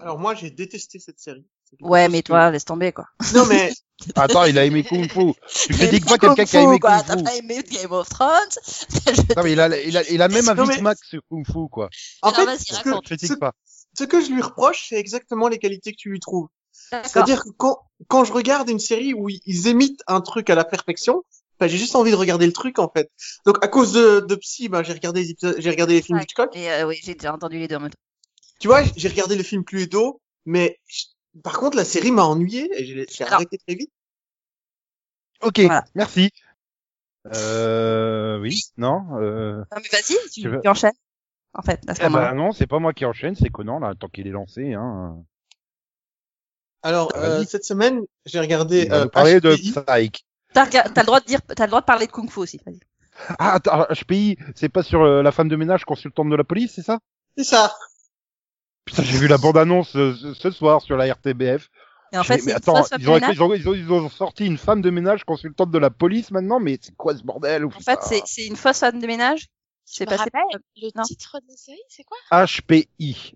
[0.00, 1.46] Alors moi, j'ai détesté cette série.
[1.80, 3.72] Ouais mais que- toi laisse tomber quoi Non mais
[4.16, 5.32] Attends, il a aimé Kung Fu.
[5.46, 6.98] Tu T'as critiques pas quelqu'un qui a aimé quoi.
[6.98, 7.22] Kung T'as Fu.
[7.22, 8.54] pas aimé Game of Thrones?
[9.36, 11.68] Non, mais il a, il a, il a même avis mais- Max sur Kung Fu,
[11.70, 11.88] quoi.
[12.22, 13.52] en Alors, fait, vas-y, ce que, pas.
[13.96, 16.48] ce que je lui reproche, c'est exactement les qualités que tu lui trouves.
[16.90, 17.78] C'est-à-dire que quand,
[18.08, 21.22] quand je regarde une série où ils- émitent un truc à la perfection,
[21.60, 23.10] bah, j'ai juste envie de regarder le truc en fait.
[23.46, 26.18] Donc à cause de, de Psy, bah, j'ai regardé les épisodes, j'ai regardé les films
[26.18, 26.24] Ouais.
[26.24, 26.54] Hitchcock.
[26.56, 27.98] Et euh, oui, j'ai déjà entendu les deux en même temps.
[28.60, 31.04] Tu vois, j'ai regardé le film Cluedo, mais je-
[31.42, 33.90] par contre la série m'a ennuyé et j'ai arrêté très vite.
[35.42, 35.84] Ok, Voilà.
[35.94, 36.30] merci.
[37.34, 40.92] Euh, oui, non, euh, Non, mais vas-y, tu, tu enchaînes.
[41.54, 43.94] En fait, à ce eh ben, non, c'est pas moi qui enchaîne, c'est Conan, là,
[43.98, 45.24] tant qu'il est lancé, hein.
[46.84, 49.72] Alors Ah, euh, cette semaine, j'ai regardé va euh, parler de HPI.
[49.72, 50.24] Psych.
[50.52, 52.60] T'as t'as le droit de dire, t'as le droit de parler de Kung Fu aussi.
[52.64, 52.78] Vas-y.
[53.38, 56.72] Ah, attends, HPI, c'est pas sur euh, la femme de ménage consultante de la police,
[56.74, 56.98] c'est ça?
[57.36, 57.72] C'est ça.
[58.84, 61.70] Putain, j'ai vu la bande-annonce euh, ce, ce soir sur la RTBF.
[62.12, 63.34] Et en fait, c'est mais attends, ils de ont, ménage.
[63.36, 66.30] ils, ont, ils, ont, ils ont sorti une femme de ménage consultante de la police
[66.32, 69.06] maintenant, mais c'est quoi ce bordel ou En fait, c'est, c'est une fausse femme de
[69.06, 69.46] ménage.
[69.84, 70.24] C'est passé.
[70.24, 71.02] rappelle, le Non.
[71.04, 72.18] titre de la série, c'est quoi?
[72.46, 73.34] HPI.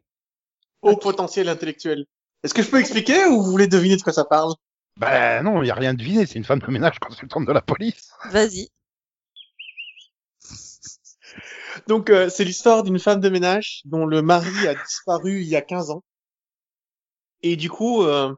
[0.82, 2.05] Au potentiel intellectuel.
[2.43, 4.55] Est-ce que je peux expliquer ou vous voulez deviner de quoi ça parle?
[4.97, 7.53] Ben non, il y a rien de deviné, c'est une femme de ménage consultante de
[7.53, 8.11] la police.
[8.30, 8.68] Vas-y.
[11.86, 15.57] Donc euh, c'est l'histoire d'une femme de ménage dont le mari a disparu il y
[15.57, 16.03] a 15 ans.
[17.43, 18.34] Et du coup, euh,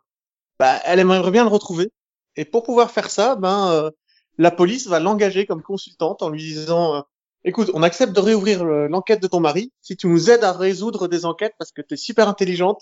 [0.58, 1.90] bah, elle aimerait bien le retrouver.
[2.36, 3.90] Et pour pouvoir faire ça, ben euh,
[4.38, 7.00] la police va l'engager comme consultante en lui disant euh,
[7.44, 10.52] "Écoute, on accepte de réouvrir euh, l'enquête de ton mari si tu nous aides à
[10.52, 12.80] résoudre des enquêtes parce que tu es super intelligente,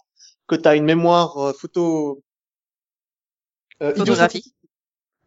[0.49, 2.23] que tu as une mémoire euh, photo
[3.83, 4.55] euh, Photographique.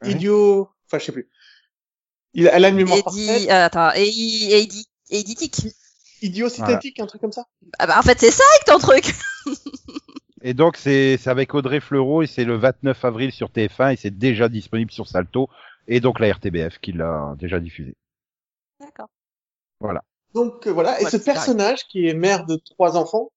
[0.02, 0.12] Ouais.
[0.12, 1.30] idio, enfin je sais plus.
[2.34, 5.68] Il, elle a une mémoire dit, euh, attends, tic.
[6.22, 7.46] idiosynthétique, un truc comme ça.
[7.78, 9.14] Ah bah, en fait, c'est ça avec ton truc.
[10.44, 13.96] Et donc c'est c'est avec Audrey Fleurot et c'est le 29 avril sur TF1 et
[13.96, 15.50] c'est déjà disponible sur Salto
[15.88, 17.96] et donc la RTBF qui l'a déjà diffusé.
[18.80, 19.08] D'accord.
[20.34, 23.32] Donc euh, voilà, et Ouais, ce personnage qui est mère de trois enfants,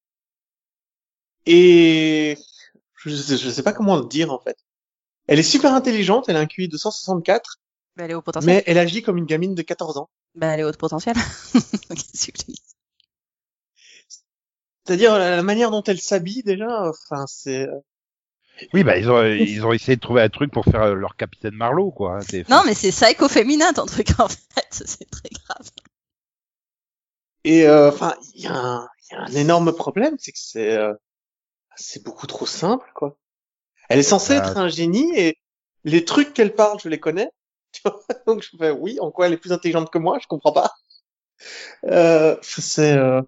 [1.46, 2.36] et
[2.96, 4.56] je sais, je sais pas comment le dire en fait.
[5.26, 7.58] Elle est super intelligente, elle a un QI de 164,
[7.96, 8.56] Bah, elle est au potentiel.
[8.56, 10.10] mais elle agit comme une gamine de 14 ans.
[10.34, 11.14] Bah, elle est haute potentiel.
[11.52, 12.60] Qu'est-ce que je dis
[14.84, 17.68] C'est-à-dire la, la manière dont elle s'habille déjà, enfin c'est.
[17.68, 17.78] euh,
[18.72, 21.54] Oui bah ils ont ils ont essayé de trouver un truc pour faire leur capitaine
[21.54, 22.18] Marlowe quoi.
[22.18, 24.38] hein, Non, mais c'est psycho-féminin ton truc en fait.
[24.70, 25.70] C'est très grave.
[27.44, 30.38] Et euh, enfin, il y, a un- il y a un énorme problème, c'est que
[30.38, 30.94] c'est euh,
[31.76, 33.16] c'est beaucoup trop simple quoi.
[33.88, 34.38] Elle est censée Ah.
[34.38, 35.38] être un génie et
[35.84, 37.30] les trucs qu'elle parle, je les connais.
[37.72, 40.26] Tu vois Donc je fais oui, en quoi elle est plus intelligente que moi, je
[40.28, 40.70] comprends pas.
[41.86, 43.20] Euh, c'est euh,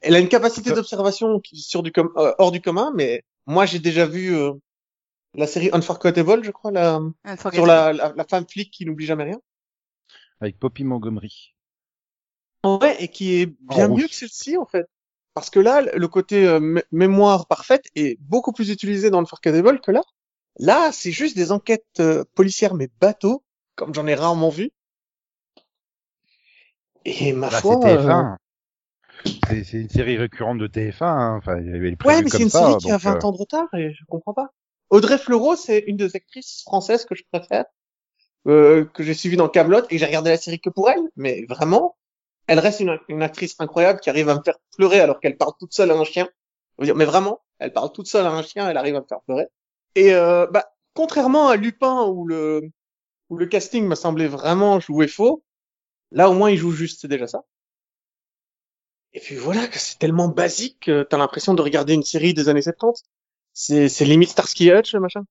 [0.00, 2.92] elle a une capacité Ça- d'observation qui est sur du com- euh, hors du commun,
[2.94, 4.52] mais moi j'ai déjà vu euh,
[5.34, 7.00] la série Unforgettable, je crois, la,
[7.52, 9.40] sur la, la, la femme flic qui n'oublie jamais rien.
[10.40, 11.54] Avec Poppy Montgomery.
[12.64, 14.02] Ouais, et qui est bien Oh, oui.
[14.02, 14.86] mieux que celle-ci en fait.
[15.34, 19.24] Parce que là, le côté euh, mé- mémoire parfaite est beaucoup plus utilisé dans le
[19.24, 20.02] Unforgettable que là.
[20.58, 23.42] Là, c'est juste des enquêtes euh, policières mais bateaux,
[23.74, 24.70] comme j'en ai rarement vu.
[27.04, 28.36] Et ma c'est foi, euh, TF1.
[29.48, 31.06] C'est une série récurrente de TF1.
[31.06, 31.36] hein.
[31.36, 33.28] Enfin, il y avait ouais, mais c'est une ça, série qui a donc, 20 euh,
[33.28, 34.50] ans de retard et je comprends pas.
[34.90, 37.64] Audrey Fleurot, c'est une des actrices françaises que je préfère,
[38.46, 41.02] euh, que j'ai suivie dans Camelot et j'ai regardé la série que pour elle.
[41.16, 41.96] Mais vraiment,
[42.46, 45.72] elle reste une, actrice incroyable qui arrive à me faire pleurer alors qu'elle parle toute
[45.72, 46.28] seule à un chien.
[46.78, 49.46] Mais vraiment, elle parle toute seule à un chien, elle arrive à me faire pleurer.
[49.94, 52.70] Et euh, bah, contrairement à Lupin où le
[53.30, 55.42] où le casting m'a semblé vraiment jouer faux,
[56.10, 57.44] là au moins il joue juste, c'est déjà ça.
[59.14, 62.62] Et puis voilà, c'est tellement basique que t'as l'impression de regarder une série des années
[62.62, 63.04] 70.
[63.52, 65.24] C'est, c'est limite Starsky Hutch, machin.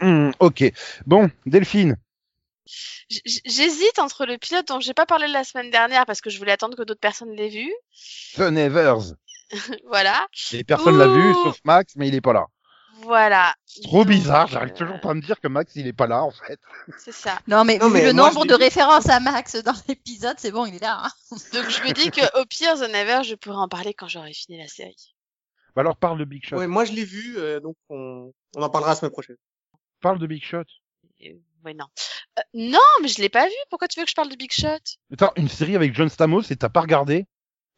[0.00, 0.64] hum, ok.
[1.06, 1.96] Bon, Delphine.
[3.08, 6.52] J'hésite entre le pilote dont j'ai pas parlé la semaine dernière parce que je voulais
[6.52, 7.70] attendre que d'autres personnes l'aient vu.
[8.36, 9.14] The Nevers.
[9.88, 10.26] Voilà.
[10.52, 11.42] Et personne l'a vu, Ouh.
[11.44, 12.46] sauf Max, mais il est pas là.
[13.02, 13.54] Voilà.
[13.82, 16.06] Trop Donc, bizarre, j'arrive euh, toujours pas à me dire que Max il est pas
[16.06, 16.60] là en fait.
[16.98, 17.38] C'est ça.
[17.48, 20.52] Non, mais Non, vu mais le moi, nombre de références à Max dans l'épisode, c'est
[20.52, 21.04] bon, il est là.
[21.06, 21.10] hein.
[21.52, 24.32] Donc je me dis que au pire, The Never, je pourrais en parler quand j'aurai
[24.34, 25.14] fini la série.
[25.74, 26.56] Bah alors parle de Big Shot.
[26.58, 29.36] Ouais, moi je l'ai vu, euh, donc on, on en parlera la semaine prochaine.
[30.00, 30.64] Parle de Big Shot.
[31.64, 31.86] Ouais, non.
[32.38, 33.52] Euh, non, mais je l'ai pas vu.
[33.68, 34.78] Pourquoi tu veux que je parle de Big Shot?
[35.12, 37.26] Attends, une série avec John Stamos et t'as pas regardé?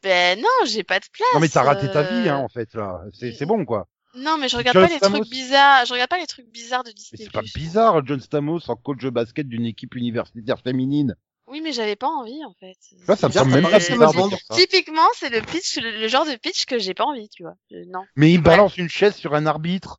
[0.03, 1.28] Ben non, j'ai pas de place.
[1.35, 3.03] Non mais t'as raté ta euh, vie hein en fait là.
[3.12, 3.87] C'est c'est bon quoi.
[4.14, 5.18] Non, mais je regarde John pas les Stamos.
[5.20, 5.87] trucs bizarres.
[5.87, 7.24] Je regarde pas les trucs bizarres de Mais Disney+.
[7.24, 11.14] c'est pas bizarre John Stamos en coach de basket d'une équipe universitaire féminine.
[11.47, 12.76] Oui, mais j'avais pas envie en fait.
[13.07, 14.28] Ça, ça me semble même pas bizarre de vendre.
[14.30, 14.57] dire ça.
[14.57, 17.55] Typiquement, c'est le pitch, le, le genre de pitch que j'ai pas envie, tu vois.
[17.70, 18.05] Je- non.
[18.16, 19.99] Mais il balance une chaise sur un arbitre.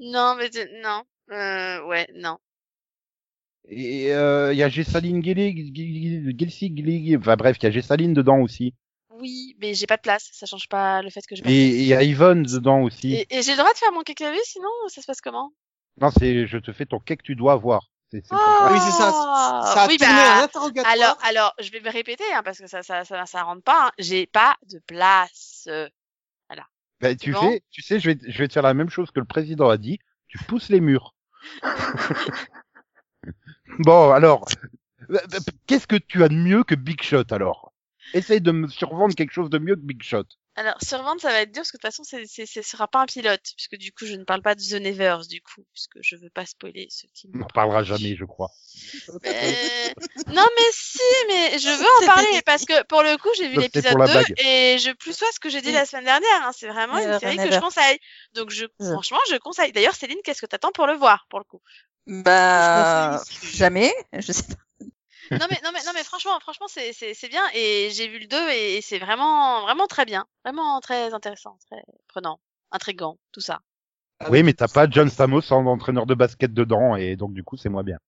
[0.00, 0.50] Non, mais
[0.82, 1.04] non.
[1.30, 2.38] Euh, ouais, non.
[3.68, 8.74] Et euh, il y a Gessaline Gelsig, enfin bref, il y a Gessaline dedans aussi.
[9.10, 10.28] Oui, mais j'ai pas de place.
[10.32, 12.82] Ça change pas le fait que j'ai pas de Et il y a Yvonne dedans
[12.82, 13.14] aussi.
[13.14, 15.52] Et, et j'ai le droit de faire mon cacavé, sinon ça se passe comment?
[16.00, 17.84] Non, c'est je te fais ton que tu dois avoir.
[18.10, 18.68] C'est c'est Ah.
[18.72, 19.12] Oui, c'est ça.
[19.74, 20.92] Ça a oui, bah, un interrogatoire.
[20.92, 23.86] Alors, alors, je vais me répéter, hein, parce que ça, ça, ça, ça rentre pas.
[23.86, 23.92] hein.
[23.98, 25.66] J'ai pas de place.
[25.68, 25.88] Euh,
[27.00, 27.40] Ben, tu bon?
[27.40, 29.68] fais, tu sais, je vais, je vais te faire la même chose que le président
[29.68, 29.98] a dit.
[30.28, 31.14] Tu pousses les murs.
[33.78, 34.46] bon, alors,
[35.10, 37.72] euh, euh, qu'est-ce que tu as de mieux que Big Shot alors?
[38.12, 40.24] Essaye de me survendre quelque chose de mieux que Big Shot.
[40.56, 43.06] Alors, survendre, ça va être dur, parce que de toute façon, ce sera pas un
[43.06, 46.14] pilote, puisque du coup, je ne parle pas de The Nevers, du coup, puisque je
[46.14, 48.52] veux pas spoiler ceux qui On n'en parlera jamais, je crois.
[49.24, 49.92] Mais-
[50.28, 53.56] Non, mais si, mais je veux en parler parce que pour le coup, j'ai vu
[53.56, 54.34] l'épisode pour la 2 blague.
[54.46, 55.74] et je plus sois ce que j'ai dit Oui.
[55.74, 56.42] la semaine dernière.
[56.44, 56.52] hein.
[56.56, 57.48] C'est vraiment une série Never.
[57.48, 57.98] que je conseille.
[58.34, 59.72] Donc, je, franchement, je conseille.
[59.72, 61.60] D'ailleurs, Céline, qu'est-ce que t'attends pour le voir, pour le coup?
[62.06, 63.92] Bah, Je jamais.
[64.12, 64.54] Je sais pas.
[65.30, 68.18] Non, mais non, mais non, mais franchement, franchement, c'est c'est c'est bien et j'ai vu
[68.18, 72.38] le 2 et, et c'est vraiment vraiment très bien, vraiment très intéressant, très prenant,
[72.70, 73.60] intrigant, tout ça.
[74.20, 77.42] Ah Oui, mais t'as pas John Stamos en entraîneur de basket dedans, et donc du
[77.42, 77.98] coup, c'est moins bien.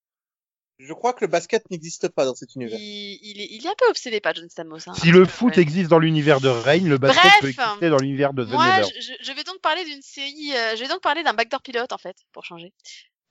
[0.79, 2.79] Je crois que le basket n'existe pas dans cet Il, univers.
[2.79, 4.87] il, est, il est un peu obsédé par John Stamos.
[4.87, 5.63] Hein, Si le foot ouais.
[5.63, 8.77] existe dans l'univers de Rain, le basket Bref, peut exister dans l'univers de The Moi,
[8.77, 8.89] Never.
[8.95, 10.53] je, je- je vais donc parler d'une série.
[10.55, 12.75] euh, je vais donc parler d'un backdoor pilote en fait, pour changer.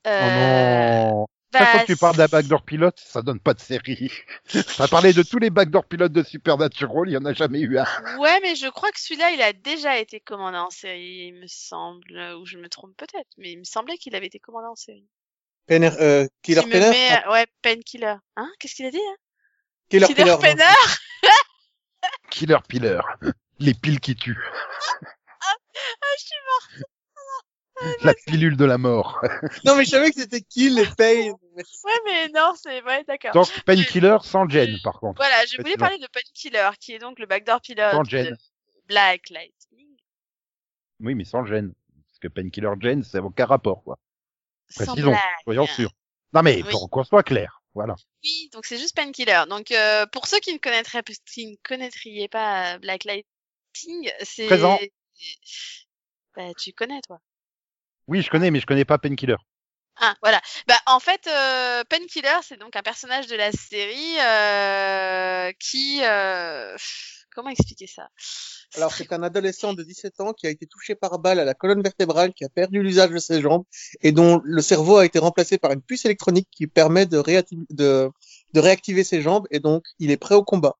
[0.05, 3.53] Oh Euh, non bah, Chaque fois que tu parles d'un backdoor pilote, ça donne pas
[3.53, 4.11] de série.
[4.77, 7.77] T'as parlé de tous les backdoor pilotes de Supernatural, il y en a jamais eu
[7.79, 7.85] un.
[8.19, 11.47] Ouais, mais je crois que celui-là, il a déjà été commandé en série, il me
[11.47, 14.75] semble, ou je me trompe peut-être, mais il me semblait qu'il avait été commandé en
[14.75, 15.07] série.
[15.67, 18.15] Penner, euh, Killer Tu me Penner, mets, euh, ouais, Painkiller.
[18.35, 19.15] Hein Qu'est-ce qu'il a dit hein?
[19.89, 20.61] Killer, Killer Penner, non.
[21.21, 21.31] Penner?
[22.29, 22.99] Killer Piller.
[23.59, 24.37] Les piles qui tuent.
[28.03, 29.21] La pilule de la mort.
[29.65, 31.31] Non, mais je savais que c'était Kill et Pain.
[31.55, 33.33] Ouais, mais non, c'est ouais, d'accord.
[33.33, 35.17] Donc, Painkiller sans Jen, par contre.
[35.21, 38.37] Voilà, je voulais parler de Painkiller, qui est donc le backdoor pilote Sans de Jen.
[38.87, 39.97] Black Lightning.
[41.01, 41.73] Oui, mais sans Jen.
[42.07, 43.99] Parce que Painkiller Jen, ça n'a aucun rapport, quoi.
[44.69, 45.91] Sans Précisons, soyons sûrs.
[46.33, 46.69] Non, mais Oui.
[46.71, 47.61] pour qu'on soit clair.
[47.73, 47.95] Voilà.
[48.23, 49.43] Oui, donc c'est juste Painkiller.
[49.49, 54.45] Donc euh, pour ceux qui ne connaîtraient, qui ne connaîtriez pas euh, Black Lightning, c'est
[54.47, 54.79] Présent.
[56.35, 57.19] Bah, tu connais toi.
[58.07, 59.37] Oui, je connais, mais je connais pas Painkiller.
[59.97, 60.41] Ah, voilà.
[60.67, 66.01] Bah, en fait, euh, Painkiller, c'est donc un personnage de la série euh, qui...
[66.03, 66.75] euh,
[67.35, 68.07] Comment expliquer ça?
[68.75, 71.53] Alors, c'est un adolescent de 17 ans qui a été touché par balle à la
[71.53, 73.65] colonne vertébrale, qui a perdu l'usage de ses jambes
[74.01, 77.65] et dont le cerveau a été remplacé par une puce électronique qui permet de, réactiver,
[77.69, 78.09] de,
[78.53, 80.77] de réactiver ses jambes et donc il est prêt au combat.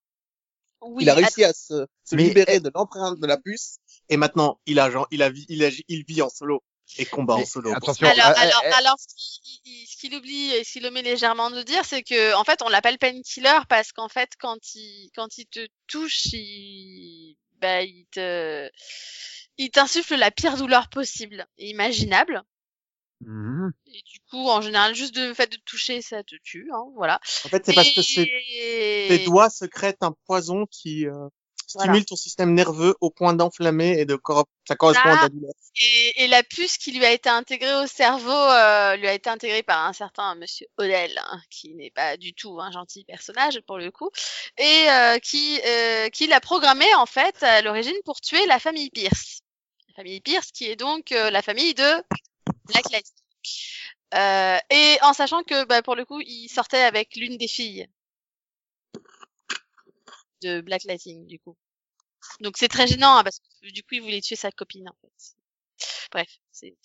[0.82, 4.80] Oui, il a réussi à se, libérer de l'empreinte de la puce et maintenant il
[4.80, 6.63] a, genre, il a, il a, il vit en solo
[6.98, 7.74] et combat en solo.
[7.74, 8.08] attention.
[8.08, 11.64] Alors, alors, alors, ce qu'il il- ce qu'il oublie et ce qu'il omet légèrement de
[11.64, 15.46] dire, c'est que, en fait, on l'appelle painkiller parce qu'en fait, quand il, quand il
[15.48, 18.70] te touche, il, bah, il te,
[19.58, 22.44] il t'insuffle la pire douleur possible et imaginable.
[23.22, 23.72] Mhm.
[23.88, 26.84] Et du coup, en général, juste le fait de te toucher, ça te tue, hein,
[26.96, 27.20] voilà.
[27.46, 28.26] En fait, c'est parce que ses,
[29.08, 31.28] tes doigts secrètent un poison qui euh,
[31.76, 32.05] stimule Voilà.
[32.05, 35.51] ton système nerveux au point d'enflammer et de corro- ça correspond à la douleur.
[35.80, 39.30] Et, et la puce qui lui a été intégrée au cerveau euh, lui a été
[39.30, 43.59] intégrée par un certain Monsieur Odell, hein, qui n'est pas du tout un gentil personnage
[43.67, 44.09] pour le coup,
[44.57, 48.89] et euh, qui, euh, qui l'a programmé en fait à l'origine pour tuer la famille
[48.89, 49.41] Pierce.
[49.89, 52.03] La famille Pierce qui est donc euh, la famille de
[52.65, 53.23] Black Lightning.
[54.13, 57.88] Euh, et en sachant que bah, pour le coup il sortait avec l'une des filles
[60.41, 61.55] de Black Lightning du coup.
[62.41, 64.95] Donc c'est très gênant hein, parce que du coup il voulait tuer sa copine en
[65.01, 65.36] fait.
[66.11, 66.76] Bref, c'est.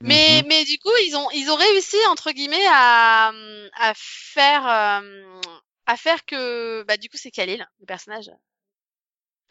[0.00, 0.48] Mais Mhm.
[0.48, 3.32] mais du coup ils ont ils ont réussi entre guillemets à
[3.74, 5.40] à faire euh,
[5.86, 8.30] à faire que bah du coup c'est Khalil le personnage.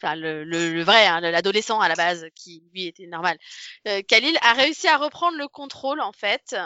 [0.02, 3.38] Enfin le le, le vrai hein, l'adolescent à la base qui lui était normal.
[3.86, 6.52] Euh, Khalil a réussi à reprendre le contrôle en fait.
[6.54, 6.58] euh,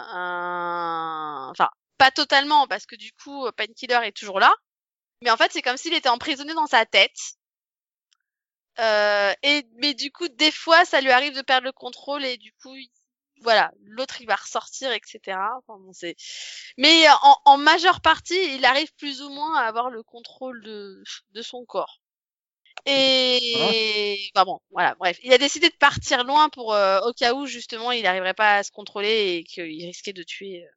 [1.51, 4.53] Enfin pas totalement parce que du coup Painkiller est toujours là.
[5.23, 7.36] Mais en fait c'est comme s'il était emprisonné dans sa tête.
[8.79, 12.37] Euh, et mais du coup, des fois, ça lui arrive de perdre le contrôle et
[12.37, 12.91] du coup, il-
[13.41, 15.57] voilà, l'autre il va ressortir, etc.
[15.59, 16.15] Enfin, bon, c'est.
[16.77, 21.03] Mais en, en majeure partie, il arrive plus ou moins à avoir le contrôle de
[21.31, 22.01] de son corps.
[22.85, 27.33] Et enfin bon, voilà, bref, il a décidé de partir loin pour euh, au cas
[27.33, 30.69] où justement il n'arriverait pas à se contrôler et qu'il risquait de tuer euh,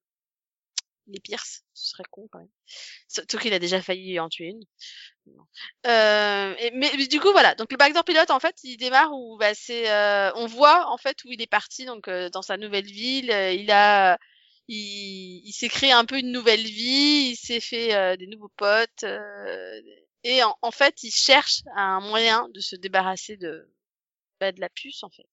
[1.07, 1.65] les Pierce.
[1.75, 2.49] Ce serait con quand même.
[3.09, 4.65] Surtout qu'il a déjà failli en tuer une.
[5.87, 7.55] Euh, et- mais, mais du coup voilà.
[7.55, 10.97] Donc le backdoor pilote en fait il démarre où bah, c'est euh, on voit en
[10.99, 13.31] fait où il est parti donc euh, dans sa nouvelle ville.
[13.31, 14.18] Euh, il a
[14.68, 17.31] il, il s'est créé un peu une nouvelle vie.
[17.33, 19.81] Il s'est fait euh, des nouveaux potes euh,
[20.24, 23.68] et en, en fait il cherche un moyen de se débarrasser de
[24.41, 25.26] bah, de la puce en fait.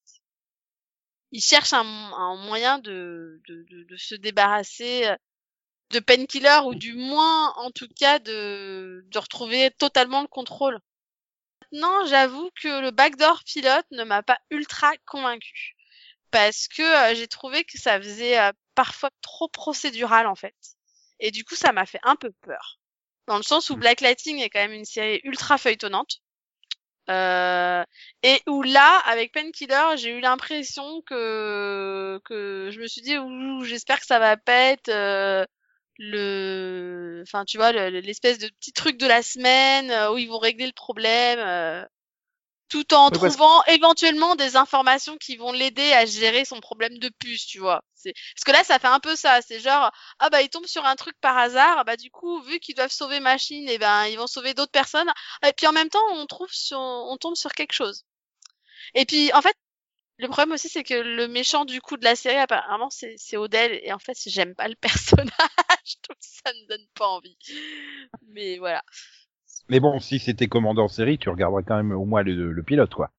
[1.32, 5.06] Il cherche un, un moyen de, de, de, de se débarrasser
[5.92, 10.80] de painkiller ou du moins en tout cas de, de retrouver totalement le contrôle.
[11.72, 15.76] Maintenant, j'avoue que le backdoor pilote ne m'a pas ultra convaincu
[16.32, 16.82] parce que
[17.12, 20.56] euh, j'ai trouvé que ça faisait euh, parfois trop procédural en fait.
[21.20, 22.80] Et du coup, ça m'a fait un peu peur.
[23.28, 23.80] Dans le sens où Mm.
[23.80, 26.22] Black Lightning est quand même une série ultra feuilletonnante.
[27.10, 27.84] Euh,
[28.24, 33.16] et où là, avec Painkiller, j'ai eu l'impression que que je me suis dit,
[33.64, 35.46] j'espère que ça va pas être euh,
[36.00, 40.18] le, enfin tu vois, le- le- l'espèce de petit truc de la semaine euh, où
[40.18, 41.84] ils vont régler le problème, euh,
[42.70, 47.10] tout en parce trouvant éventuellement des informations qui vont l'aider à gérer son problème de
[47.20, 47.84] puce, tu vois.
[47.96, 49.42] C'est parce que là, ça fait un peu ça.
[49.42, 52.60] C'est genre, ah bah ils tombent sur un truc par hasard, bah du coup, vu
[52.60, 55.10] qu'ils doivent sauver machine, et ben ils vont sauver d'autres personnes.
[55.48, 58.04] Et puis en même temps, on trouve sur, on tombe sur quelque chose.
[58.96, 59.56] Et puis en fait,
[60.20, 63.38] le problème aussi, c'est que le méchant du coup de la série, apparemment, c'est c'est
[63.38, 63.80] Odell.
[63.84, 65.32] Et en fait, j'aime pas le personnage,
[66.08, 67.38] donc ça me donne pas envie.
[68.30, 68.82] Mais voilà.
[69.70, 72.64] Mais bon, si c'était commandé en série, tu regarderais quand même au moins le, le
[72.64, 73.12] pilote, quoi.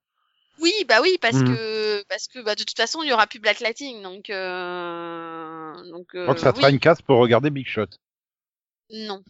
[0.61, 1.55] Oui, bah oui, parce Mhm.
[1.55, 5.73] que parce que bah de toute façon, il y aura plus Black Lightning, donc euh...
[5.91, 6.75] donc euh, Donc ça sera oui.
[6.75, 7.87] une casse pour regarder Big Shot.
[8.91, 9.23] Non.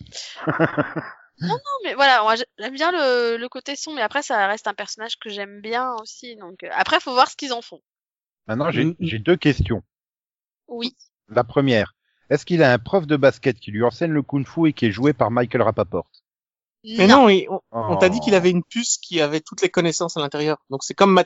[1.40, 4.66] non, non, mais voilà, moi j'aime bien le, le côté son, mais après ça reste
[4.66, 7.80] un personnage que j'aime bien aussi, donc euh, après faut voir ce qu'ils en font.
[8.48, 8.96] Maintenant, j'ai Mhm.
[8.98, 9.82] j'ai deux questions.
[10.68, 10.96] Oui.
[11.28, 11.94] La première,
[12.28, 14.90] est-ce qu'il a un prof de basket qui lui enseigne le kung-fu et qui est
[14.92, 16.10] joué par Michael Rapaport?
[16.96, 18.24] Mais non, il- on, on t'a dit Oh.
[18.24, 20.58] qu'il avait une puce qui avait toutes les connaissances à l'intérieur.
[20.70, 21.18] Donc c'est comme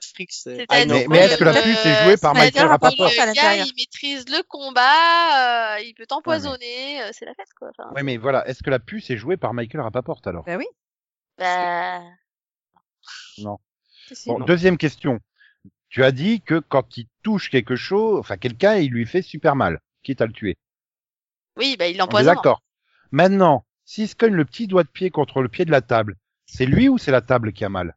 [0.68, 0.94] Ah, non.
[0.94, 3.56] mais- mais est-ce que la que, puce est jouée par euh, Michael Rapaport Le gars,
[3.56, 7.68] il maîtrise le combat, euh, il peut t'empoisonner, euh, c'est la fête, quoi.
[7.76, 10.44] Enfin, Ouais, mais voilà, est-ce que la puce est jouée par Michael Rapaport alors?
[10.44, 10.66] Bah oui.
[11.38, 12.00] bah,
[14.12, 14.28] si.
[14.28, 15.18] Bon, deuxième question.
[15.88, 19.54] Tu as dit que quand il touche quelque chose, enfin quelqu'un, il lui fait super
[19.56, 20.56] mal, quitte à le tuer.
[21.56, 22.34] oui, bah, il l'empoisonne.
[22.34, 22.62] d'accord.
[23.10, 26.16] Maintenant, s'il se cogne le petit doigt de pied contre le pied de la table,
[26.46, 27.96] c'est lui ou c'est la table qui a mal?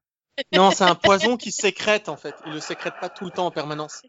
[0.54, 2.36] Non, c'est un poison qui sécrète en fait.
[2.46, 4.02] Il le sécrète pas tout le temps en permanence.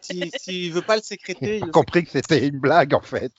[0.00, 3.32] S'il s'il veut pas le sécréter, J'ai compris que c'était une blague en fait.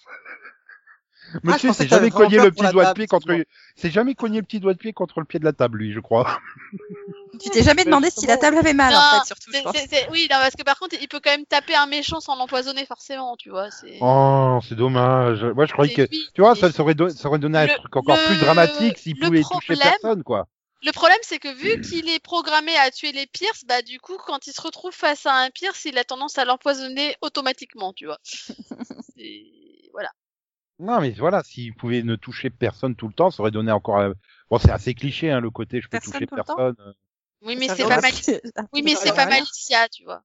[1.44, 3.28] Monsieur, pensais c'est jamais cogné le petit doigt de pied contre,
[3.76, 5.92] c'est jamais cogné le petit doigt de pied contre le pied de la table, lui,
[5.92, 6.40] je crois.
[7.40, 10.38] Tu t'es jamais demandé si la table avait mal, en fait, surtout, je Oui, non,
[10.38, 13.50] parce que par contre, il peut quand même taper un méchant sans l'empoisonner forcément, tu
[13.50, 13.70] vois.
[13.72, 13.98] C'est.
[14.02, 15.44] Oh, c'est dommage.
[15.44, 17.74] Moi, je croyais que, tu vois, ça, ça aurait, don- ça aurait donné un Le-
[17.76, 20.48] truc encore le- plus dramatique s'il pouvait toucher problème- personne, quoi.
[20.84, 24.16] Le problème, c'est que vu qu'il est programmé à tuer les Pierce, bah du coup,
[24.26, 28.06] quand il se retrouve face à un Pierce, il a tendance à l'empoisonner automatiquement, tu
[28.06, 28.20] vois.
[29.94, 30.12] Voilà.
[30.80, 34.14] Non, mais voilà, s'il pouvait ne toucher personne tout le temps, ça aurait donné encore.
[34.50, 36.76] Bon, c'est assez cliché, hein, le côté je peux Personne toucher personne.
[37.42, 38.12] Oui, mais c'est pas mal.
[38.74, 39.26] Oui, mais c'est pas.
[39.26, 40.24] Malicia, tu vois.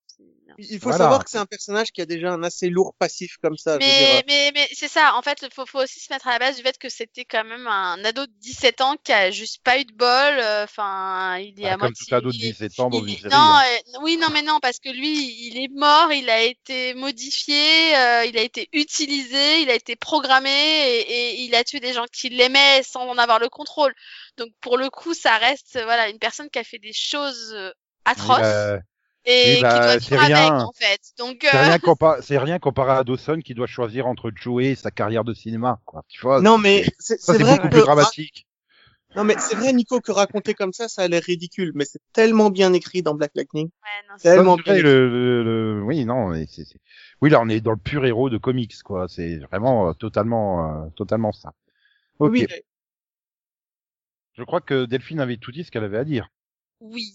[0.59, 0.99] Il faut Voilà.
[0.99, 3.79] savoir que c'est un personnage qui a déjà un assez lourd passif comme ça.
[3.81, 4.23] je veux dire.
[4.29, 6.39] Mais, mais, mais c'est ça, en fait, il faut, faut aussi se mettre à la
[6.39, 9.63] base du fait que c'était quand même un ado de 17 ans qui a juste
[9.65, 10.09] pas eu de bol.
[10.11, 12.07] euh, Enfin, il est Bah, à comme moitié.
[12.07, 13.31] tout ado de il est- 17 ans dans il série.
[13.31, 13.63] non, hein.
[13.95, 17.97] euh, oui, non, mais non, parce que lui, il est mort, il a été modifié,
[17.97, 21.95] euh, il a été utilisé, il a été programmé et, et il a tué des
[21.95, 23.95] gens qui l'aimaient sans en avoir le contrôle.
[24.39, 27.53] Donc, pour le coup, ça reste, euh, voilà, une personne qui a fait des choses
[27.55, 27.71] euh,
[28.05, 28.79] atroces Oui, bah,
[29.25, 30.67] et oui, bah, qui doit c'est vivre avec, rien.
[30.67, 31.01] en fait.
[31.19, 34.73] Donc, c'est euh, rien, compa- c'est rien comparé à Dawson qui doit choisir entre Joey
[34.73, 36.05] et sa carrière de cinéma, quoi.
[36.09, 38.47] Tu vois, Non, mais c'est ça c'est c'est vrai beaucoup que plus dramatique.
[39.15, 42.03] non mais c'est vrai Nico que raconter comme ça, ça a l'air ridicule, mais c'est
[42.13, 43.69] tellement bien écrit dans Black Lightning.
[43.83, 46.79] ouais, non, c'est- Tellement c'est bien le, le- le- oui, non, mais c'est, c'est-
[47.21, 49.09] oui, là, on est dans le pur héros de comics, quoi.
[49.09, 51.53] C'est vraiment euh, totalement, euh, totalement ça.
[52.21, 52.43] Ok.
[52.43, 52.47] Oui,
[54.35, 56.29] Je crois que Delphine avait tout dit ce qu'elle avait à dire.
[56.81, 57.13] oui.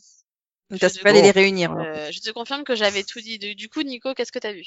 [0.70, 1.26] Donc, Je t'as pas aller bon.
[1.26, 1.72] les réunir.
[1.72, 1.86] alors.
[1.86, 3.40] Euh, je te confirme que j'avais tout dit.
[3.56, 4.66] Du coup, Nico, qu'est-ce que t'as vu?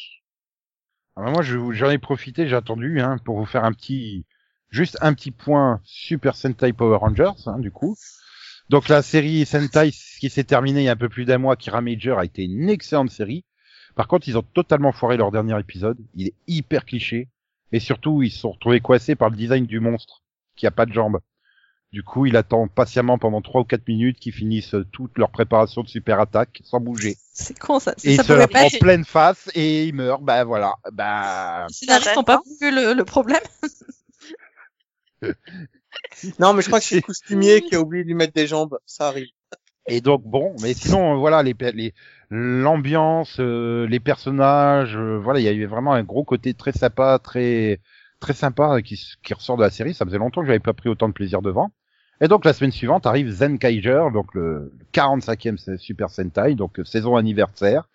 [1.17, 4.25] Ah, bah, moi, je- j'en ai profité, j'ai attendu, hein, pour vous faire un petit,
[4.71, 7.97] juste un petit point Super Sentai Power Rangers, hein, du coup.
[8.71, 9.91] Donc la série Sentai
[10.21, 12.45] qui s'est terminée il y a un peu plus d'un mois, Kira Major a été
[12.45, 13.45] une excellente série.
[13.97, 15.99] Par contre, ils ont totalement foiré leur dernier épisode.
[16.15, 17.29] Il est hyper cliché.
[17.73, 20.23] Et surtout, ils se sont retrouvés coincés par le design du monstre,
[20.57, 21.19] qui a pas de jambes.
[21.93, 25.83] Du coup, il attend patiemment pendant trois ou quatre minutes qu'ils finissent toute leur préparation
[25.83, 27.17] de super attaque sans bouger.
[27.33, 27.95] C'est con, ça.
[28.05, 28.79] Et il ça se la prend être...
[28.79, 30.23] pleine face et il meurt.
[30.23, 30.75] Ben voilà.
[30.93, 33.41] Ben, Les scénaristes n'ont pas vu le, le problème.
[36.39, 38.47] Non, mais je crois que c'est le costumier qui a oublié de lui mettre des
[38.47, 38.79] jambes.
[38.87, 39.29] Ça arrive.
[39.89, 41.95] Et donc bon, mais sinon euh, voilà les les
[42.31, 47.19] l'ambiance, euh, les personnages, euh, voilà il y avait vraiment un gros côté très sympa,
[47.19, 47.81] très
[48.21, 49.95] très sympa euh, qui qui ressort de la série.
[49.95, 51.73] Ça faisait longtemps que j'avais pas pris autant de plaisir devant.
[52.21, 56.85] Et donc la semaine suivante arrive Zen Kaiser, donc le 45e Super Sentai, donc euh,
[56.85, 57.89] saison anniversaire.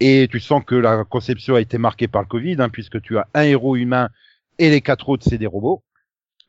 [0.00, 3.16] Et tu sens que la conception a été marquée par le Covid, hein, puisque tu
[3.16, 4.10] as un héros humain
[4.58, 5.82] et les quatre autres c'est des robots.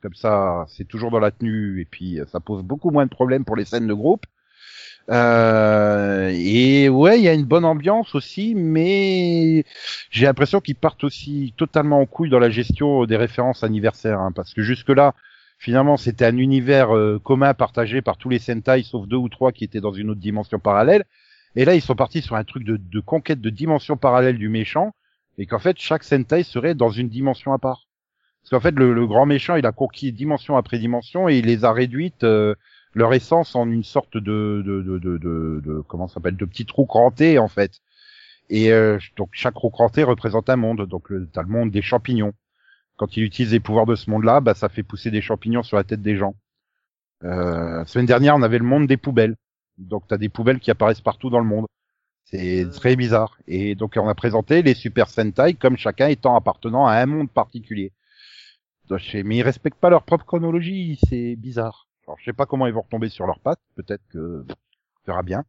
[0.02, 3.10] Comme ça, c'est toujours dans la tenue et puis euh, ça pose beaucoup moins de
[3.10, 4.26] problèmes pour les scènes de groupe.
[5.10, 9.66] Euh, et ouais, il y a une bonne ambiance aussi, mais
[10.12, 14.32] j'ai l'impression qu'ils partent aussi totalement en couille dans la gestion des références anniversaires, hein,
[14.34, 15.16] parce que jusque là,
[15.60, 19.52] finalement, c'était un univers euh, commun partagé par tous les Sentai, sauf deux ou trois
[19.52, 21.04] qui étaient dans une autre dimension parallèle.
[21.56, 24.50] Et là, ils sont partis sur un truc de, de conquête de dimension parallèle du
[24.50, 24.96] méchant,
[25.38, 27.88] et qu'en fait, chaque Sentai serait dans une dimension à part.
[28.42, 31.46] Parce qu'en fait, le, le grand méchant, il a conquis dimension après dimension et il
[31.46, 32.56] les a réduites euh,
[32.94, 35.18] leur essence en une sorte de de de de,
[35.64, 37.80] de, comment s'appelle de petits trous crantés en fait.
[38.50, 40.88] Et euh, donc chaque trou cranté représente un monde.
[40.88, 42.34] Donc t'as le monde des champignons.
[43.00, 45.78] Quand il utilise les pouvoirs de ce monde-là, bah ça fait pousser des champignons sur
[45.78, 46.36] la tête des gens.
[47.24, 49.38] Euh, la semaine dernière, on avait le monde des poubelles.
[49.78, 51.66] Donc t'as des poubelles qui apparaissent partout dans le monde.
[52.26, 53.38] C'est très bizarre.
[53.48, 57.32] Et donc on a présenté les Super Sentai comme chacun étant appartenant à un monde
[57.32, 57.94] particulier.
[58.90, 61.88] Donc, mais ils respectent pas leur propre chronologie, c'est bizarre.
[62.06, 65.24] Alors, je sais pas comment ils vont retomber sur leurs pattes, peut-être que on verra
[65.24, 65.46] bien.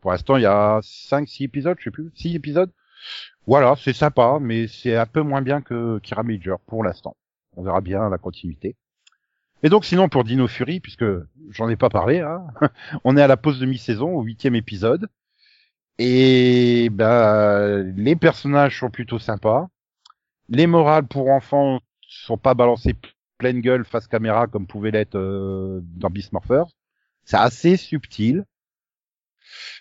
[0.00, 2.70] Pour l'instant, il y a 5 6 épisodes, je sais plus, 6 épisodes.
[3.46, 7.16] Voilà, c'est sympa, mais c'est un peu moins bien que Kira Major pour l'instant.
[7.56, 8.76] On verra bien la continuité.
[9.62, 11.04] Et donc sinon pour Dino Fury, puisque
[11.50, 12.44] j'en ai pas parlé, hein,
[13.04, 15.08] on est à la pause de mi-saison, au huitième épisode.
[15.98, 19.68] Et ben les personnages sont plutôt sympas.
[20.48, 22.96] Les morales pour enfants sont pas balancées
[23.38, 26.32] pleine gueule face caméra comme pouvait l'être euh, dans Beast.
[27.24, 28.44] C'est assez subtil.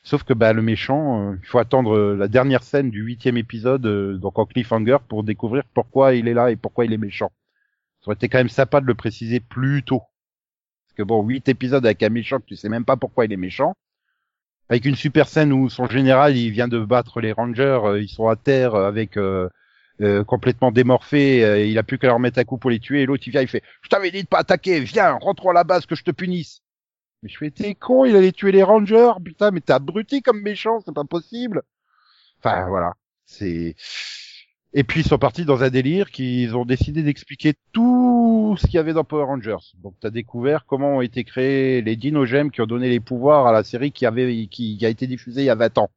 [0.04, 3.38] Sauf que bah, le méchant, euh, il faut attendre euh, la dernière scène du huitième
[3.38, 6.98] épisode, euh, donc en cliffhanger, pour découvrir pourquoi il est là et pourquoi il est
[6.98, 7.32] méchant.
[8.02, 10.02] Ça aurait été quand même sympa de le préciser plus tôt.
[10.86, 13.34] Parce que bon, huit épisodes avec un méchant que tu sais même pas pourquoi il
[13.34, 13.76] est méchant.
[14.70, 18.28] Avec une super scène où son général, il vient de battre les Rangers, ils sont
[18.30, 19.20] à terre avec
[20.26, 23.24] complètement démorphés, il a plus qu'à leur mettre un coup pour les tuer, et l'autre
[23.28, 25.86] il vient, il fait «Je t'avais dit de pas attaquer, viens, rentrons à la base
[25.86, 26.62] que je te punisse!»
[27.24, 30.42] Mais je fais «T'es con, il allait tuer les Rangers, putain, mais t'es abruti comme
[30.42, 31.62] méchant, c'est pas possible!»
[32.40, 32.94] Enfin, voilà,
[33.26, 33.76] c'est...
[34.74, 38.76] Et puis ils sont partis dans un délire qu'ils ont décidé d'expliquer tout ce qu'il
[38.76, 39.58] y avait dans Power Rangers.
[39.80, 43.48] Donc tu as découvert comment ont été créés les dinogèmes qui ont donné les pouvoirs
[43.48, 45.92] à la série qui avait qui, qui a été diffusée il y a 20 ans.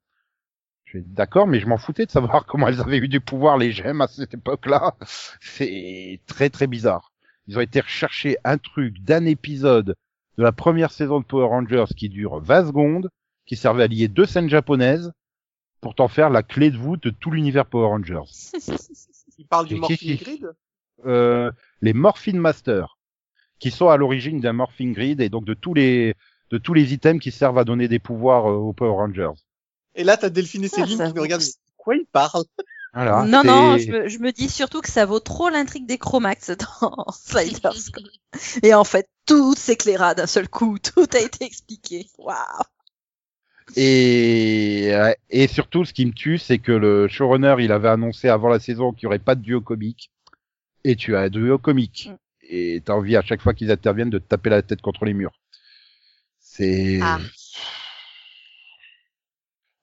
[0.86, 3.58] Je suis d'accord, mais je m'en foutais de savoir comment elles avaient eu du pouvoir
[3.58, 4.96] les gemmes à cette époque-là.
[5.40, 7.12] C'est très très bizarre.
[7.46, 9.94] Ils ont été rechercher un truc d'un épisode
[10.38, 13.10] de la première saison de Power Rangers qui dure 20 secondes,
[13.46, 15.12] qui servait à lier deux scènes japonaises
[15.80, 18.22] pour t'en faire la clé de voûte de tout l'univers Power Rangers.
[19.38, 20.52] Il parle du qui- Grid?
[21.06, 21.50] Euh,
[21.82, 22.98] les Morphine Masters,
[23.58, 26.14] qui sont à l'origine d'un Morphine Grid et donc de tous les
[26.50, 29.32] de tous les items qui servent à donner des pouvoirs euh, aux Power Rangers.
[29.96, 31.42] Et là, t'as Delphine et Ah, Céline ça qui nous regardent.
[31.76, 32.44] Quoi il parle
[32.92, 33.24] Voilà.
[33.26, 36.50] non, non, je me, je me dis surtout que ça vaut trop l'intrigue des Chromax
[36.82, 37.90] dans Sliders.
[37.92, 38.02] quoi.
[38.62, 42.06] Et en fait, tout s'éclaira d'un seul coup, tout a été expliqué.
[42.18, 42.36] Waouh
[43.76, 44.92] Et,
[45.30, 48.60] et surtout, ce qui me tue, c'est que le showrunner, il avait annoncé avant la
[48.60, 50.10] saison qu'il y aurait pas de duo comique.
[50.84, 52.10] Et tu as un duo comique.
[52.10, 52.16] Mm.
[52.50, 55.14] Et t'as envie à chaque fois qu'ils interviennent de te taper la tête contre les
[55.14, 55.40] murs.
[56.38, 57.00] C'est...
[57.02, 57.18] Ah.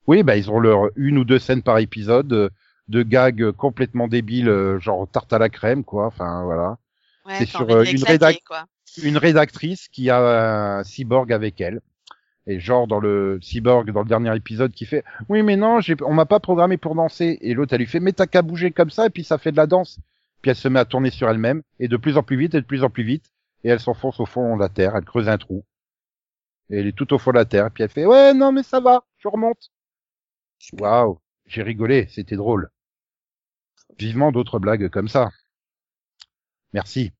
[0.06, 2.50] Oui, bah ils ont leur une ou deux scènes par épisode euh,
[2.88, 6.06] de gags complètement débiles, euh, genre tarte à la crème, quoi.
[6.06, 6.78] Enfin voilà.
[7.24, 8.66] Ouais, C'est sur, euh, une claquer, rédac- quoi.
[9.02, 11.80] Une rédactrice qui a un cyborg avec elle.
[12.48, 15.94] Et genre dans le cyborg dans le dernier épisode qui fait oui mais non j'ai
[16.04, 18.72] on m'a pas programmé pour danser et l'autre elle lui fait mais t'as qu'à bouger
[18.72, 20.00] comme ça et puis ça fait de la danse
[20.40, 22.60] puis elle se met à tourner sur elle-même et de plus en plus vite et
[22.60, 23.30] de plus en plus vite.
[23.62, 25.64] Et elle s'enfonce au fond de la terre elle creuse un trou.
[26.68, 28.64] Et elle est tout au fond de la terre puis elle fait ouais non mais
[28.64, 29.70] ça va je remonte
[30.80, 32.70] waouh j'ai rigolé c'était drôle.
[34.00, 35.30] Vivement d'autres blagues comme ça
[36.72, 37.12] merci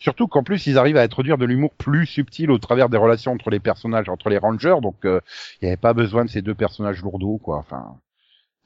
[0.00, 3.32] Surtout qu'en plus, ils arrivent à introduire de l'humour plus subtil au travers des relations
[3.32, 5.20] entre les personnages, entre les rangers, donc euh,
[5.60, 7.56] il n'y avait pas besoin de ces deux personnages lourdeaux, quoi.
[7.58, 7.98] Enfin,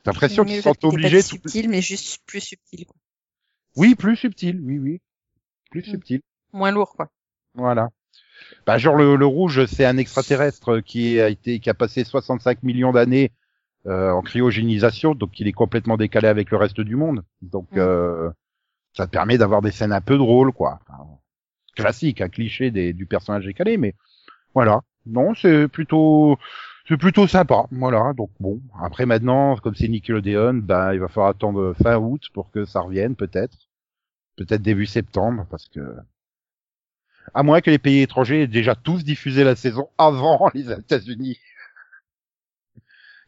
[0.04, 1.22] j'ai l'impression qu'ils sont obligés...
[1.22, 2.84] tout- subtil, mais juste plus subtil.
[2.84, 2.96] Quoi.
[3.76, 5.00] Oui, plus subtil, oui, oui.
[5.70, 5.90] Plus Mm.
[5.90, 6.20] subtil,
[6.52, 7.08] Moins lourd, quoi.
[7.54, 7.88] voilà.
[8.66, 12.62] Bah, genre le, le rouge, c'est un extraterrestre qui a été, qui a passé 65
[12.62, 13.32] millions d'années
[13.86, 17.24] euh, en cryogénisation, donc il est complètement décalé avec le reste du monde.
[17.40, 17.78] Donc Mm.
[17.78, 18.30] euh,
[18.94, 20.80] ça permet d'avoir des scènes un peu drôles, quoi.
[20.88, 21.06] Enfin,
[21.76, 23.94] classique, un cliché des, du personnage décalé, mais
[24.54, 24.82] voilà.
[25.06, 26.38] Non, c'est plutôt,
[26.88, 27.64] c'est plutôt sympa.
[27.70, 28.12] Voilà.
[28.14, 32.50] Donc bon, après maintenant, comme c'est Nickelodeon, bah il va falloir attendre fin août pour
[32.50, 33.56] que ça revienne, peut-être,
[34.36, 35.80] peut-être début septembre, parce que
[37.34, 41.38] à moins que les pays étrangers aient déjà tous diffusé la saison avant les États-Unis.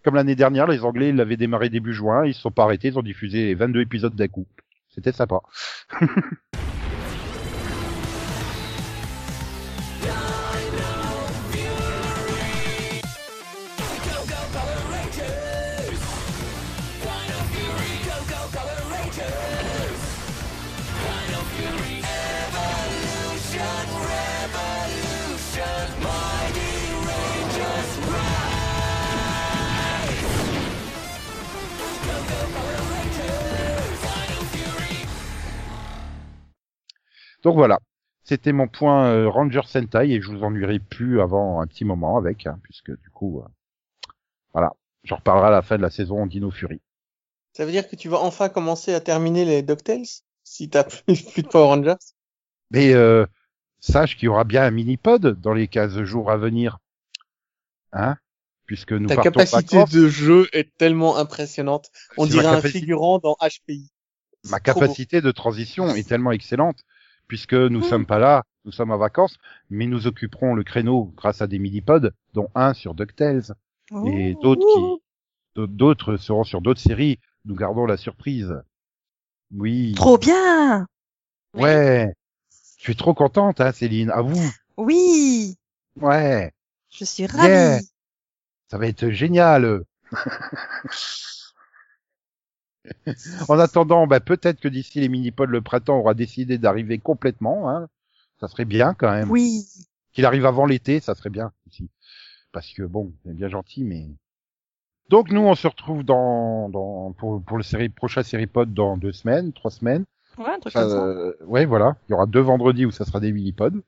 [0.03, 2.99] Comme l'année dernière, les Anglais l'avaient démarré début juin, ils se sont pas arrêtés, ils
[2.99, 4.47] ont diffusé les 22 épisodes d'un coup.
[4.95, 5.41] C'était sympa.
[37.45, 37.79] Donc voilà,
[38.25, 42.17] c'était mon point euh, Ranger Sentai et je vous ennuierai plus avant un petit moment
[42.17, 43.49] avec, hein, puisque du coup, euh,
[44.55, 44.73] voilà,
[45.05, 46.81] j'en reparlerai à la fin de la saison Dino Fury.
[47.53, 50.07] Ça veut dire que tu vas enfin commencer à terminer les DuckTales
[50.43, 52.03] si t'as plus, plus de Power Rangers?
[52.71, 53.27] Mais euh,
[53.79, 56.79] sache qu'il y aura bien un mini-pod dans les 15 jours à venir.
[57.93, 58.17] Hein?
[58.65, 61.91] Puisque nous Ta capacité de jeu est tellement impressionnante.
[62.17, 63.91] On dirait un figurant dans HPI.
[64.49, 66.85] Ma capacité de transition est tellement excellente,
[67.29, 69.39] puisque nous sommes pas là, nous sommes en vacances,
[69.71, 73.55] mais nous occuperons le créneau grâce à des mini-pods, dont un sur DuckTales,
[74.07, 74.67] et d'autres
[75.57, 77.19] qui, d'autres seront sur d'autres séries.
[77.45, 78.55] Nous gardons la surprise.
[79.55, 79.93] Oui.
[79.95, 80.87] Trop bien
[81.55, 81.63] Oui.
[81.63, 82.15] Ouais.
[82.79, 84.11] Je suis trop contente, hein, Céline.
[84.11, 84.51] À vous.
[84.77, 85.57] Oui
[86.01, 86.53] Ouais.
[86.91, 87.81] Je suis ravie Yeah.
[88.71, 89.85] Ça va être génial.
[93.49, 97.71] En attendant, bah, peut-être que d'ici les mini-pods le printemps aura décidé d'arriver complètement.
[97.71, 97.89] Hein.
[98.41, 99.31] Ça serait bien quand même.
[99.31, 99.65] Oui.
[100.13, 101.89] Qu'il arrive avant l'été, ça serait bien aussi.
[102.53, 104.09] Parce que bon, c'est bien gentil, mais.
[105.11, 108.97] Donc nous, on se retrouve dans, dans pour, pour le série prochain série pod dans
[108.97, 110.05] deux semaines, trois semaines.
[110.39, 111.05] Ouais, un truc comme ça.
[111.05, 111.97] Euh, ouais, voilà.
[112.09, 113.83] Il y aura deux vendredis où ça sera des mini-pods.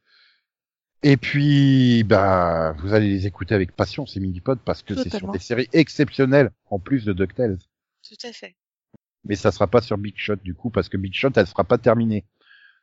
[1.03, 5.31] Et puis, bah, vous allez les écouter avec passion ces mini-pods parce que c'est sur
[5.31, 7.59] des séries exceptionnelles en plus de DuckTales.
[8.03, 8.57] Tout à fait.
[9.29, 11.65] Mais ça sera pas sur Big Shot du coup parce que Big Shot elle sera
[11.65, 12.25] pas terminée.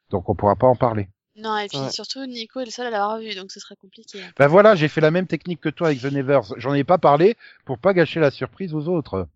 [0.09, 1.09] Donc on pourra pas en parler.
[1.35, 1.89] Non, et puis Ouais.
[1.89, 4.21] surtout, Nico est le seul à l'avoir vu, donc ce serait compliqué.
[4.37, 6.53] Ben voilà, j'ai fait la même technique que toi avec The Nevers.
[6.57, 9.27] J'en ai pas parlé pour pas gâcher la surprise aux autres.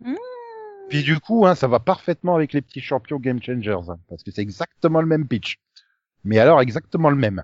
[0.00, 0.16] Mmh.
[0.90, 4.22] Puis du coup, hein, ça va parfaitement avec les petits champions Game Changers, hein, parce
[4.22, 5.58] que c'est exactement le même pitch.
[6.24, 7.42] Mais alors exactement le même,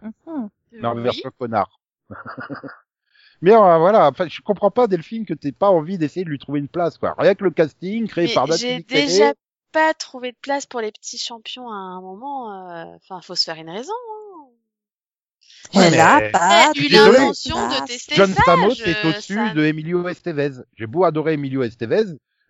[0.73, 1.03] mais en Oui.
[1.03, 1.81] version connard.
[3.41, 6.39] mais euh, voilà, enfin, je comprends pas Delphine que t'aies pas envie d'essayer de lui
[6.39, 7.15] trouver une place, quoi.
[7.19, 9.33] Rien que le casting créé Mais par j'ai déjà
[9.73, 12.53] pas trouvé de place pour les petits champions à un moment.
[12.71, 13.93] euh, Enfin, faut se faire une raison.
[13.93, 14.15] hein.
[15.75, 18.43] Ouais, Elle mais- a pas eu l'intention de tester John ça.
[18.43, 20.53] Stamos je- est au-dessus ça- de Emilio Estevez.
[20.77, 22.05] J'ai beau adorer Emilio Estevez,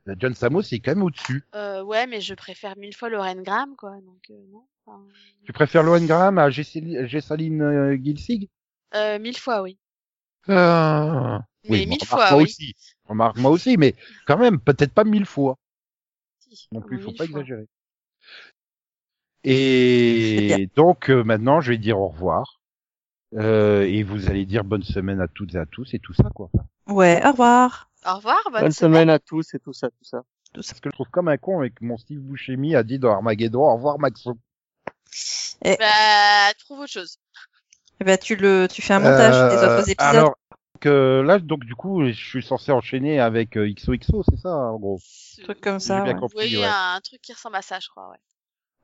[0.09, 1.43] euh, John Stamos est quand même au-dessus.
[1.55, 3.91] Euh, ouais, mais je préfère mille fois Lorraine Graham, quoi.
[4.05, 4.65] Donc euh, non.
[4.87, 5.03] Enfin,
[5.45, 8.49] Tu préfères Lohan Graham à Jessali- Jessaline euh, Gilsig?
[8.95, 9.79] Euh, mille fois, oui.
[10.49, 11.41] Ah.
[11.69, 12.45] Mais Oui, mille remarque fois, moi oui.
[12.45, 12.75] aussi.
[13.07, 13.95] Remarque moi aussi, mais
[14.27, 15.57] quand même, peut-être pas mille fois.
[16.41, 17.41] Si, Non au plus, faut pas fois.
[17.41, 17.67] exagérer.
[19.45, 22.61] Et donc euh, maintenant, je vais dire au revoir.
[23.35, 26.31] Euh, et vous allez dire bonne semaine à toutes et à tous et tout ça
[26.35, 26.51] quoi.
[26.87, 27.91] Ouais, au revoir.
[28.07, 30.23] Au revoir, bonne, Bonne semaine à tous et tout ça, tout ça.
[30.55, 33.61] Parce que je trouve comme un con avec mon Steve Buscemi a dit dans Armageddon
[33.61, 34.39] au revoir Maxon.
[35.63, 37.19] Bah, trouve autre chose.
[38.01, 40.15] Eh ben, tu le, tu fais un montage des Euh, autres épisodes.
[40.15, 40.37] Alors donc,
[40.87, 44.79] euh, là donc du coup je suis censé enchaîner avec euh, XOXO c'est ça en
[44.79, 45.01] gros.
[45.45, 46.03] truc comme ça.
[46.03, 46.21] bien ouais.
[46.21, 46.47] compris.
[46.47, 46.65] Oui, ouais.
[46.65, 48.19] un truc qui ressemble à ça, je crois, ouais.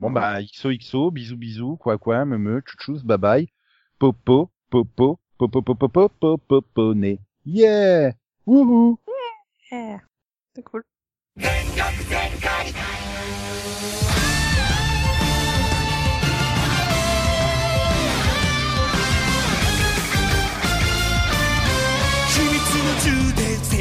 [0.01, 3.49] Bon bah XOXO, bisous bisous, quoi quoi, me me, chouchous, bye bye,
[3.99, 7.21] popo, popo, popo popo popo popo né.
[7.47, 8.13] Yeah!
[8.47, 8.99] Wouhou!
[9.71, 10.01] Yeah.
[10.55, 10.85] C'est cool.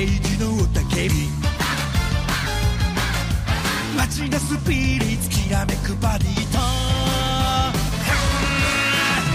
[0.05, 1.07] 銃で政治の雄たけ。
[1.07, 1.30] び
[3.97, 6.59] 街のスピリッツきらめくバディと。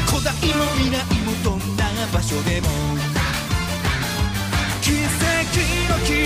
[0.06, 2.68] 古代も未来もどんな場所でも。
[4.82, 5.16] 奇跡
[5.88, 6.16] の絆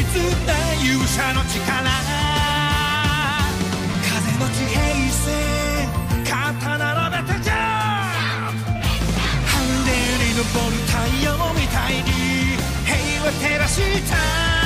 [0.83, 1.91] 勇者の力。
[4.03, 4.81] 風の地平
[5.13, 5.33] 線。
[6.25, 8.71] 肩並べてジャンプ
[9.47, 9.91] ハンデ
[10.25, 10.41] に昇
[10.71, 10.82] る
[13.23, 13.81] は照らし
[14.11, 14.62] た